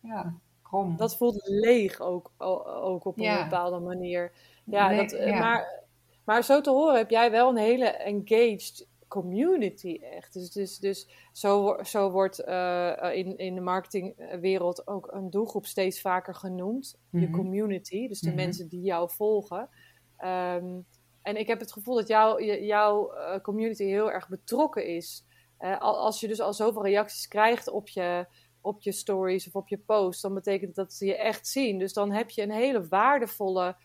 Ja, 0.00 0.34
krom. 0.62 0.96
dat 0.96 1.16
voelt 1.16 1.40
leeg 1.44 2.00
ook, 2.00 2.30
ook 2.38 3.04
op 3.04 3.16
een 3.16 3.22
Ja. 3.22 3.42
bepaalde 3.42 3.78
manier. 3.78 4.32
Ja, 4.64 4.88
Nee, 4.88 4.96
dat, 4.96 5.10
ja. 5.10 5.38
Maar, 5.38 5.80
maar 6.24 6.42
zo 6.44 6.60
te 6.60 6.70
horen 6.70 6.96
heb 6.96 7.10
jij 7.10 7.30
wel 7.30 7.48
een 7.48 7.56
hele 7.56 7.86
engaged 7.86 8.86
community 9.12 9.98
echt. 10.02 10.32
Dus, 10.32 10.50
dus, 10.50 10.78
dus 10.78 11.08
zo, 11.32 11.76
zo 11.82 12.10
wordt 12.10 12.38
eh, 12.38 13.02
eh, 13.10 13.16
in, 13.18 13.36
in 13.38 13.54
de 13.54 13.60
marketingwereld 13.60 14.86
ook 14.86 15.08
een 15.12 15.30
doelgroep 15.30 15.66
steeds 15.66 16.00
vaker 16.00 16.34
genoemd. 16.34 16.98
Je 17.10 17.18
Mhm. 17.28 17.32
community, 17.32 18.08
dus 18.08 18.20
de 18.20 18.26
Mhm. 18.26 18.36
mensen 18.36 18.68
die 18.68 18.80
jou 18.80 19.10
volgen. 19.10 19.68
Ehm, 20.16 20.80
en 21.22 21.36
ik 21.36 21.46
heb 21.46 21.60
het 21.60 21.72
gevoel 21.72 21.94
dat 21.94 22.08
jouw 22.08 22.38
je- 22.40 22.64
jouw 22.64 23.12
eh, 23.12 23.40
community 23.40 23.84
heel 23.84 24.10
erg 24.12 24.28
betrokken 24.28 24.86
is. 24.86 25.24
Al- 25.58 25.98
als 25.98 26.20
je 26.20 26.28
dus 26.28 26.40
al 26.40 26.52
zoveel 26.54 26.84
reacties 26.84 27.28
krijgt 27.28 27.68
op 27.68 27.88
je, 27.88 28.26
op 28.60 28.82
je 28.82 28.92
stories 28.92 29.46
of 29.46 29.54
op 29.54 29.68
je 29.68 29.78
post, 29.78 30.22
dan 30.22 30.34
betekent 30.34 30.74
dat 30.74 30.92
ze 30.92 31.06
je 31.06 31.16
echt 31.16 31.46
zien. 31.46 31.78
Dus 31.78 31.92
dan 31.92 32.10
heb 32.12 32.30
je 32.30 32.42
een 32.42 32.50
hele 32.50 32.88
waardevolle 32.88 33.76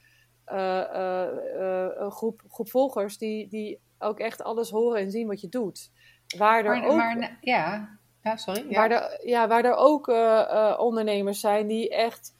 groep, 2.09 2.41
groep 2.49 2.69
volgers 2.69 3.17
die, 3.17 3.47
die 3.47 3.80
ook 4.00 4.20
echt 4.20 4.43
alles 4.43 4.70
horen 4.70 5.02
en 5.02 5.12
zien 5.12 5.28
wat 5.28 5.41
je 5.41 5.50
doet. 5.50 5.91
Waar 6.38 6.66
er 6.66 6.80
maar, 6.80 6.89
ook, 6.89 6.95
maar 6.95 7.38
ja. 7.41 7.98
ja, 8.24 8.36
sorry. 8.36 8.66
Ja. 8.70 8.76
waar 8.76 8.91
er, 8.91 9.28
ja, 9.28 9.48
waar 9.48 9.66
er 9.66 9.76
ook 9.76 10.08
eh, 10.08 10.39
eh, 10.39 10.80
ondernemers 10.80 11.39
zijn 11.39 11.68
die 11.68 11.89
echt 11.89 12.36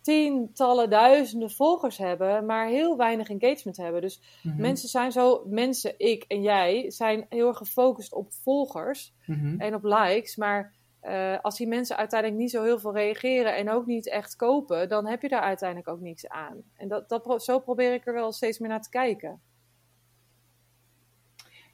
tientallen 0.00 0.90
duizenden 0.90 1.50
volgers 1.50 1.98
hebben, 1.98 2.46
maar 2.46 2.66
heel 2.66 2.96
weinig 2.96 3.28
engagement 3.28 3.76
hebben. 3.76 4.00
Dus 4.00 4.20
Mhm, 4.42 4.60
mensen 4.60 4.88
zijn 4.88 5.12
zo, 5.12 5.42
mensen, 5.46 5.94
ik 5.96 6.24
en 6.28 6.42
jij, 6.42 6.90
zijn 6.90 7.26
heel 7.28 7.48
erg 7.48 7.56
gefocust 7.56 8.12
op 8.12 8.32
volgers 8.32 9.14
mhm. 9.26 9.60
en 9.60 9.74
op 9.74 9.84
likes. 9.84 10.36
Maar 10.36 10.72
eh, 11.00 11.38
als 11.42 11.56
die 11.56 11.68
mensen 11.68 11.96
uiteindelijk 11.96 12.40
niet 12.40 12.50
zo 12.50 12.62
heel 12.62 12.78
veel 12.78 12.94
reageren 12.94 13.56
en 13.56 13.70
ook 13.70 13.86
niet 13.86 14.08
echt 14.08 14.36
kopen, 14.36 14.88
dan 14.88 15.06
heb 15.06 15.22
je 15.22 15.28
daar 15.28 15.40
uiteindelijk 15.40 15.88
ook 15.88 16.00
niks 16.00 16.28
aan. 16.28 16.62
En 16.76 16.88
dat, 16.88 17.08
dat, 17.08 17.44
zo 17.44 17.58
probeer 17.58 17.92
ik 17.92 18.06
er 18.06 18.14
wel 18.14 18.32
steeds 18.32 18.58
meer 18.58 18.68
naar 18.68 18.82
te 18.82 18.90
kijken. 18.90 19.40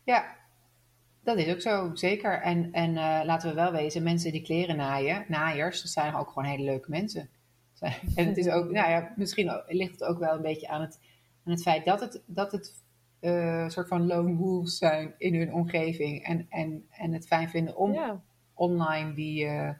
Ja, 0.04 0.36
dat 1.22 1.36
is 1.38 1.52
ook 1.52 1.60
zo, 1.60 1.90
zeker. 1.94 2.40
En, 2.40 2.72
en 2.72 2.96
eh, 2.96 3.20
laten 3.24 3.48
we 3.48 3.54
wel 3.54 3.72
wezen, 3.72 4.02
mensen 4.02 4.32
die 4.32 4.42
kleren 4.42 4.76
naaien, 4.76 5.24
naaiers, 5.28 5.82
dat 5.82 5.90
zijn 5.90 6.14
ook 6.14 6.28
gewoon 6.28 6.44
hele 6.44 6.64
leuke 6.64 6.90
mensen. 6.90 7.28
En 8.14 8.26
het 8.26 8.36
is 8.36 8.48
ook, 8.48 8.70
nou 8.70 8.90
ja, 8.90 9.12
misschien 9.16 9.62
ligt 9.66 9.92
het 9.92 10.04
ook 10.04 10.18
wel 10.18 10.34
een 10.34 10.42
beetje 10.42 10.68
aan 10.68 10.80
het, 10.80 11.00
aan 11.44 11.52
het 11.52 11.62
feit 11.62 11.84
dat 11.84 12.00
het, 12.00 12.22
dat 12.26 12.52
het 12.52 12.74
eh, 13.20 13.62
een 13.62 13.70
soort 13.70 13.88
van 13.88 14.06
lone 14.06 14.34
wolves 14.34 14.78
zijn 14.78 15.14
in 15.18 15.34
hun 15.34 15.52
omgeving. 15.52 16.24
En, 16.24 16.46
en, 16.48 16.86
en 16.90 17.12
het 17.12 17.26
fijn 17.26 17.48
vinden 17.48 17.76
om 17.76 17.92
Ja, 17.92 18.22
online 18.54 19.14
die, 19.14 19.46
eh, 19.46 19.70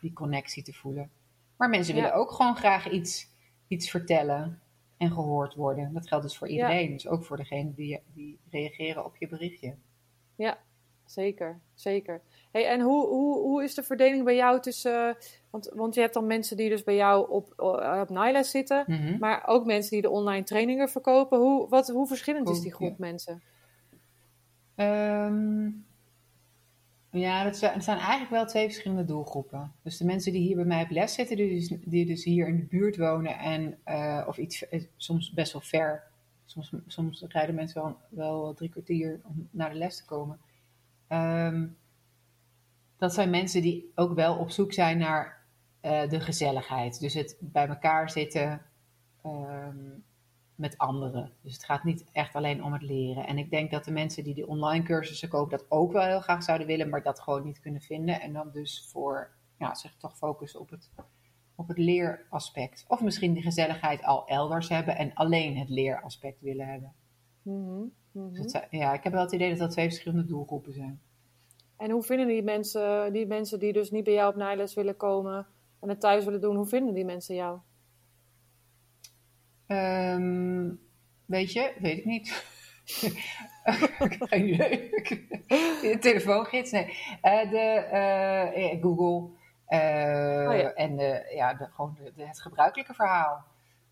die 0.00 0.12
connectie 0.12 0.62
te 0.62 0.72
voelen. 0.72 1.10
Maar 1.56 1.68
mensen 1.68 1.94
Ja. 1.94 2.00
willen 2.00 2.16
ook 2.16 2.30
gewoon 2.30 2.56
graag 2.56 2.90
iets, 2.90 3.28
iets 3.68 3.90
vertellen 3.90 4.61
en 5.02 5.12
gehoord 5.12 5.54
worden. 5.54 5.92
Dat 5.92 6.08
geldt 6.08 6.24
dus 6.24 6.38
voor 6.38 6.48
iedereen. 6.48 6.92
Dus 6.92 7.08
ook 7.08 7.24
voor 7.24 7.36
degene 7.36 7.74
die, 7.74 8.00
die 8.14 8.38
reageren 8.50 9.04
op 9.04 9.16
je 9.16 9.28
berichtje. 9.28 9.74
zeker, 11.04 11.60
zeker. 11.74 12.22
Hey, 12.50 12.66
en 12.66 12.80
hoe, 12.80 13.06
hoe, 13.06 13.38
hoe 13.38 13.62
is 13.62 13.74
de 13.74 13.82
verdeling 13.82 14.24
bij 14.24 14.34
jou 14.34 14.60
tussen... 14.60 15.16
want, 15.50 15.70
want 15.74 15.94
je 15.94 16.00
hebt 16.00 16.14
dan 16.14 16.26
mensen 16.26 16.56
die 16.56 16.68
dus 16.68 16.82
bij 16.82 16.94
jou 16.94 17.30
op, 17.30 17.52
op 18.00 18.08
Nyla 18.08 18.42
zitten... 18.42 18.84
Mhm. 18.86 19.18
Maar 19.18 19.46
ook 19.46 19.64
mensen 19.64 19.90
die 19.90 20.02
de 20.02 20.10
online 20.10 20.44
trainingen 20.44 20.88
verkopen. 20.88 21.38
Hoe, 21.38 21.68
wat, 21.68 21.88
hoe 21.88 22.06
verschillend 22.06 22.48
is 22.48 22.60
die 22.60 22.74
groep 22.74 22.98
mensen? 22.98 23.42
Ehm, 24.74 25.68
ja, 27.20 27.44
dat 27.44 27.56
zijn, 27.56 27.72
het 27.72 27.84
zijn 27.84 27.98
eigenlijk 27.98 28.30
wel 28.30 28.46
twee 28.46 28.64
verschillende 28.64 29.04
doelgroepen. 29.04 29.72
Dus 29.82 29.96
de 29.96 30.04
mensen 30.04 30.32
die 30.32 30.40
hier 30.40 30.56
bij 30.56 30.64
mij 30.64 30.82
op 30.82 30.90
les 30.90 31.14
zitten, 31.14 31.36
die 31.36 31.68
dus, 31.84 32.06
dus 32.06 32.24
hier 32.24 32.48
in 32.48 32.56
de 32.56 32.62
buurt 32.62 32.96
wonen 32.96 33.38
en 33.38 33.78
eh, 33.84 34.24
of 34.26 34.38
iets, 34.38 34.68
eh, 34.68 34.84
soms 34.96 35.32
best 35.32 35.52
wel 35.52 35.62
ver. 35.62 36.02
Soms, 36.44 36.72
soms 36.86 37.24
rijden 37.28 37.54
mensen 37.54 37.96
wel, 38.08 38.54
drie 38.54 38.70
kwartier 38.70 39.20
om 39.24 39.48
naar 39.50 39.70
de 39.70 39.76
les 39.76 39.96
te 39.96 40.04
komen. 40.04 40.38
Ehm, 41.08 41.66
dat 42.96 43.14
zijn 43.14 43.30
mensen 43.30 43.62
die 43.62 43.92
ook 43.94 44.14
wel 44.14 44.36
op 44.36 44.50
zoek 44.50 44.72
zijn 44.72 44.98
naar 44.98 45.40
eh, 45.80 46.08
de 46.08 46.20
gezelligheid. 46.20 47.00
Dus 47.00 47.14
het 47.14 47.36
bij 47.40 47.68
elkaar 47.68 48.10
zitten 48.10 48.62
ehm, 49.22 49.76
met 50.54 50.78
anderen. 50.78 51.32
Dus 51.40 51.52
het 51.52 51.64
gaat 51.64 51.84
niet 51.84 52.04
echt 52.12 52.34
alleen 52.34 52.64
om 52.64 52.72
het 52.72 52.82
leren. 52.82 53.26
En 53.26 53.38
ik 53.38 53.50
denk 53.50 53.70
dat 53.70 53.84
de 53.84 53.90
mensen 53.90 54.24
die 54.24 54.34
die 54.34 54.46
online 54.46 54.84
cursussen 54.84 55.28
kopen 55.28 55.58
dat 55.58 55.70
ook 55.70 55.92
wel 55.92 56.02
heel 56.02 56.20
graag 56.20 56.42
zouden 56.42 56.66
willen, 56.66 56.88
maar 56.88 57.02
dat 57.02 57.20
gewoon 57.20 57.44
niet 57.44 57.60
kunnen 57.60 57.80
vinden. 57.80 58.20
En 58.20 58.32
dan 58.32 58.50
dus 58.52 58.88
voor 58.90 59.30
ja, 59.58 59.74
zich 59.74 59.96
toch 59.96 60.16
focussen 60.16 60.60
op 60.60 60.70
het, 60.70 60.90
op 61.54 61.68
het 61.68 61.78
leeraspect. 61.78 62.84
Of 62.88 63.00
misschien 63.00 63.34
de 63.34 63.42
gezelligheid 63.42 64.02
al 64.02 64.26
elders 64.26 64.68
hebben 64.68 64.96
en 64.96 65.14
alleen 65.14 65.56
het 65.56 65.68
leeraspect 65.68 66.40
willen 66.40 66.66
hebben. 66.66 66.92
Mhm. 67.42 67.84
Mhm. 68.12 68.32
Dus 68.32 68.52
dat 68.52 68.66
ja, 68.70 68.92
ik 68.92 69.02
heb 69.02 69.12
wel 69.12 69.22
het 69.22 69.32
idee 69.32 69.50
dat 69.50 69.58
dat 69.58 69.70
twee 69.70 69.88
verschillende 69.88 70.26
doelgroepen 70.26 70.72
zijn. 70.72 71.00
En 71.76 71.90
hoe 71.90 72.02
vinden 72.02 72.26
die 72.26 72.42
mensen, 72.42 73.12
die 73.12 73.26
mensen 73.26 73.58
die 73.58 73.72
dus 73.72 73.90
niet 73.90 74.04
bij 74.04 74.12
jou 74.12 74.30
op 74.30 74.36
naailes 74.36 74.74
willen 74.74 74.96
komen 74.96 75.46
en 75.80 75.88
het 75.88 76.00
thuis 76.00 76.24
willen 76.24 76.40
doen, 76.40 76.56
hoe 76.56 76.66
vinden 76.66 76.94
die 76.94 77.04
mensen 77.04 77.34
jou? 77.34 77.58
Ehm, 79.76 80.70
weet 81.26 81.52
je, 81.52 81.72
weet 81.80 81.98
ik 81.98 82.04
niet. 82.04 82.44
geen 84.30 84.48
idee. 84.48 84.90
De 85.82 85.96
telefoongids, 86.00 86.70
nee. 86.70 86.98
Eh, 87.20 87.50
de, 87.50 87.58
eh, 87.58 88.72
eh, 88.72 88.82
Google. 88.82 89.28
eh, 89.66 90.48
Oh 90.48 90.56
ja. 90.56 90.72
En 90.74 90.96
de, 90.96 91.32
ja, 91.34 91.54
de, 91.54 91.68
gewoon 91.70 91.98
de, 92.14 92.24
het 92.24 92.40
gebruikelijke 92.40 92.94
verhaal. 92.94 93.44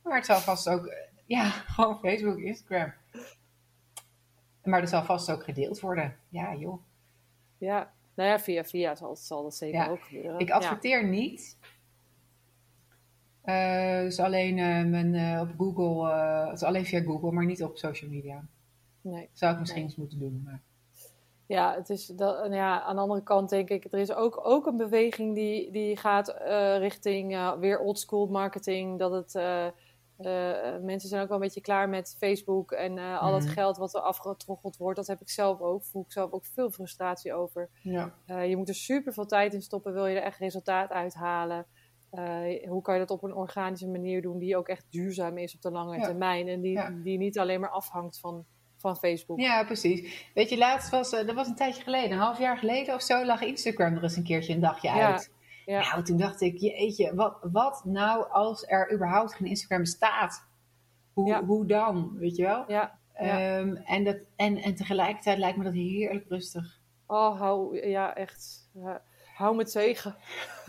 Maar 0.02 0.16
het 0.16 0.26
zal 0.26 0.38
vast 0.40 0.68
ook, 0.68 0.94
ja, 1.26 1.44
gewoon 1.74 1.98
Facebook, 1.98 2.38
Instagram. 2.38 2.92
Maar 4.62 4.80
dat 4.80 4.90
zal 4.90 5.04
vast 5.04 5.30
ook 5.30 5.44
gedeeld 5.44 5.80
worden. 5.80 6.16
Ja, 6.28 6.54
joh. 6.54 6.82
Ja, 7.58 7.92
nou 8.14 8.28
ja, 8.30 8.38
via 8.38 8.64
via 8.64 8.94
zal, 8.94 9.16
zal 9.16 9.42
dat 9.42 9.54
zeker 9.56 9.80
Ja. 9.80 9.88
ook 9.88 10.02
gebeuren. 10.04 10.38
Ik 10.38 10.50
adverteer 10.50 11.04
niet. 11.08 11.58
Eh, 13.42 14.00
dus 14.00 14.18
alleen 14.20 14.58
eh, 14.58 14.84
mijn, 14.84 15.14
eh, 15.14 15.40
op 15.40 15.50
Google, 15.58 16.12
het 16.48 16.52
is 16.60 16.62
alleen 16.62 16.86
via 16.86 17.00
Google, 17.02 17.32
maar 17.32 17.44
niet 17.46 17.62
op 17.62 17.78
social 17.78 18.10
media. 18.10 18.44
Nee. 19.00 19.28
Zou 19.32 19.52
ik 19.52 19.58
misschien 19.58 19.80
Nee. 19.80 19.88
eens 19.90 19.98
moeten 19.98 20.18
doen. 20.18 20.42
Maar... 20.44 20.60
Ja, 21.46 21.74
het 21.74 21.90
is 21.90 22.06
dat, 22.06 22.52
ja, 22.52 22.82
aan 22.82 22.94
de 22.94 23.02
andere 23.02 23.22
kant 23.22 23.48
denk 23.50 23.68
ik, 23.68 23.84
er 23.90 23.98
is 23.98 24.12
ook, 24.12 24.40
ook 24.46 24.66
een 24.66 24.76
beweging 24.76 25.34
die, 25.34 25.72
die 25.72 25.96
gaat 25.96 26.34
richting 26.78 27.56
weer 27.58 27.78
oldschool 27.78 28.26
marketing. 28.26 28.98
Dat 28.98 29.12
het, 29.12 29.32
mensen 30.82 31.08
zijn 31.08 31.22
ook 31.22 31.28
wel 31.28 31.36
een 31.36 31.42
beetje 31.42 31.60
klaar 31.60 31.88
met 31.88 32.16
Facebook 32.18 32.72
en 32.72 32.98
al 32.98 33.34
het 33.34 33.44
Mhm. 33.44 33.52
geld 33.52 33.76
wat 33.76 33.94
er 33.94 34.00
afgetroggeld 34.00 34.76
wordt. 34.76 34.96
Dat 34.96 35.06
heb 35.06 35.20
ik 35.20 35.28
zelf 35.30 35.60
ook, 35.60 35.84
voel 35.84 36.02
ik 36.02 36.12
zelf 36.12 36.30
ook 36.32 36.44
veel 36.44 36.70
frustratie 36.70 37.34
over. 37.34 37.68
Ja. 37.82 38.12
Je 38.42 38.56
moet 38.56 38.68
er 38.68 38.74
super 38.74 39.12
veel 39.12 39.26
tijd 39.26 39.54
in 39.54 39.62
stoppen, 39.62 39.92
wil 39.92 40.06
je 40.06 40.16
er 40.16 40.22
echt 40.22 40.38
resultaat 40.38 40.90
uithalen. 40.90 41.66
Eh, 42.10 42.68
hoe 42.68 42.82
kan 42.82 42.94
je 42.94 43.00
dat 43.00 43.10
op 43.10 43.22
een 43.22 43.34
organische 43.34 43.88
manier 43.88 44.22
doen 44.22 44.38
die 44.38 44.56
ook 44.56 44.68
echt 44.68 44.86
duurzaam 44.90 45.38
is 45.38 45.54
op 45.54 45.60
de 45.62 45.70
lange 45.70 45.96
Ja. 45.96 46.02
termijn 46.04 46.48
en 46.48 46.60
die, 46.60 46.72
Ja. 46.72 46.90
die 46.90 47.18
niet 47.18 47.38
alleen 47.38 47.60
maar 47.60 47.70
afhangt 47.70 48.20
van, 48.20 48.44
van 48.76 48.96
Facebook. 48.96 49.40
ja, 49.40 49.64
precies. 49.64 50.30
Weet 50.34 50.48
je, 50.48 50.58
laatst 50.58 50.90
was, 50.90 51.12
eh, 51.12 51.26
dat 51.26 51.34
was 51.34 51.48
een 51.48 51.54
tijdje 51.54 51.82
geleden, 51.82 52.10
een 52.12 52.18
half 52.18 52.38
jaar 52.38 52.58
geleden 52.58 52.94
of 52.94 53.02
zo, 53.02 53.24
lag 53.24 53.42
Instagram 53.42 53.94
er 53.96 54.02
eens 54.02 54.16
een 54.16 54.24
keertje 54.24 54.54
een 54.54 54.60
dagje 54.60 54.88
Ja, 54.88 55.10
uit. 55.12 55.32
ja. 55.66 55.80
Nou, 55.80 56.02
toen 56.04 56.16
dacht 56.16 56.40
ik, 56.40 56.56
jeetje, 56.56 57.14
wat, 57.14 57.38
wat 57.52 57.82
nou 57.84 58.30
als 58.30 58.64
er 58.68 58.92
überhaupt 58.92 59.34
geen 59.34 59.48
Instagram 59.48 59.80
bestaat? 59.80 60.48
Hoe, 61.12 61.44
hoe 61.44 61.66
dan, 61.66 62.16
weet 62.18 62.36
je 62.36 62.42
wel? 62.42 62.64
Ja. 62.68 62.98
Ehm, 63.14 63.74
en, 63.76 64.04
dat, 64.04 64.16
en, 64.36 64.56
en 64.56 64.74
tegelijkertijd 64.74 65.38
lijkt 65.38 65.56
me 65.58 65.64
dat 65.64 65.72
heerlijk 65.72 66.28
rustig. 66.28 66.78
Oh, 67.06 67.38
hou, 67.40 67.86
ja, 67.88 68.14
echt. 68.14 68.70
Ja, 68.74 69.02
hou 69.40 69.56
me 69.56 69.64
tegen. 69.64 70.14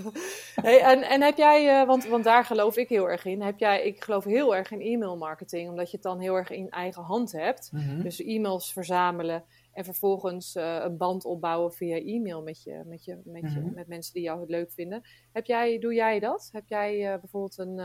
hey, 0.66 0.82
en, 0.82 1.02
en 1.02 1.22
heb 1.22 1.38
jij, 1.38 1.80
eh, 1.82 1.88
want, 1.88 2.06
want 2.06 2.24
daar 2.24 2.46
geloof 2.46 2.78
ik 2.78 2.90
heel 2.90 3.10
erg 3.10 3.26
in. 3.26 3.42
Heb 3.42 3.60
jij, 3.60 3.84
ik 3.84 4.04
geloof 4.04 4.24
heel 4.24 4.56
erg 4.56 4.72
in 4.72 4.82
e-mail 4.82 5.18
marketing, 5.18 5.70
omdat 5.70 5.90
je 5.90 5.96
het 5.98 6.06
dan 6.06 6.20
heel 6.20 6.36
erg 6.36 6.50
in 6.50 6.70
eigen 6.70 7.04
hand 7.04 7.32
hebt. 7.32 7.72
Dus 8.04 8.22
e-mails 8.22 8.74
verzamelen 8.74 9.44
en 9.74 9.84
vervolgens 9.84 10.56
eh, 10.56 10.78
een 10.84 10.98
band 10.98 11.26
opbouwen 11.26 11.74
via 11.74 11.96
e-mail 11.98 12.42
met, 12.44 12.64
je, 12.64 12.84
met, 12.86 13.06
je, 13.06 13.22
met, 13.26 13.54
je, 13.54 13.60
Mhm. 13.60 13.74
met 13.74 13.88
mensen 13.88 14.14
die 14.14 14.24
jou 14.24 14.44
leuk 14.48 14.72
vinden. 14.72 15.02
Heb 15.32 15.46
jij, 15.46 15.80
doe 15.80 15.94
jij 15.94 16.20
dat? 16.20 16.50
Heb 16.52 16.68
jij 16.68 17.14
eh, 17.14 17.20
bijvoorbeeld 17.20 17.58
een, 17.58 17.78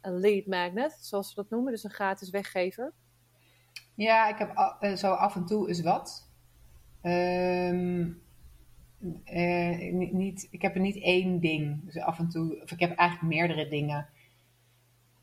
een 0.00 0.20
lead 0.20 0.46
magnet, 0.46 0.98
zoals 1.00 1.28
we 1.28 1.34
dat 1.42 1.50
noemen, 1.50 1.72
dus 1.72 1.84
een 1.84 1.90
gratis 1.90 2.30
weggever? 2.30 2.92
Ja, 3.94 4.28
ik 4.28 4.38
heb 4.38 4.96
zo 4.96 5.12
af 5.12 5.34
en 5.34 5.46
toe 5.46 5.68
eens 5.68 5.82
wat. 5.82 6.28
Ehm, 7.02 8.00
eh, 8.00 8.06
niet, 9.92 10.12
niet, 10.12 10.48
ik 10.50 10.62
heb 10.62 10.74
er 10.74 10.80
niet 10.80 11.02
één 11.02 11.40
ding. 11.40 11.84
Dus 11.84 11.98
af 11.98 12.18
en 12.18 12.28
toe, 12.28 12.62
of 12.62 12.70
ik 12.70 12.80
heb 12.80 12.96
eigenlijk 12.96 13.34
meerdere 13.34 13.68
dingen. 13.68 14.08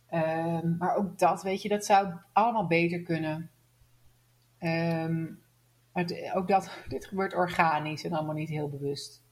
Ehm, 0.09 0.77
maar 0.77 0.95
ook 0.95 1.17
dat, 1.19 1.43
weet 1.43 1.61
je, 1.61 1.69
dat 1.69 1.85
zou 1.85 2.13
allemaal 2.33 2.67
beter 2.67 3.01
kunnen. 3.01 3.49
Ehm, 4.57 5.23
maar 5.91 6.03
het- 6.03 6.31
ook 6.35 6.47
dat, 6.47 6.69
dit 6.87 7.05
gebeurt 7.05 7.33
organisch 7.33 8.03
en 8.03 8.13
allemaal 8.13 8.35
niet 8.35 8.49
heel 8.49 8.69
bewust. 8.69 9.23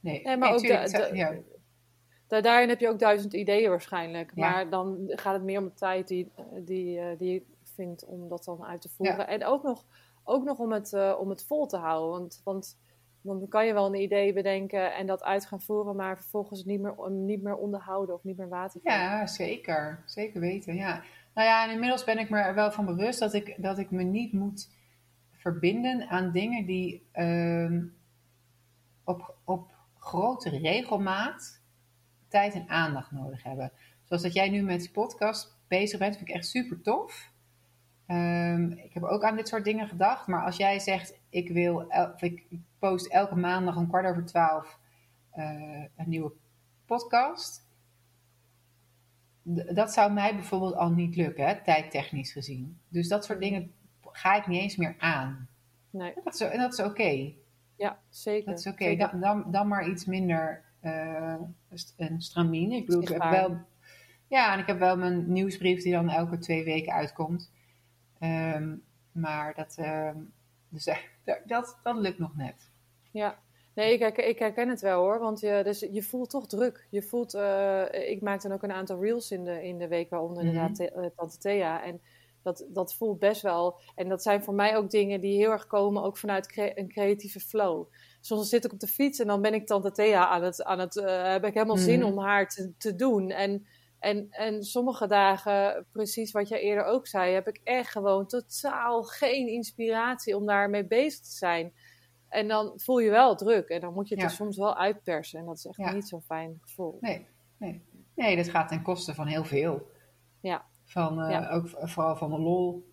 Nee, 0.00 0.22
Nee, 0.22 0.36
maar 0.36 0.52
ook 0.52 0.58
tuurlijk, 0.58 1.14
ja. 1.14 1.34
Da- 2.26 2.40
Daarin 2.40 2.68
heb 2.68 2.80
je 2.80 2.88
ook 2.88 2.98
duizend 2.98 3.32
ideeën 3.32 3.68
waarschijnlijk. 3.70 4.32
Ja. 4.34 4.50
Maar 4.50 4.70
dan 4.70 4.98
gaat 5.06 5.34
het 5.34 5.42
meer 5.42 5.58
om 5.58 5.64
de 5.64 5.74
tijd 5.74 6.08
die, 6.08 6.32
die, 6.64 6.98
eh, 6.98 7.18
die 7.18 7.32
je 7.32 7.42
vindt 7.62 8.04
om 8.04 8.28
dat 8.28 8.44
dan 8.44 8.64
uit 8.64 8.80
te 8.80 8.88
voeren. 8.88 9.28
En 9.28 9.44
ook 9.44 9.62
nog, 9.62 9.84
ook 10.24 10.44
nog 10.44 10.58
om, 10.58 10.72
het, 10.72 10.92
eh, 10.92 11.16
om 11.20 11.28
het 11.28 11.44
vol 11.44 11.66
te 11.66 11.76
houden. 11.76 12.10
Want, 12.10 12.40
want 12.44 12.78
dan 13.22 13.48
kan 13.48 13.66
je 13.66 13.72
wel 13.72 13.86
een 13.86 14.02
idee 14.02 14.32
bedenken 14.32 14.94
en 14.94 15.06
dat 15.06 15.22
uit 15.22 15.46
gaan 15.46 15.60
voeren, 15.60 15.96
maar 15.96 16.16
vervolgens 16.16 16.58
het 16.58 16.68
niet 16.68 16.80
meer, 16.80 17.10
niet 17.10 17.42
meer 17.42 17.56
onderhouden 17.56 18.14
of 18.14 18.24
niet 18.24 18.36
meer 18.36 18.48
water 18.48 18.80
Ja, 18.84 19.26
zeker. 19.26 20.02
Zeker 20.06 20.40
weten, 20.40 20.74
ja. 20.74 21.02
Nou 21.34 21.48
ja, 21.48 21.64
en 21.64 21.72
inmiddels 21.72 22.04
ben 22.04 22.18
ik 22.18 22.30
me 22.30 22.38
er 22.38 22.54
wel 22.54 22.72
van 22.72 22.86
bewust 22.86 23.18
dat 23.18 23.34
ik, 23.34 23.54
dat 23.58 23.78
ik 23.78 23.90
me 23.90 24.02
niet 24.02 24.32
moet 24.32 24.70
verbinden 25.30 26.08
aan 26.08 26.32
dingen 26.32 26.66
die 26.66 27.08
ehm, 27.12 27.84
op, 29.04 29.36
op 29.44 29.70
grote 29.98 30.48
regelmaat 30.48 31.60
tijd 32.28 32.54
en 32.54 32.68
aandacht 32.68 33.10
nodig 33.10 33.42
hebben. 33.42 33.72
Zoals 34.04 34.22
dat 34.22 34.32
jij 34.32 34.48
nu 34.48 34.62
met 34.62 34.80
die 34.80 34.90
podcast 34.90 35.56
bezig 35.68 35.98
bent, 35.98 36.16
vind 36.16 36.28
ik 36.28 36.34
echt 36.34 36.46
super 36.46 36.82
tof. 36.82 37.31
Ehm, 38.12 38.70
ik 38.70 38.92
heb 38.94 39.02
ook 39.02 39.24
aan 39.24 39.36
dit 39.36 39.48
soort 39.48 39.64
dingen 39.64 39.88
gedacht, 39.88 40.26
maar 40.26 40.44
als 40.44 40.56
jij 40.56 40.78
zegt, 40.78 41.18
ik 41.28 41.48
wil, 41.48 41.76
of 42.14 42.22
ik 42.22 42.44
post 42.78 43.06
elke 43.06 43.36
maandag 43.36 43.76
om 43.76 43.88
kwart 43.88 44.06
over 44.06 44.24
twaalf 44.24 44.78
eh, 45.30 45.84
een 45.96 46.08
nieuwe 46.08 46.32
podcast, 46.86 47.66
D- 49.54 49.74
dat 49.76 49.92
zou 49.92 50.12
mij 50.12 50.34
bijvoorbeeld 50.34 50.74
al 50.74 50.90
niet 50.90 51.16
lukken, 51.16 51.46
hè, 51.46 51.62
tijdtechnisch 51.62 52.32
gezien. 52.32 52.78
Dus 52.88 53.08
dat 53.08 53.24
soort 53.24 53.40
dingen 53.40 53.72
ga 54.02 54.34
ik 54.34 54.46
niet 54.46 54.60
eens 54.60 54.76
meer 54.76 54.94
aan. 54.98 55.48
Nee, 55.90 56.12
Dat 56.24 56.34
is, 56.34 56.40
en 56.40 56.58
dat 56.58 56.72
is 56.78 56.84
oké. 56.84 57.32
ja, 57.76 57.98
zeker. 58.08 58.50
Dat 58.50 58.58
is 58.58 58.66
oké. 58.66 58.96
Dan, 58.96 59.20
dan, 59.20 59.44
dan 59.50 59.68
maar 59.68 59.88
iets 59.88 60.04
minder 60.04 60.62
eh, 60.80 61.34
een 61.96 62.20
stramine. 62.22 62.76
Ik 62.76 62.86
bedoel, 62.86 63.02
ik 63.02 63.08
heb 63.08 63.22
wel... 63.30 63.56
Ja, 64.28 64.52
en 64.52 64.58
ik 64.58 64.66
heb 64.66 64.78
wel 64.78 64.96
mijn 64.96 65.32
nieuwsbrief 65.32 65.82
die 65.82 65.92
dan 65.92 66.08
elke 66.10 66.38
twee 66.38 66.64
weken 66.64 66.92
uitkomt. 66.92 67.50
Ehm, 68.22 68.76
maar 69.12 69.54
dat, 69.54 69.74
ehm, 69.78 70.16
dus, 70.68 70.86
eh, 70.86 70.96
dat, 71.46 71.78
dat, 71.82 71.96
lukt 71.96 72.18
nog 72.18 72.36
net. 72.36 72.70
Ja, 73.12 73.38
nee, 73.74 73.92
ik 73.92 73.98
herken, 74.00 74.28
ik 74.28 74.38
herken 74.38 74.68
het 74.68 74.80
wel 74.80 75.00
hoor. 75.00 75.18
Want 75.18 75.40
je, 75.40 75.60
dus 75.64 75.80
je 75.90 76.02
voelt 76.02 76.30
toch 76.30 76.46
druk. 76.46 76.86
Je 76.90 77.02
voelt, 77.02 77.34
eh, 77.34 77.84
ik 78.10 78.20
maak 78.22 78.42
dan 78.42 78.52
ook 78.52 78.62
een 78.62 78.72
aantal 78.72 79.02
reels 79.02 79.30
in 79.30 79.44
de, 79.44 79.62
in 79.62 79.78
de 79.78 79.88
week, 79.88 80.10
waaronder 80.10 80.44
Mhm. 80.44 80.46
inderdaad 80.52 80.74
te- 80.76 80.90
eh, 80.90 81.06
Tante 81.16 81.38
Thea. 81.38 81.84
En 81.84 82.00
dat, 82.42 82.66
dat 82.68 82.94
voelt 82.94 83.18
best 83.18 83.42
wel. 83.42 83.80
En 83.94 84.08
dat 84.08 84.22
zijn 84.22 84.42
voor 84.42 84.54
mij 84.54 84.76
ook 84.76 84.90
dingen 84.90 85.20
die 85.20 85.36
heel 85.36 85.50
erg 85.50 85.66
komen 85.66 86.02
ook 86.02 86.16
vanuit 86.18 86.46
cre- 86.46 86.72
een 86.74 86.88
creatieve 86.88 87.40
flow. 87.40 87.86
Soms 88.20 88.48
zit 88.48 88.64
ik 88.64 88.72
op 88.72 88.80
de 88.80 88.86
fiets 88.86 89.18
en 89.18 89.26
dan 89.26 89.40
ben 89.42 89.54
ik 89.54 89.66
Tante 89.66 89.92
Thea 89.92 90.28
aan 90.28 90.42
het, 90.42 90.62
aan 90.64 90.78
het 90.78 90.96
eh, 90.96 91.30
heb 91.32 91.44
ik 91.44 91.54
helemaal 91.54 91.76
zin 91.76 91.98
Mhm. 91.98 92.08
om 92.08 92.18
haar 92.18 92.48
te, 92.48 92.72
te 92.78 92.94
doen. 92.94 93.30
En, 93.30 93.66
en, 94.02 94.26
en 94.30 94.62
sommige 94.62 95.06
dagen, 95.06 95.86
precies 95.92 96.32
wat 96.32 96.48
jij 96.48 96.60
eerder 96.60 96.84
ook 96.84 97.06
zei, 97.06 97.32
heb 97.34 97.48
ik 97.48 97.60
echt 97.64 97.90
gewoon 97.90 98.26
totaal 98.26 99.02
geen 99.02 99.48
inspiratie 99.48 100.36
om 100.36 100.46
daarmee 100.46 100.86
bezig 100.86 101.20
te 101.20 101.30
zijn. 101.30 101.72
En 102.28 102.48
dan 102.48 102.72
voel 102.76 102.98
je 102.98 103.10
wel 103.10 103.34
druk 103.36 103.68
en 103.68 103.80
dan 103.80 103.92
moet 103.92 104.08
je 104.08 104.14
het 104.14 104.22
Ja. 104.24 104.28
er 104.30 104.34
soms 104.34 104.56
wel 104.56 104.76
uitpersen. 104.76 105.38
En 105.40 105.46
dat 105.46 105.56
is 105.56 105.66
echt 105.66 105.76
Ja. 105.76 105.92
niet 105.92 106.08
zo'n 106.08 106.22
fijn 106.22 106.58
gevoel. 106.60 106.98
Nee, 107.00 107.26
nee. 107.58 107.82
nee, 108.14 108.36
dat 108.36 108.48
gaat 108.48 108.68
ten 108.68 108.82
koste 108.82 109.14
van 109.14 109.26
heel 109.26 109.44
veel. 109.44 109.90
Ja. 110.40 110.64
Van, 110.84 111.20
eh, 111.20 111.30
Ja. 111.30 111.50
Ook 111.50 111.68
vooral 111.68 112.16
van 112.16 112.30
de 112.30 112.38
lol. 112.38 112.90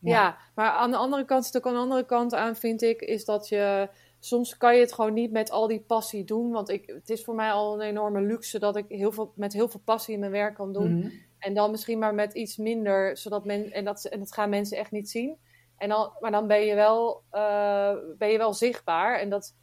Ja. 0.00 0.38
Maar 0.54 0.70
aan 0.70 0.90
de 0.90 0.96
andere 0.96 1.24
kant 1.24 1.44
zit 1.44 1.56
ook 1.56 1.72
een 1.72 1.78
andere 1.78 2.04
kant 2.06 2.34
aan, 2.34 2.56
vind 2.56 2.82
ik, 2.82 3.00
is 3.00 3.24
dat 3.24 3.48
je 3.48 3.88
soms 4.24 4.56
kan 4.56 4.74
je 4.74 4.80
het 4.80 4.92
gewoon 4.92 5.12
niet 5.12 5.30
met 5.30 5.50
al 5.50 5.66
die 5.66 5.80
passie 5.80 6.24
doen. 6.24 6.50
Want 6.50 6.68
ik, 6.68 6.86
het 6.86 7.10
is 7.10 7.24
voor 7.24 7.34
mij 7.34 7.50
al 7.50 7.74
een 7.74 7.88
enorme 7.88 8.20
luxe 8.20 8.58
dat 8.58 8.76
ik 8.76 8.84
heel 8.88 9.12
veel, 9.12 9.32
met 9.36 9.52
heel 9.52 9.68
veel 9.68 9.80
passie 9.84 10.18
mijn 10.18 10.30
werk 10.30 10.54
kan 10.54 10.72
doen. 10.72 10.98
Mhm. 10.98 11.08
En 11.38 11.54
dan 11.54 11.70
misschien 11.70 11.98
maar 11.98 12.14
met 12.14 12.32
iets 12.32 12.56
minder, 12.56 13.16
zodat 13.16 13.44
men, 13.44 13.72
en, 13.72 13.84
dat, 13.84 14.04
en 14.04 14.18
dat 14.18 14.32
gaan 14.32 14.48
mensen 14.48 14.78
echt 14.78 14.90
niet 14.90 15.10
zien. 15.10 15.36
En 15.76 15.88
dan, 15.88 16.12
maar 16.20 16.30
dan 16.30 16.46
ben 16.46 16.60
je 16.60 16.74
wel, 16.74 17.22
eh, 17.30 17.92
ben 18.18 18.28
je 18.28 18.38
wel 18.38 18.54
zichtbaar. 18.54 19.18
En 19.20 19.30
dat, 19.30 19.54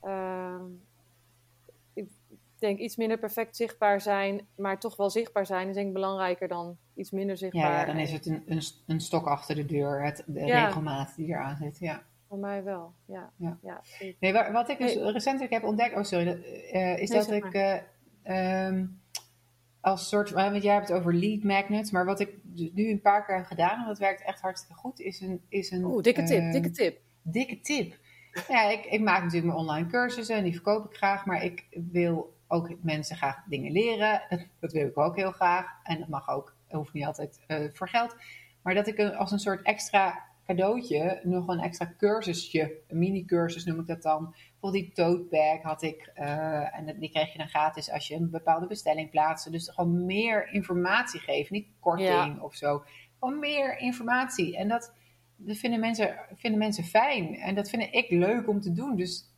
eh, 0.00 0.60
ik 1.94 2.08
denk 2.58 2.78
iets 2.78 2.96
minder 2.96 3.18
perfect 3.18 3.56
zichtbaar 3.56 4.00
zijn, 4.00 4.46
maar 4.56 4.80
toch 4.80 4.96
wel 4.96 5.10
zichtbaar 5.10 5.46
zijn, 5.46 5.68
is 5.68 5.74
denk 5.74 5.86
ik 5.86 5.92
belangrijker 5.92 6.48
dan 6.48 6.76
iets 6.94 7.10
minder 7.10 7.36
zichtbaar. 7.36 7.72
Ja, 7.72 7.80
ja, 7.80 7.86
dan 7.86 7.96
is 7.98 8.12
het 8.12 8.26
een, 8.26 8.42
een, 8.46 8.62
een 8.86 9.00
stok 9.00 9.26
achter 9.26 9.54
de 9.54 9.66
deur, 9.66 10.04
het, 10.04 10.22
de 10.26 10.40
Ja. 10.46 10.64
regelmaat 10.64 11.16
die 11.16 11.28
eraan 11.28 11.56
zit. 11.56 11.78
Ja. 11.78 12.02
Voor 12.28 12.38
mij 12.38 12.62
wel, 12.64 12.92
ja. 13.04 13.30
Ja. 13.36 13.80
Nee, 14.20 14.32
wa- 14.32 14.52
wat 14.52 14.68
ik 14.68 14.78
dus 14.78 14.94
recentelijk 14.94 15.52
heb 15.52 15.64
ontdekt, 15.64 15.96
oh 15.96 16.02
sorry, 16.02 16.26
eh, 16.72 16.98
is 16.98 17.10
Nee, 17.10 17.18
dat 17.18 17.30
ik 17.30 17.52
eh, 17.54 17.78
ehm, 18.22 18.86
als 19.80 20.08
soort, 20.08 20.30
want 20.30 20.62
jij 20.62 20.74
hebt 20.74 20.88
het 20.88 20.98
over 20.98 21.14
lead 21.14 21.42
magnets, 21.42 21.90
maar 21.90 22.04
wat 22.04 22.20
ik 22.20 22.30
nu 22.52 22.90
een 22.90 23.00
paar 23.00 23.24
keer 23.26 23.44
gedaan 23.44 23.80
en 23.80 23.86
dat 23.86 23.98
werkt 23.98 24.22
echt 24.24 24.40
hartstikke 24.40 24.80
goed, 24.80 25.00
is 25.00 25.20
een... 25.20 25.42
Is 25.48 25.70
een 25.70 25.84
Oeh, 25.84 26.02
dikke 26.02 26.22
tip, 26.22 26.52
dikke 26.52 26.70
tip. 26.70 27.00
Dikke 27.22 27.60
tip. 27.60 27.96
Ja, 28.48 28.70
ik, 28.70 28.84
ik 28.84 29.00
maak 29.00 29.22
natuurlijk 29.22 29.52
mijn 29.52 29.58
online 29.58 29.86
cursussen 29.88 30.36
en 30.36 30.42
die 30.42 30.52
verkoop 30.52 30.84
ik 30.90 30.96
graag, 30.96 31.26
maar 31.26 31.44
ik 31.44 31.66
wil 31.92 32.34
ook 32.48 32.70
mensen 32.82 33.16
graag 33.16 33.42
dingen 33.48 33.72
leren. 33.72 34.22
Dat, 34.60 34.72
wil 34.72 34.86
ik 34.86 34.98
ook 34.98 35.16
heel 35.16 35.32
graag. 35.32 35.66
En 35.82 35.98
dat 35.98 36.08
mag 36.08 36.28
ook, 36.28 36.56
dat 36.68 36.78
hoeft 36.78 36.92
niet 36.92 37.04
altijd 37.04 37.40
eh, 37.46 37.64
voor 37.72 37.88
geld. 37.88 38.16
Maar 38.62 38.74
dat 38.74 38.86
ik 38.86 39.00
als 39.00 39.30
een 39.32 39.38
soort 39.38 39.62
extra 39.62 40.22
cadeautje 40.46 41.20
nog 41.22 41.48
een 41.48 41.58
extra 41.60 41.94
cursusje, 41.98 42.76
een 42.88 42.98
mini-cursus 42.98 43.64
noem 43.64 43.80
ik 43.80 43.86
dat 43.86 44.02
dan. 44.02 44.34
Bijvoorbeeld 44.50 44.84
die 44.84 44.92
tote 44.92 45.26
bag 45.30 45.62
had 45.62 45.82
ik. 45.82 46.10
eh, 46.14 46.78
en 46.78 46.98
die 46.98 47.10
kreeg 47.10 47.32
je 47.32 47.38
dan 47.38 47.48
gratis 47.48 47.90
als 47.90 48.08
je 48.08 48.14
een 48.14 48.30
bepaalde 48.30 48.66
bestelling 48.66 49.10
plaatste. 49.10 49.50
Dus 49.50 49.68
gewoon 49.68 50.06
meer 50.06 50.48
informatie 50.52 51.20
geven. 51.20 51.54
Niet 51.54 51.68
korting 51.80 52.40
of 52.40 52.54
zo. 52.54 52.82
Gewoon 53.18 53.38
meer 53.38 53.78
informatie. 53.78 54.56
En 54.56 54.68
dat, 54.68 54.92
dat 55.36 55.56
vinden, 55.56 55.80
mensen, 55.80 56.14
vinden 56.34 56.58
mensen 56.58 56.84
fijn. 56.84 57.34
En 57.34 57.54
dat 57.54 57.68
vind 57.70 57.82
ik 57.94 58.10
leuk 58.10 58.48
om 58.48 58.60
te 58.60 58.72
doen. 58.72 58.96
Dus 58.96 59.34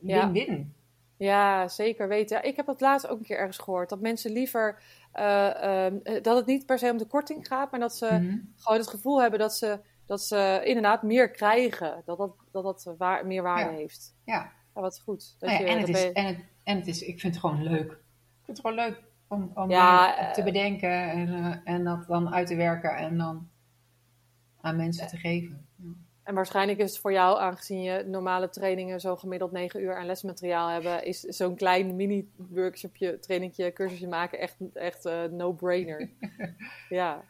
win-win. 0.00 0.74
Ja, 1.16 1.68
zeker 1.68 2.08
weten. 2.08 2.44
Ik 2.44 2.56
heb 2.56 2.66
dat 2.66 2.80
laatst 2.80 3.06
ook 3.06 3.18
een 3.18 3.24
keer 3.24 3.38
ergens 3.38 3.58
gehoord. 3.58 3.88
Dat 3.88 4.00
mensen 4.00 4.32
liever 4.32 4.82
eh, 5.12 5.62
ehm, 5.86 5.96
eh, 6.02 6.22
dat 6.22 6.36
het 6.36 6.46
niet 6.46 6.66
per 6.66 6.78
se 6.78 6.90
om 6.90 6.98
de 6.98 7.06
korting 7.06 7.46
gaat, 7.46 7.70
maar 7.70 7.80
dat 7.80 7.94
ze 7.96 8.06
Mhm. 8.06 8.36
gewoon 8.56 8.78
het 8.78 8.88
gevoel 8.88 9.20
hebben 9.20 9.38
dat 9.38 9.54
ze, 9.56 9.80
dat 10.06 10.22
ze 10.22 10.60
inderdaad 10.64 11.02
meer 11.02 11.30
krijgen. 11.30 12.02
Dat 12.04 12.18
dat, 12.18 12.34
dat, 12.52 12.62
dat 12.64 12.94
waar, 12.98 13.26
meer 13.26 13.42
waarde 13.42 13.70
Ja. 13.70 13.76
heeft. 13.76 14.16
Ja. 14.24 14.52
Ja, 14.74 14.80
wat 14.80 15.00
goed. 15.00 15.36
Dat 15.38 15.50
Nou 15.50 15.62
ja, 15.64 15.68
je- 15.70 15.72
en, 15.74 15.78
het 15.78 15.86
dat 15.86 15.96
is, 15.96 16.02
je- 16.02 16.12
en, 16.12 16.26
het, 16.26 16.44
en 16.62 16.76
het 16.76 16.86
is, 16.86 17.02
ik 17.02 17.20
vind 17.20 17.34
het 17.34 17.44
gewoon 17.44 17.62
leuk. 17.62 17.90
Ik 17.92 18.44
vind 18.44 18.56
het 18.56 18.60
gewoon 18.60 18.76
leuk 18.86 19.02
om, 19.28 19.50
om 19.54 19.70
Ja, 19.70 20.32
te 20.32 20.38
eh, 20.40 20.44
bedenken 20.46 20.90
en, 21.10 21.28
eh, 21.28 21.74
en 21.74 21.84
dat 21.84 22.06
dan 22.06 22.34
uit 22.34 22.46
te 22.46 22.54
werken 22.56 22.96
en 22.96 23.18
dan 23.18 23.48
aan 24.60 24.76
mensen 24.76 25.08
te 25.08 25.16
geven. 25.16 25.66
Ja. 25.76 25.88
En 26.22 26.34
waarschijnlijk 26.34 26.78
is 26.78 26.90
het 26.90 27.00
voor 27.00 27.12
jou, 27.12 27.38
aangezien 27.40 27.82
je 27.82 28.04
normale 28.06 28.48
trainingen 28.48 29.00
zo 29.00 29.16
gemiddeld 29.16 29.52
9 29.52 29.80
uur 29.82 29.96
aan 29.96 30.06
lesmateriaal 30.06 30.68
hebben, 30.68 31.04
is 31.04 31.20
zo'n 31.20 31.56
klein 31.56 31.96
mini-workshopje, 31.96 33.18
trainingje, 33.18 33.72
cursusje 33.72 34.08
maken 34.08 34.38
echt, 34.38 34.56
echt 34.74 35.04
eh, 35.04 35.22
no-brainer. 35.24 36.10
ja. 36.88 37.24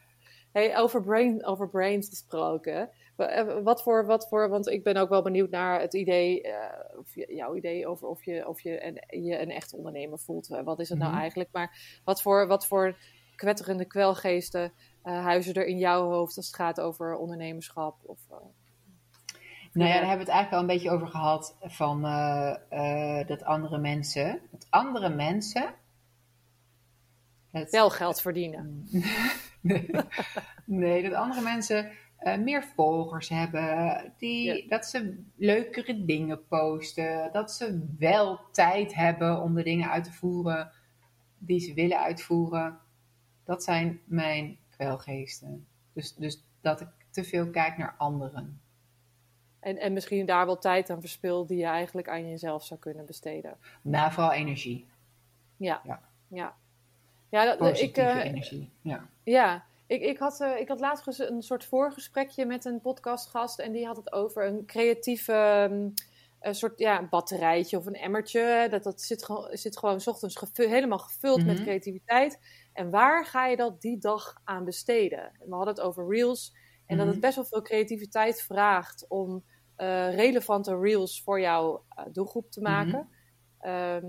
Hey, 0.55 0.77
over, 0.77 1.01
brain, 1.01 1.45
over 1.45 1.69
brains 1.69 2.09
gesproken. 2.09 2.89
eh, 3.15 3.57
Wat 3.63 3.83
voor, 3.83 4.05
wat 4.05 4.27
voor, 4.27 4.49
want 4.49 4.67
ik 4.67 4.83
ben 4.83 4.97
ook 4.97 5.09
wel 5.09 5.21
benieuwd 5.21 5.49
naar 5.49 5.79
het 5.81 5.93
idee, 5.93 6.41
eh, 6.41 6.99
of 6.99 7.09
jouw 7.15 7.55
idee 7.55 7.87
over 7.87 8.07
of 8.07 8.23
je, 8.25 8.47
of 8.47 8.61
je, 8.61 8.85
een, 8.85 9.23
je 9.23 9.41
een 9.41 9.51
echt 9.51 9.73
ondernemer 9.73 10.19
voelt. 10.19 10.49
Eh, 10.51 10.63
Wat 10.63 10.79
is 10.79 10.89
het 10.89 10.97
Mhm. 10.97 11.07
nou 11.07 11.19
eigenlijk? 11.19 11.49
Maar 11.51 11.99
wat 12.03 12.21
voor, 12.21 12.47
wat 12.47 12.67
voor 12.67 12.97
kwetterende 13.35 13.85
kwelgeesten 13.85 14.73
huizen 15.03 15.53
er 15.53 15.65
in 15.65 15.77
jouw 15.77 16.09
hoofd 16.09 16.37
als 16.37 16.45
het 16.45 16.55
gaat 16.55 16.79
over 16.81 17.15
ondernemerschap? 17.15 17.95
Of, 18.05 18.19
eh, 18.29 18.37
Nou 19.73 19.89
ja, 19.89 19.95
daar 19.99 20.07
hebben 20.07 20.25
we 20.25 20.31
het 20.31 20.41
eigenlijk 20.41 20.51
al 20.53 20.59
een 20.59 20.75
beetje 20.75 20.91
over 20.91 21.07
gehad 21.07 21.55
van 21.61 22.01
dat 23.27 23.43
andere 23.43 23.77
mensen, 23.77 24.41
dat 24.51 24.67
andere 24.69 25.09
mensen 25.09 25.73
het, 27.51 27.71
wel 27.71 27.89
geld 27.89 28.21
verdienen. 28.21 28.87
nee, 30.65 31.03
dat 31.03 31.13
andere 31.13 31.41
mensen 31.41 31.91
eh, 32.17 32.37
meer 32.37 32.63
volgers 32.63 33.29
hebben, 33.29 34.13
die, 34.17 34.43
Ja. 34.53 34.67
dat 34.69 34.85
ze 34.85 35.23
leukere 35.35 36.05
dingen 36.05 36.47
posten, 36.47 37.29
dat 37.31 37.51
ze 37.51 37.85
wel 37.97 38.39
tijd 38.51 38.93
hebben 38.95 39.41
om 39.41 39.53
de 39.55 39.63
dingen 39.63 39.89
uit 39.89 40.03
te 40.03 40.13
voeren 40.13 40.71
die 41.37 41.59
ze 41.59 41.73
willen 41.73 41.99
uitvoeren. 41.99 42.79
Dat 43.43 43.63
zijn 43.63 44.01
mijn 44.05 44.57
kwelgeesten. 44.69 45.67
Dus, 45.93 46.15
dus 46.15 46.43
dat 46.61 46.81
ik 46.81 46.87
te 47.09 47.23
veel 47.23 47.49
kijk 47.49 47.77
naar 47.77 47.95
anderen. 47.97 48.59
En, 49.59 49.77
en 49.77 49.93
misschien 49.93 50.25
daar 50.25 50.45
wel 50.45 50.57
tijd 50.57 50.89
aan 50.89 50.99
verspil 50.99 51.45
die 51.45 51.57
je 51.57 51.65
eigenlijk 51.65 52.09
aan 52.09 52.29
jezelf 52.29 52.65
zou 52.65 52.79
kunnen 52.79 53.05
besteden. 53.05 53.57
Nou, 53.81 54.11
vooral 54.11 54.31
energie. 54.31 54.85
Ja, 55.57 55.81
Ja. 55.83 56.01
ja. 56.27 56.55
Ja. 57.43 57.55
dat, 57.55 57.79
ik, 57.79 57.97
eh, 57.97 58.23
energie. 58.23 58.69
Ja. 58.81 59.09
ja. 59.23 59.65
Ik, 59.87 60.01
ik, 60.01 60.17
had, 60.17 60.41
eh, 60.41 60.59
ik 60.59 60.67
had 60.67 60.79
laatst 60.79 61.19
een 61.19 61.41
soort 61.41 61.65
voorgesprekje 61.65 62.45
met 62.45 62.65
een 62.65 62.81
podcastgast 62.81 63.59
en 63.59 63.71
die 63.71 63.85
had 63.85 63.95
het 63.97 64.11
over 64.11 64.45
een 64.47 64.65
creatieve 64.65 65.33
ehm, 65.33 65.89
een 66.39 66.55
soort 66.55 66.79
ja, 66.79 66.99
een 66.99 67.09
batterijtje 67.09 67.77
of 67.77 67.85
een 67.85 67.93
emmertje. 67.95 68.67
Dat, 68.69 68.83
dat 68.83 69.01
zit, 69.01 69.25
gewoon, 69.25 69.57
zit 69.57 69.77
gewoon 69.77 69.99
's 70.01 70.07
ochtends 70.07 70.41
helemaal 70.53 70.97
gevuld 70.99 71.45
met 71.45 71.55
Mhm. 71.55 71.63
creativiteit. 71.63 72.39
En 72.73 72.89
waar 72.89 73.25
ga 73.25 73.45
je 73.47 73.55
dat 73.55 73.81
die 73.81 73.97
dag 73.97 74.41
aan 74.43 74.65
besteden? 74.65 75.31
We 75.39 75.55
hadden 75.55 75.73
het 75.73 75.83
over 75.83 76.07
reels 76.07 76.53
en 76.85 76.97
dat 76.97 77.05
Mhm. 77.05 77.15
het 77.15 77.19
best 77.23 77.35
wel 77.35 77.45
veel 77.45 77.61
creativiteit 77.61 78.41
vraagt 78.41 79.05
om 79.07 79.43
eh, 79.75 80.15
relevante 80.15 80.79
reels 80.79 81.23
voor 81.23 81.39
jouw 81.39 81.85
doelgroep 82.11 82.51
te 82.51 82.61
maken. 82.61 83.09
Ehm, 83.59 84.05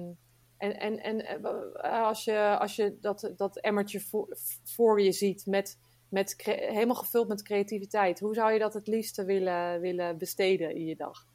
en 0.58 0.78
en, 0.78 1.02
en 1.02 1.20
eh, 1.20 2.02
als 2.02 2.24
je, 2.24 2.56
als 2.58 2.76
je 2.76 2.96
dat, 3.00 3.32
dat 3.36 3.60
emmertje 3.60 4.00
voor, 4.00 4.36
voor 4.64 5.00
je 5.00 5.12
ziet 5.12 5.46
met, 5.46 5.78
met 6.08 6.34
helemaal 6.44 6.94
gevuld 6.94 7.28
met 7.28 7.42
creativiteit, 7.42 8.20
hoe 8.20 8.34
zou 8.34 8.52
je 8.52 8.58
dat 8.58 8.74
het 8.74 8.86
liefste 8.86 9.24
willen, 9.24 9.80
willen 9.80 10.18
besteden 10.18 10.74
in 10.74 10.84
je 10.84 10.96
dag? 10.96 11.26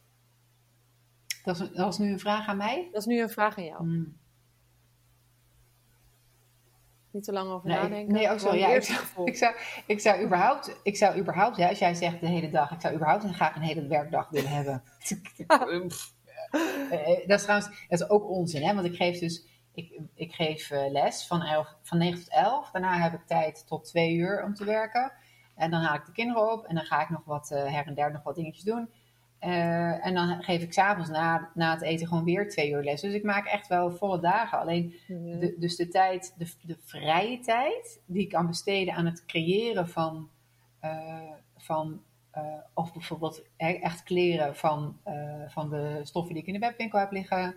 Dat, 1.43 1.59
is, 1.59 1.71
dat 1.71 1.93
is 1.93 1.97
nu 1.97 2.11
een 2.11 2.19
vraag 2.19 2.47
aan 2.47 2.57
mij. 2.57 2.89
Dat 2.91 3.01
is 3.01 3.07
nu 3.07 3.21
een 3.21 3.29
vraag 3.29 3.57
aan 3.57 3.65
jou. 3.65 3.83
Hmm. 3.83 4.19
Niet 7.11 7.23
te 7.23 7.31
lang 7.31 7.51
over 7.51 7.67
Nee, 7.67 7.77
nadenken. 7.77 8.13
nee, 8.13 8.29
ook 8.29 8.39
zo. 8.39 8.55
Ja, 8.55 8.67
ik, 8.67 8.83
zou, 8.83 8.99
ik, 9.29 9.37
zou, 9.37 9.55
ik 9.85 9.99
zou 9.99 10.23
überhaupt, 10.23 10.79
ik 10.83 10.97
zou 10.97 11.19
überhaupt 11.19 11.57
hè, 11.57 11.67
als 11.67 11.79
jij 11.79 11.93
zegt 11.93 12.19
de 12.19 12.27
hele 12.27 12.49
dag, 12.49 12.71
ik 12.71 12.81
zou 12.81 12.93
überhaupt 12.93 13.23
een, 13.23 13.33
graag 13.33 13.55
een 13.55 13.61
hele 13.61 13.87
werkdag 13.87 14.29
willen 14.29 14.49
hebben. 14.49 14.83
Eh, 16.51 17.11
eh, 17.11 17.27
dat 17.27 17.37
is 17.37 17.43
trouwens, 17.43 17.69
dat 17.87 17.99
is 18.01 18.09
ook 18.09 18.29
onzin, 18.29 18.63
hè? 18.63 18.73
want 18.73 18.85
ik 18.85 18.95
geef 18.95 19.19
dus, 19.19 19.45
ik, 19.73 19.99
ik 20.15 20.33
geef 20.33 20.71
eh, 20.71 20.91
les 20.91 21.27
van, 21.27 21.41
11, 21.41 21.77
van 21.81 21.97
9 21.97 22.19
tot 22.19 22.29
11. 22.29 22.71
Daarna 22.71 22.97
heb 22.97 23.13
ik 23.13 23.25
tijd 23.25 23.67
tot 23.67 23.83
2 23.83 24.13
uur 24.13 24.43
om 24.43 24.53
te 24.53 24.65
werken. 24.65 25.11
En 25.55 25.71
dan 25.71 25.81
haal 25.81 25.95
ik 25.95 26.05
de 26.05 26.11
kinderen 26.11 26.51
op 26.51 26.65
en 26.65 26.75
dan 26.75 26.83
ga 26.83 27.01
ik 27.01 27.09
nog 27.09 27.25
wat 27.25 27.49
her 27.49 27.87
en 27.87 27.93
der 27.93 28.11
nog 28.11 28.23
wat 28.23 28.35
dingetjes 28.35 28.63
doen. 28.63 28.89
En 29.39 30.13
dan 30.13 30.43
geef 30.43 30.61
ik 30.61 30.73
s'avonds 30.73 31.09
na, 31.09 31.49
na 31.53 31.73
het 31.73 31.81
eten 31.81 32.07
gewoon 32.07 32.23
weer 32.23 32.49
twee 32.49 32.71
uur 32.71 32.83
les. 32.83 33.01
Dus 33.01 33.13
ik 33.13 33.23
maak 33.23 33.45
echt 33.45 33.67
wel 33.67 33.91
volle 33.91 34.19
dagen. 34.19 34.59
Alleen 34.59 34.95
Mhm. 35.07 35.39
de, 35.39 35.55
dus 35.59 35.75
de 35.75 35.87
tijd, 35.87 36.33
de, 36.37 36.53
de 36.61 36.77
vrije 36.79 37.39
tijd 37.39 38.01
die 38.05 38.21
ik 38.21 38.29
kan 38.29 38.47
besteden 38.47 38.93
aan 38.93 39.05
het 39.05 39.25
creëren 39.25 39.89
van, 39.89 40.29
van 41.57 42.01
eh, 42.31 42.43
of 42.73 42.93
bijvoorbeeld 42.93 43.41
hè, 43.57 43.69
echt 43.71 44.03
kleren 44.03 44.55
van, 44.55 44.99
eh, 45.03 45.47
van 45.47 45.69
de 45.69 45.99
stoffen 46.03 46.33
die 46.33 46.41
ik 46.41 46.47
in 46.47 46.53
de 46.59 46.67
webwinkel 46.67 46.99
heb 46.99 47.11
liggen. 47.11 47.55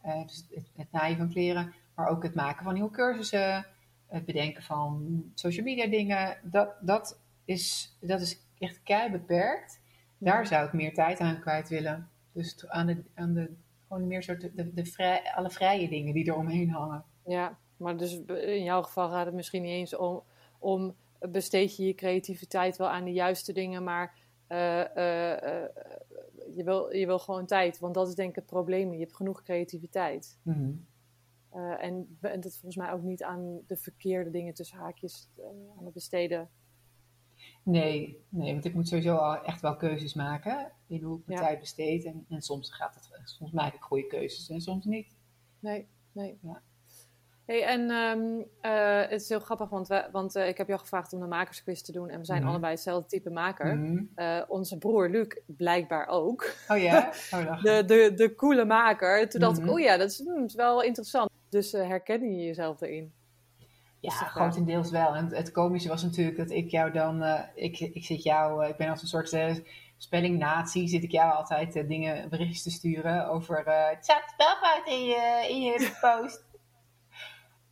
Eh, 0.00 0.22
dus 0.26 0.46
het, 0.50 0.70
het 0.76 0.92
naaien 0.92 1.16
van 1.16 1.28
kleren, 1.28 1.74
maar 1.94 2.08
ook 2.08 2.22
het 2.22 2.34
maken 2.34 2.64
van 2.64 2.74
nieuwe 2.74 2.90
cursussen, 2.90 3.66
het 4.06 4.24
bedenken 4.24 4.62
van 4.62 5.22
social 5.34 5.64
media 5.64 5.86
dingen. 5.86 6.38
Dat, 6.42 6.74
dat, 6.80 7.20
is, 7.44 7.96
dat 8.00 8.20
is 8.20 8.40
echt 8.58 8.82
kei 8.82 9.10
beperkt. 9.10 9.80
Daar 10.18 10.46
zou 10.46 10.66
ik 10.66 10.72
meer 10.72 10.94
tijd 10.94 11.20
aan 11.20 11.40
kwijt 11.40 11.68
willen. 11.68 12.08
Dus 12.32 12.68
aan 12.68 12.86
de, 12.86 13.04
aan 13.14 13.34
de 13.34 13.50
gewoon 13.88 14.06
meer 14.06 14.22
soort 14.22 14.40
de, 14.40 14.72
de, 14.74 15.32
alle 15.34 15.50
vrije 15.50 15.88
dingen 15.88 16.14
die 16.14 16.26
er 16.26 16.36
omheen 16.36 16.70
hangen. 16.70 17.04
Ja, 17.26 17.58
maar 17.76 17.96
dus 17.96 18.20
in 18.26 18.62
jouw 18.62 18.82
geval 18.82 19.08
gaat 19.08 19.26
het 19.26 19.34
misschien 19.34 19.62
niet 19.62 19.72
eens 19.72 19.96
om, 19.96 20.22
om 20.58 20.94
besteed 21.30 21.76
je 21.76 21.86
je 21.86 21.94
creativiteit 21.94 22.76
wel 22.76 22.88
aan 22.88 23.04
de 23.04 23.12
juiste 23.12 23.52
dingen, 23.52 23.84
maar 23.84 24.18
eh, 24.46 24.96
eh, 24.96 25.64
eh, 25.64 25.70
je, 26.54 26.64
wil, 26.64 26.94
je 26.94 27.06
wil 27.06 27.18
gewoon 27.18 27.46
tijd. 27.46 27.78
Want 27.78 27.94
dat 27.94 28.08
is 28.08 28.14
denk 28.14 28.28
ik 28.30 28.36
het 28.36 28.46
probleem. 28.46 28.92
Je 28.92 28.98
hebt 28.98 29.16
genoeg 29.16 29.42
creativiteit. 29.42 30.38
Mhm. 30.42 30.72
En 31.78 32.18
en 32.20 32.40
dat 32.40 32.52
volgens 32.52 32.76
mij 32.76 32.92
ook 32.92 33.02
niet 33.02 33.22
aan 33.22 33.60
de 33.66 33.76
verkeerde 33.76 34.30
dingen 34.30 34.54
tussen 34.54 34.78
haakjes 34.78 35.30
aan 35.78 35.84
het 35.84 35.94
besteden. 35.94 36.50
Nee, 37.62 38.24
nee, 38.28 38.52
want 38.52 38.64
ik 38.64 38.74
moet 38.74 38.88
sowieso 38.88 39.16
al 39.16 39.44
echt 39.44 39.60
wel 39.60 39.76
keuzes 39.76 40.14
maken 40.14 40.72
in 40.86 41.02
hoe 41.02 41.18
ik 41.18 41.26
mijn 41.26 41.40
Ja. 41.40 41.46
tijd 41.46 41.60
besteed. 41.60 42.04
En, 42.04 42.24
en 42.28 42.40
soms 42.42 42.72
gaat 42.74 42.94
het, 42.94 43.20
soms 43.24 43.52
maak 43.52 43.74
ik 43.74 43.80
goede 43.80 44.06
keuzes 44.06 44.48
en 44.48 44.60
soms 44.60 44.84
niet. 44.84 45.16
Nee, 45.58 45.88
nee. 46.12 46.38
Ja. 46.42 46.62
Hey, 47.46 47.64
en 47.64 47.90
ehm, 47.90 48.42
eh, 48.60 49.10
het 49.10 49.20
is 49.20 49.28
heel 49.28 49.40
grappig, 49.40 49.68
want, 49.68 49.88
we, 49.88 50.08
want 50.12 50.36
eh, 50.36 50.48
ik 50.48 50.56
heb 50.58 50.68
jou 50.68 50.80
gevraagd 50.80 51.12
om 51.12 51.20
de 51.20 51.26
makersquiz 51.26 51.80
te 51.80 51.92
doen. 51.92 52.08
En 52.08 52.18
we 52.18 52.24
zijn 52.24 52.40
Mhm. 52.40 52.48
allebei 52.50 52.72
hetzelfde 52.72 53.08
type 53.08 53.30
maker. 53.30 53.76
Mhm. 53.76 54.02
Eh, 54.14 54.42
onze 54.48 54.78
broer 54.78 55.08
Luc 55.10 55.26
blijkbaar 55.46 56.06
ook. 56.06 56.52
Oh 56.68 56.78
ja? 56.78 57.10
Oh. 57.30 57.62
De, 57.62 57.84
de, 57.84 58.12
de 58.14 58.34
coole 58.34 58.64
maker. 58.64 59.28
Toen 59.28 59.40
dacht 59.40 59.58
Mhm. 59.58 59.66
ik, 59.66 59.72
oh 59.74 59.80
ja, 59.80 59.96
dat 59.96 60.10
is, 60.10 60.18
hmm, 60.18 60.46
wel 60.54 60.82
interessant. 60.82 61.30
Dus 61.50 61.72
herken 61.72 62.36
je 62.36 62.44
jezelf 62.44 62.80
erin? 62.80 63.12
Ja, 64.00 64.10
grotendeels 64.10 64.90
wel. 64.90 65.14
En 65.14 65.24
het, 65.24 65.36
het 65.36 65.50
komische 65.52 65.88
was 65.88 66.02
natuurlijk 66.02 66.36
dat 66.36 66.50
ik 66.50 66.70
jou 66.70 66.92
dan, 66.92 67.22
ik, 67.54 67.80
ik 67.80 68.04
zit 68.04 68.22
jou, 68.22 68.66
ik 68.66 68.76
ben 68.76 68.88
als 68.88 69.02
een 69.02 69.08
soort 69.08 69.32
uh, 69.32 69.54
spelling 69.96 70.38
nazi, 70.38 70.88
zit 70.88 71.02
ik 71.02 71.10
jou 71.10 71.32
altijd 71.34 71.72
dingen, 71.72 72.28
berichtjes 72.28 72.62
te 72.62 72.70
sturen 72.70 73.28
over, 73.28 73.66
eh 73.66 73.88
het 73.88 74.04
staat 74.04 74.22
spelfout 74.32 74.86
in 74.88 75.04
je, 75.04 75.46
in 75.48 75.60
je 75.60 75.96
post. 76.00 76.44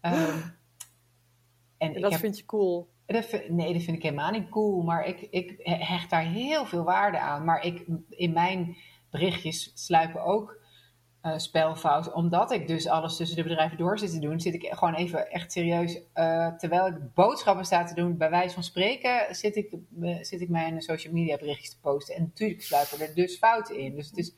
Ehm, 0.05 0.39
en 1.79 2.01
dat 2.01 2.11
heb, 2.11 2.21
vind 2.21 2.39
je 2.39 2.45
cool. 2.45 2.89
Dat 3.07 3.31
nee, 3.49 3.73
dat 3.73 3.83
vind 3.83 3.97
ik 3.97 4.03
helemaal 4.03 4.31
niet 4.31 4.49
cool. 4.49 4.83
Maar 4.83 5.07
ik, 5.07 5.21
ik 5.31 5.55
hecht 5.63 6.11
daar 6.11 6.25
heel 6.25 6.67
veel 6.67 6.85
waarde 6.85 7.19
aan. 7.19 7.45
Maar 7.45 7.65
ik, 7.65 7.85
in 8.09 8.33
mijn 8.33 8.77
berichtjes 9.11 9.71
sluipen 9.75 10.25
ook 10.25 10.63
eh 11.21 11.39
spelfouten. 11.39 12.15
Omdat 12.15 12.51
ik 12.53 12.67
dus 12.69 12.89
alles 12.89 13.17
tussen 13.17 13.37
de 13.37 13.43
bedrijven 13.43 13.79
door 13.79 13.99
zit 13.99 14.11
te 14.11 14.19
doen, 14.19 14.41
zit 14.41 14.55
ik 14.55 14.67
gewoon 14.71 14.95
even 14.95 15.31
echt 15.31 15.53
serieus. 15.53 16.01
eh, 16.13 16.55
terwijl 16.57 16.87
ik 16.87 17.15
boodschappen 17.15 17.65
sta 17.65 17.85
te 17.85 17.95
doen, 17.95 18.17
bij 18.17 18.31
wijze 18.31 18.55
van 18.55 18.63
spreken, 18.63 19.35
zit 19.35 19.57
ik, 19.57 19.73
eh, 20.01 20.23
zit 20.23 20.41
ik 20.41 20.49
mijn 20.49 20.83
social 20.83 21.13
media 21.13 21.37
berichtjes 21.37 21.71
te 21.71 21.81
posten. 21.81 22.15
En 22.15 22.23
natuurlijk 22.23 22.63
sluipen 22.63 23.01
er 23.01 23.15
dus 23.15 23.37
fouten 23.37 23.79
in. 23.79 23.95
Dus 23.97 24.07
het 24.07 24.19
is 24.19 24.35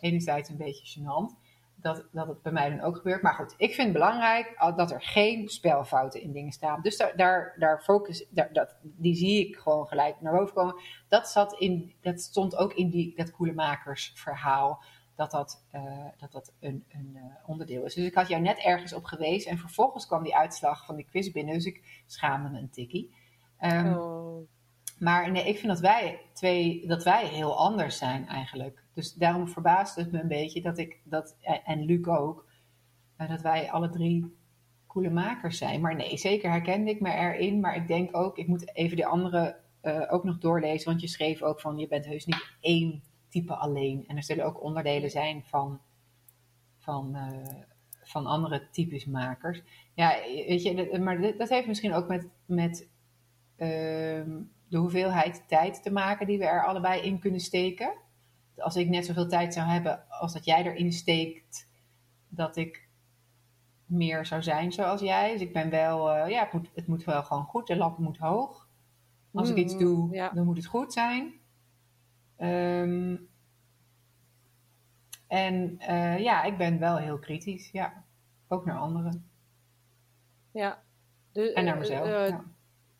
enerzijds 0.00 0.48
een 0.48 0.56
beetje 0.56 1.00
gênant 1.00 1.39
dat, 1.82 2.06
dat 2.12 2.26
het 2.28 2.42
bij 2.42 2.52
mij 2.52 2.70
dan 2.70 2.80
ook 2.80 2.96
gebeurt. 2.96 3.22
Maar 3.22 3.34
goed, 3.34 3.54
ik 3.56 3.74
vind 3.74 3.82
het 3.88 3.92
belangrijk 3.92 4.54
al- 4.56 4.76
dat 4.76 4.90
er 4.90 5.02
geen 5.02 5.48
spelfouten 5.48 6.22
in 6.22 6.32
dingen 6.32 6.52
staan. 6.52 6.80
Dus 6.82 6.96
daar, 6.96 7.16
daar, 7.16 7.54
daar 7.58 7.80
focus, 7.82 8.26
daar, 8.30 8.52
dat, 8.52 8.76
die 8.82 9.14
zie 9.14 9.48
ik 9.48 9.56
gewoon 9.56 9.86
gelijk 9.86 10.20
naar 10.20 10.36
boven 10.36 10.54
komen. 10.54 10.74
Dat, 11.08 11.28
zat 11.28 11.52
in, 11.58 11.94
dat 12.00 12.20
stond 12.20 12.56
ook 12.56 12.72
in 12.74 12.90
die, 12.90 13.12
dat 13.16 13.30
Koelemakersverhaal. 13.30 14.82
Dat 15.16 15.30
dat, 15.30 15.64
eh, 15.70 16.06
dat, 16.18 16.32
dat 16.32 16.52
een, 16.60 16.84
een 16.88 17.12
eh, 17.14 17.22
onderdeel 17.48 17.84
is. 17.84 17.94
Dus 17.94 18.04
ik 18.04 18.14
had 18.14 18.28
jou 18.28 18.42
net 18.42 18.58
ergens 18.58 18.92
op 18.92 19.04
gewezen. 19.04 19.50
En 19.50 19.58
vervolgens 19.58 20.06
kwam 20.06 20.22
die 20.22 20.36
uitslag 20.36 20.84
van 20.86 20.96
die 20.96 21.06
quiz 21.10 21.30
binnen. 21.30 21.54
Dus 21.54 21.64
ik 21.64 22.02
schaamde 22.06 22.48
me 22.48 22.58
een 22.58 22.70
tikkie. 22.70 23.14
Ehm, 23.58 23.92
Oh. 23.94 24.48
maar 24.98 25.30
nee, 25.30 25.48
ik 25.48 25.56
vind 25.58 25.68
dat 25.72 25.80
wij 25.80 26.20
twee, 26.32 26.86
dat 26.86 27.04
wij 27.04 27.26
heel 27.26 27.56
anders 27.58 27.98
zijn 27.98 28.26
eigenlijk. 28.28 28.82
Dus 29.00 29.14
daarom 29.14 29.48
verbaast 29.48 29.96
het 29.96 30.12
me 30.12 30.20
een 30.20 30.28
beetje 30.28 30.62
dat 30.62 30.78
ik 30.78 31.00
dat, 31.04 31.36
en 31.64 31.84
Luc 31.84 32.06
ook, 32.06 32.46
eh, 33.16 33.28
dat 33.28 33.40
wij 33.40 33.70
alle 33.70 33.88
drie 33.88 34.36
coole 34.86 35.10
makers 35.10 35.58
zijn. 35.58 35.80
Maar 35.80 35.96
nee, 35.96 36.16
zeker 36.16 36.50
herkende 36.50 36.90
ik 36.90 37.00
me 37.00 37.12
erin. 37.12 37.60
Maar 37.60 37.76
ik 37.76 37.86
denk 37.86 38.16
ook, 38.16 38.38
ik 38.38 38.46
moet 38.46 38.76
even 38.76 38.96
de 38.96 39.06
andere 39.06 39.56
eh, 39.80 40.12
ook 40.12 40.24
nog 40.24 40.38
doorlezen. 40.38 40.88
Want 40.88 41.00
je 41.00 41.08
schreef 41.08 41.42
ook 41.42 41.60
van, 41.60 41.78
je 41.78 41.88
bent 41.88 42.06
heus 42.06 42.26
niet 42.26 42.56
één 42.60 43.02
type 43.28 43.54
alleen. 43.54 44.04
En 44.06 44.16
er 44.16 44.22
zullen 44.22 44.44
ook 44.44 44.62
onderdelen 44.62 45.10
zijn 45.10 45.42
van, 45.44 45.80
van, 46.78 47.14
eh, 47.14 47.62
van 48.02 48.26
andere 48.26 48.68
types 48.70 49.04
makers. 49.04 49.62
Ja, 49.94 50.16
weet 50.46 50.62
je, 50.62 50.98
maar 50.98 51.36
dat 51.36 51.48
heeft 51.48 51.66
misschien 51.66 51.92
ook 51.92 52.08
met, 52.08 52.28
met 52.46 52.88
ehm, 53.56 54.42
de 54.68 54.78
hoeveelheid 54.78 55.44
tijd 55.48 55.82
te 55.82 55.92
maken 55.92 56.26
die 56.26 56.38
we 56.38 56.44
er 56.44 56.66
allebei 56.66 57.02
in 57.02 57.18
kunnen 57.18 57.40
steken. 57.40 58.08
Als 58.62 58.76
ik 58.76 58.88
net 58.88 59.06
zoveel 59.06 59.28
tijd 59.28 59.54
zou 59.54 59.66
hebben 59.68 60.08
als 60.08 60.32
dat 60.32 60.44
jij 60.44 60.64
erin 60.64 60.92
steekt, 60.92 61.68
dat 62.28 62.56
ik 62.56 62.88
meer 63.86 64.26
zou 64.26 64.42
zijn 64.42 64.72
zoals 64.72 65.00
jij. 65.00 65.32
Dus 65.32 65.40
ik 65.40 65.52
ben 65.52 65.70
wel, 65.70 66.10
eh, 66.12 66.30
ja, 66.30 66.40
het 66.42 66.52
moet, 66.52 66.70
het 66.74 66.86
moet 66.86 67.04
wel 67.04 67.22
gewoon 67.22 67.44
goed. 67.44 67.66
De 67.66 67.76
lamp 67.76 67.98
moet 67.98 68.18
hoog. 68.18 68.68
Als 69.32 69.50
ik 69.50 69.56
iets 69.56 69.72
Mm, 69.72 69.78
doe, 69.78 70.14
ja. 70.14 70.28
dan 70.30 70.44
moet 70.44 70.56
het 70.56 70.66
goed 70.66 70.92
zijn. 70.92 71.32
Ehm, 72.36 73.16
en 75.26 75.78
eh, 75.78 76.18
ja, 76.18 76.42
ik 76.42 76.56
ben 76.58 76.78
wel 76.78 76.96
heel 76.96 77.18
kritisch, 77.18 77.70
ja. 77.70 78.04
Ook 78.48 78.64
naar 78.64 78.78
anderen. 78.78 79.30
Ja. 80.52 80.82
De, 81.32 81.52
En 81.52 81.64
naar 81.64 81.78
mezelf. 81.78 82.06
eh, 82.06 82.28
ja. 82.28 82.44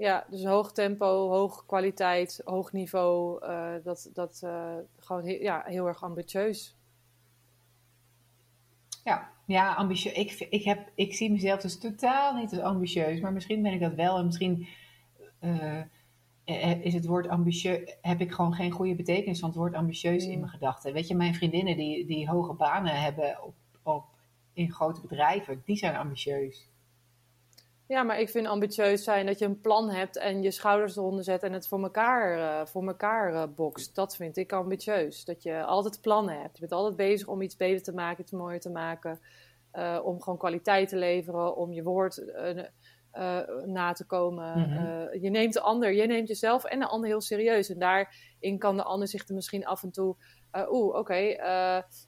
Ja, 0.00 0.26
dus 0.30 0.44
hoog 0.44 0.72
tempo, 0.72 1.28
hoge 1.28 1.66
kwaliteit, 1.66 2.40
hoog 2.44 2.72
niveau. 2.72 3.44
eh, 3.44 3.74
dat 3.84 4.10
dat 4.12 4.40
eh, 4.44 4.74
gewoon 4.98 5.24
he- 5.24 5.38
ja, 5.40 5.62
heel 5.66 5.86
erg 5.86 6.02
ambitieus. 6.02 6.76
Ja, 9.04 9.30
ja 9.46 9.74
ambitieus. 9.74 10.14
Ik, 10.14 10.46
ik, 10.50 10.64
heb, 10.64 10.90
ik 10.94 11.14
zie 11.14 11.30
mezelf 11.30 11.60
dus 11.60 11.78
totaal 11.78 12.34
niet 12.34 12.50
als 12.50 12.60
ambitieus, 12.60 13.20
maar 13.20 13.32
misschien 13.32 13.62
ben 13.62 13.72
ik 13.72 13.80
dat 13.80 13.94
wel. 13.94 14.18
En 14.18 14.24
misschien 14.26 14.66
eh, 15.38 16.84
is 16.84 16.94
het 16.94 17.06
woord 17.06 17.28
ambitieus, 17.28 17.96
heb 18.00 18.20
ik 18.20 18.32
gewoon 18.32 18.54
geen 18.54 18.70
goede 18.70 18.94
betekenis 18.94 19.38
van 19.40 19.48
het 19.48 19.58
woord 19.58 19.74
ambitieus 19.74 20.24
in 20.24 20.32
Mm. 20.34 20.38
mijn 20.40 20.50
gedachten. 20.52 20.92
Weet 20.92 21.08
je, 21.08 21.14
mijn 21.14 21.34
vriendinnen 21.34 21.76
die, 21.76 22.06
die 22.06 22.28
hoge 22.28 22.52
banen 22.52 23.00
hebben 23.02 23.42
op, 23.44 23.54
op, 23.82 24.04
in 24.52 24.70
grote 24.72 25.00
bedrijven, 25.00 25.62
die 25.64 25.76
zijn 25.76 25.96
ambitieus. 25.96 26.68
Ja, 27.90 28.02
maar 28.02 28.20
ik 28.20 28.28
vind 28.28 28.46
ambitieus 28.46 29.04
zijn 29.04 29.26
dat 29.26 29.38
je 29.38 29.44
een 29.44 29.60
plan 29.60 29.90
hebt 29.90 30.16
en 30.16 30.42
je 30.42 30.50
schouders 30.50 30.96
eronder 30.96 31.24
zet 31.24 31.42
en 31.42 31.52
het 31.52 31.68
voor 31.68 31.82
elkaar, 31.82 32.38
eh, 32.38 32.66
voor 32.66 32.86
elkaar 32.86 33.34
eh, 33.34 33.42
bokst. 33.56 33.94
Dat 33.94 34.16
vind 34.16 34.36
ik 34.36 34.52
ambitieus. 34.52 35.24
Dat 35.24 35.42
je 35.42 35.62
altijd 35.64 36.00
plannen 36.00 36.40
hebt. 36.40 36.54
Je 36.54 36.60
bent 36.60 36.72
altijd 36.72 36.96
bezig 36.96 37.26
om 37.28 37.42
iets 37.42 37.56
beter 37.56 37.82
te 37.82 37.92
maken, 37.94 38.22
iets 38.22 38.32
mooier 38.32 38.60
te 38.60 38.70
maken. 38.70 39.20
eh, 39.70 39.98
om 40.02 40.22
gewoon 40.22 40.38
kwaliteit 40.38 40.88
te 40.88 40.96
leveren, 40.96 41.56
om 41.56 41.72
je 41.72 41.82
woord 41.82 42.24
na 43.66 43.92
te 43.92 44.06
komen. 44.06 44.58
Mhm. 44.58 45.18
Je 45.22 45.30
neemt 45.30 45.52
de 45.52 45.60
ander, 45.60 45.92
je 45.92 46.06
neemt 46.06 46.28
jezelf 46.28 46.64
en 46.64 46.78
de 46.78 46.86
ander 46.86 47.08
heel 47.08 47.20
serieus. 47.20 47.70
En 47.70 47.78
daarin 47.78 48.58
kan 48.58 48.76
de 48.76 48.82
ander 48.82 49.08
zich 49.08 49.28
er 49.28 49.34
misschien 49.34 49.66
af 49.66 49.82
en 49.82 49.90
toe. 49.90 50.16
eh, 50.50 50.72
Oeh, 50.72 50.94
oké, 50.94 51.14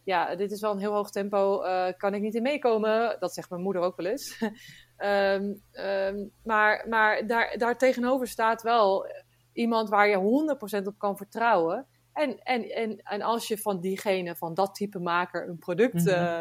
ja, 0.05 0.37
dit 0.37 0.51
is 0.53 0.61
wel 0.61 0.73
een 0.73 0.79
heel 0.79 0.93
hoog 0.95 1.11
tempo. 1.11 1.59
kan 1.97 2.15
ik 2.15 2.21
niet 2.21 2.35
in 2.35 2.43
meekomen? 2.43 3.17
Dat 3.21 3.35
zegt 3.35 3.51
mijn 3.51 3.63
moeder 3.63 3.83
ook 3.83 3.97
wel 3.97 4.07
eens. 4.07 4.39
Ehm, 5.03 5.53
ehm, 5.73 6.17
maar 6.45 6.85
maar 6.89 7.27
daar, 7.27 7.55
daar 7.59 7.79
tegenover 7.79 8.27
staat 8.27 8.63
wel 8.63 9.07
iemand 9.53 9.89
waar 9.89 10.09
je 10.09 10.17
100% 10.17 10.87
op 10.87 10.99
kan 10.99 11.17
vertrouwen. 11.17 11.87
En, 12.13 12.39
en, 12.43 12.63
en, 12.71 13.01
en 13.03 13.23
als 13.23 13.49
je 13.49 13.59
van 13.59 13.81
diegene, 13.81 14.37
van 14.37 14.55
dat 14.55 14.75
type 14.75 14.99
maker, 14.99 15.49
een 15.49 15.59
product 15.59 15.95
Mhm. 15.95 16.09
eh, 16.09 16.41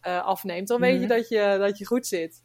eh, 0.00 0.24
afneemt, 0.24 0.68
dan 0.68 0.80
weet 0.80 0.92
je 1.00 1.06
Mhm. 1.06 1.08
dat 1.16 1.28
je, 1.28 1.56
dat 1.58 1.78
je 1.78 1.86
goed 1.86 2.06
zit. 2.06 2.42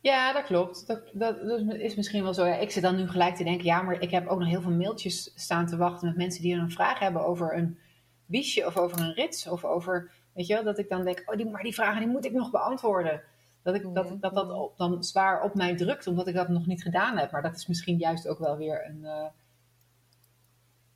Ja, 0.00 0.32
dat 0.32 0.44
klopt. 0.44 0.86
Dat, 0.86 1.02
dat, 1.12 1.40
dat 1.46 1.60
is 1.74 1.94
misschien 1.94 2.22
wel 2.22 2.34
zo. 2.34 2.46
Ja, 2.46 2.54
ik 2.56 2.70
zit 2.70 2.82
dan 2.82 2.96
nu 2.96 3.08
gelijk 3.08 3.34
te 3.36 3.44
denken, 3.44 3.64
ja, 3.64 3.82
maar 3.82 4.02
ik 4.02 4.10
heb 4.10 4.26
ook 4.28 4.38
nog 4.38 4.48
heel 4.48 4.60
veel 4.62 4.70
mailtjes 4.70 5.32
staan 5.34 5.66
te 5.66 5.76
wachten 5.76 6.08
met 6.08 6.16
mensen 6.16 6.42
die 6.42 6.54
een 6.54 6.70
vraag 6.70 6.98
hebben 6.98 7.24
over 7.24 7.56
een 7.56 7.78
wiesje 8.26 8.66
of 8.66 8.76
over 8.76 9.00
een 9.00 9.12
rits 9.12 9.48
of 9.48 9.64
over, 9.64 10.10
weet 10.34 10.46
je 10.46 10.54
wel, 10.54 10.64
dat 10.64 10.78
ik 10.78 10.88
dan 10.88 11.04
denk, 11.04 11.22
oh, 11.26 11.36
die, 11.36 11.46
maar 11.50 11.62
die 11.62 11.74
vragen 11.74 12.00
die 12.00 12.08
moet 12.08 12.24
ik 12.24 12.32
nog 12.32 12.50
beantwoorden. 12.50 13.22
Dat 13.62 13.74
ik, 13.74 13.94
dat, 13.94 14.20
dat, 14.20 14.34
dat 14.34 14.50
op, 14.50 14.76
dan 14.76 15.04
zwaar 15.04 15.42
op 15.42 15.54
mij 15.54 15.76
drukt, 15.76 16.06
omdat 16.06 16.26
ik 16.26 16.34
dat 16.34 16.48
nog 16.48 16.66
niet 16.66 16.82
gedaan 16.82 17.18
heb. 17.18 17.30
Maar 17.30 17.42
dat 17.42 17.56
is 17.56 17.66
misschien 17.66 17.96
juist 17.98 18.28
ook 18.28 18.38
wel 18.38 18.56
weer 18.56 18.86
een, 18.86 19.04
eh, 19.04 19.26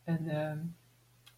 een 0.05 0.29
eh, 0.29 0.53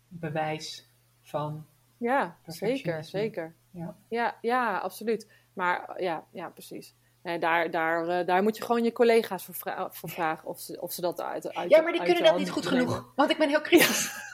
bewijs 0.08 0.88
van 1.22 1.66
Ja, 1.98 2.36
zeker, 2.46 3.04
zeker. 3.04 3.54
Ja. 3.70 3.94
Ja, 4.08 4.36
ja, 4.40 4.78
absoluut. 4.78 5.30
Maar 5.52 6.02
ja, 6.02 6.24
ja 6.30 6.48
precies. 6.48 6.94
Nee, 7.22 7.38
daar, 7.38 7.70
daar, 7.70 8.08
eh, 8.08 8.26
daar 8.26 8.42
moet 8.42 8.56
je 8.56 8.62
gewoon 8.64 8.84
je 8.84 8.92
collega's 8.92 9.44
voor, 9.44 9.54
vra- 9.54 9.90
voor 9.90 10.08
vragen 10.08 10.48
of 10.48 10.60
ze, 10.60 10.80
of 10.80 10.92
ze 10.92 11.00
dat 11.00 11.20
uit, 11.20 11.54
uit 11.54 11.70
Ja, 11.70 11.80
maar 11.82 11.92
die 11.92 12.02
kunnen 12.02 12.24
dat 12.24 12.38
niet 12.38 12.50
goed 12.50 12.70
nemen. 12.70 12.88
genoeg, 12.88 13.12
want 13.16 13.30
ik 13.30 13.38
ben 13.38 13.48
heel 13.48 13.60
kritisch. 13.60 14.32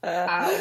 Auw. 0.00 0.50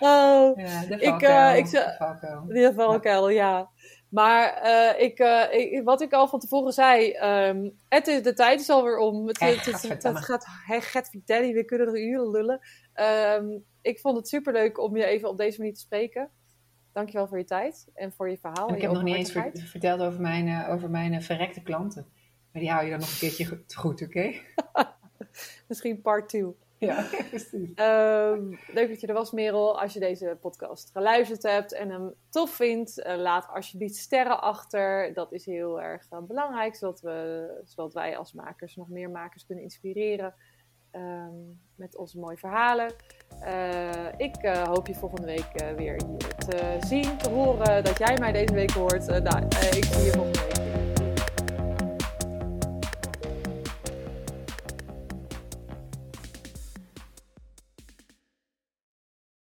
oh, 0.00 0.56
Ja, 0.58 0.80
de 0.86 0.94
Ik, 0.94 1.04
valkuil, 1.08 1.50
eh, 1.52 1.56
ik 1.56 1.70
de 1.70 2.72
valkuil. 2.76 3.02
wel, 3.20 3.28
ja. 3.28 3.68
Maar 4.08 4.52
eh, 4.52 5.02
ik, 5.02 5.18
eh, 5.18 5.44
ik, 5.50 5.84
wat 5.84 6.00
ik 6.00 6.12
al 6.12 6.28
van 6.28 6.40
tevoren 6.40 6.72
zei, 6.72 7.10
ehm, 7.10 7.70
het 7.88 8.06
is, 8.06 8.22
de 8.22 8.32
tijd 8.32 8.60
is 8.60 8.68
alweer 8.70 8.98
om. 8.98 9.26
Het, 9.26 9.38
Hey, 9.38 9.48
het, 9.48 9.58
het, 9.58 9.66
het, 9.66 9.80
gadverdamme. 9.80 10.20
gaat, 10.80 11.10
vertellen, 11.10 11.52
we 11.52 11.64
kunnen 11.64 11.86
er 11.86 12.00
uren 12.00 12.30
lullen. 12.30 12.60
Ehm, 12.92 13.46
ik 13.82 14.00
vond 14.00 14.16
het 14.16 14.28
superleuk 14.28 14.78
om 14.78 14.96
je 14.96 15.04
even 15.04 15.28
op 15.28 15.36
deze 15.36 15.58
manier 15.58 15.74
te 15.74 15.80
spreken. 15.80 16.30
Dankjewel 16.92 17.28
voor 17.28 17.38
je 17.38 17.44
tijd 17.44 17.86
en 17.94 18.12
voor 18.12 18.30
je 18.30 18.38
verhaal. 18.38 18.68
En 18.68 18.74
ik 18.74 18.80
je 18.80 18.86
heb 18.86 18.94
nog 18.94 19.04
niet 19.04 19.14
eens 19.16 19.32
ver- 19.32 19.50
verteld 19.54 20.00
over 20.00 20.20
mijn, 20.20 20.48
eh, 20.48 20.72
over 20.74 20.90
mijn 20.90 21.12
eh, 21.12 21.20
verrekte 21.20 21.62
klanten. 21.62 22.06
Maar 22.52 22.62
die 22.62 22.70
hou 22.70 22.84
je 22.84 22.90
dan 22.90 23.00
nog 23.00 23.10
een 23.10 23.18
keertje 23.18 23.64
goed, 23.74 24.02
oké? 24.02 24.32
Misschien 25.68 26.00
part 26.00 26.28
2. 26.28 26.44
Ja, 26.88 27.06
precies. 27.28 27.74
Ehm, 27.74 28.54
leuk 28.72 28.88
dat 28.88 29.00
je 29.00 29.06
er 29.06 29.14
was, 29.14 29.32
Merel. 29.32 29.80
Als 29.80 29.92
je 29.92 30.00
deze 30.00 30.36
podcast 30.40 30.90
geluisterd 30.92 31.42
hebt 31.42 31.72
en 31.72 31.90
hem 31.90 32.14
tof 32.30 32.50
vindt, 32.50 33.02
eh, 33.02 33.16
laat 33.16 33.48
alsjeblieft 33.54 33.96
sterren 33.96 34.40
achter. 34.40 35.14
Dat 35.14 35.32
is 35.32 35.46
heel 35.46 35.80
erg 35.80 36.06
eh, 36.10 36.18
belangrijk, 36.18 36.74
zodat, 36.74 37.00
we, 37.00 37.48
zodat 37.64 37.92
wij 37.92 38.16
als 38.16 38.32
makers 38.32 38.76
nog 38.76 38.88
meer 38.88 39.10
makers 39.10 39.46
kunnen 39.46 39.64
inspireren 39.64 40.34
ehm, 40.90 41.34
met 41.74 41.96
onze 41.96 42.18
mooie 42.18 42.36
verhalen. 42.36 42.92
Eh, 43.40 44.08
ik 44.16 44.34
hoop 44.66 44.86
je 44.86 44.94
volgende 44.94 45.26
week 45.26 45.76
weer 45.76 45.96
te 46.48 46.76
zien, 46.80 47.18
te 47.18 47.30
horen, 47.30 47.84
dat 47.84 47.98
jij 47.98 48.16
mij 48.18 48.32
deze 48.32 48.54
week 48.54 48.70
hoort. 48.70 49.06
Nou, 49.06 49.44
ik 49.76 49.84
zie 49.84 50.04
je 50.04 50.10
volgende 50.12 50.40
week. 50.40 50.77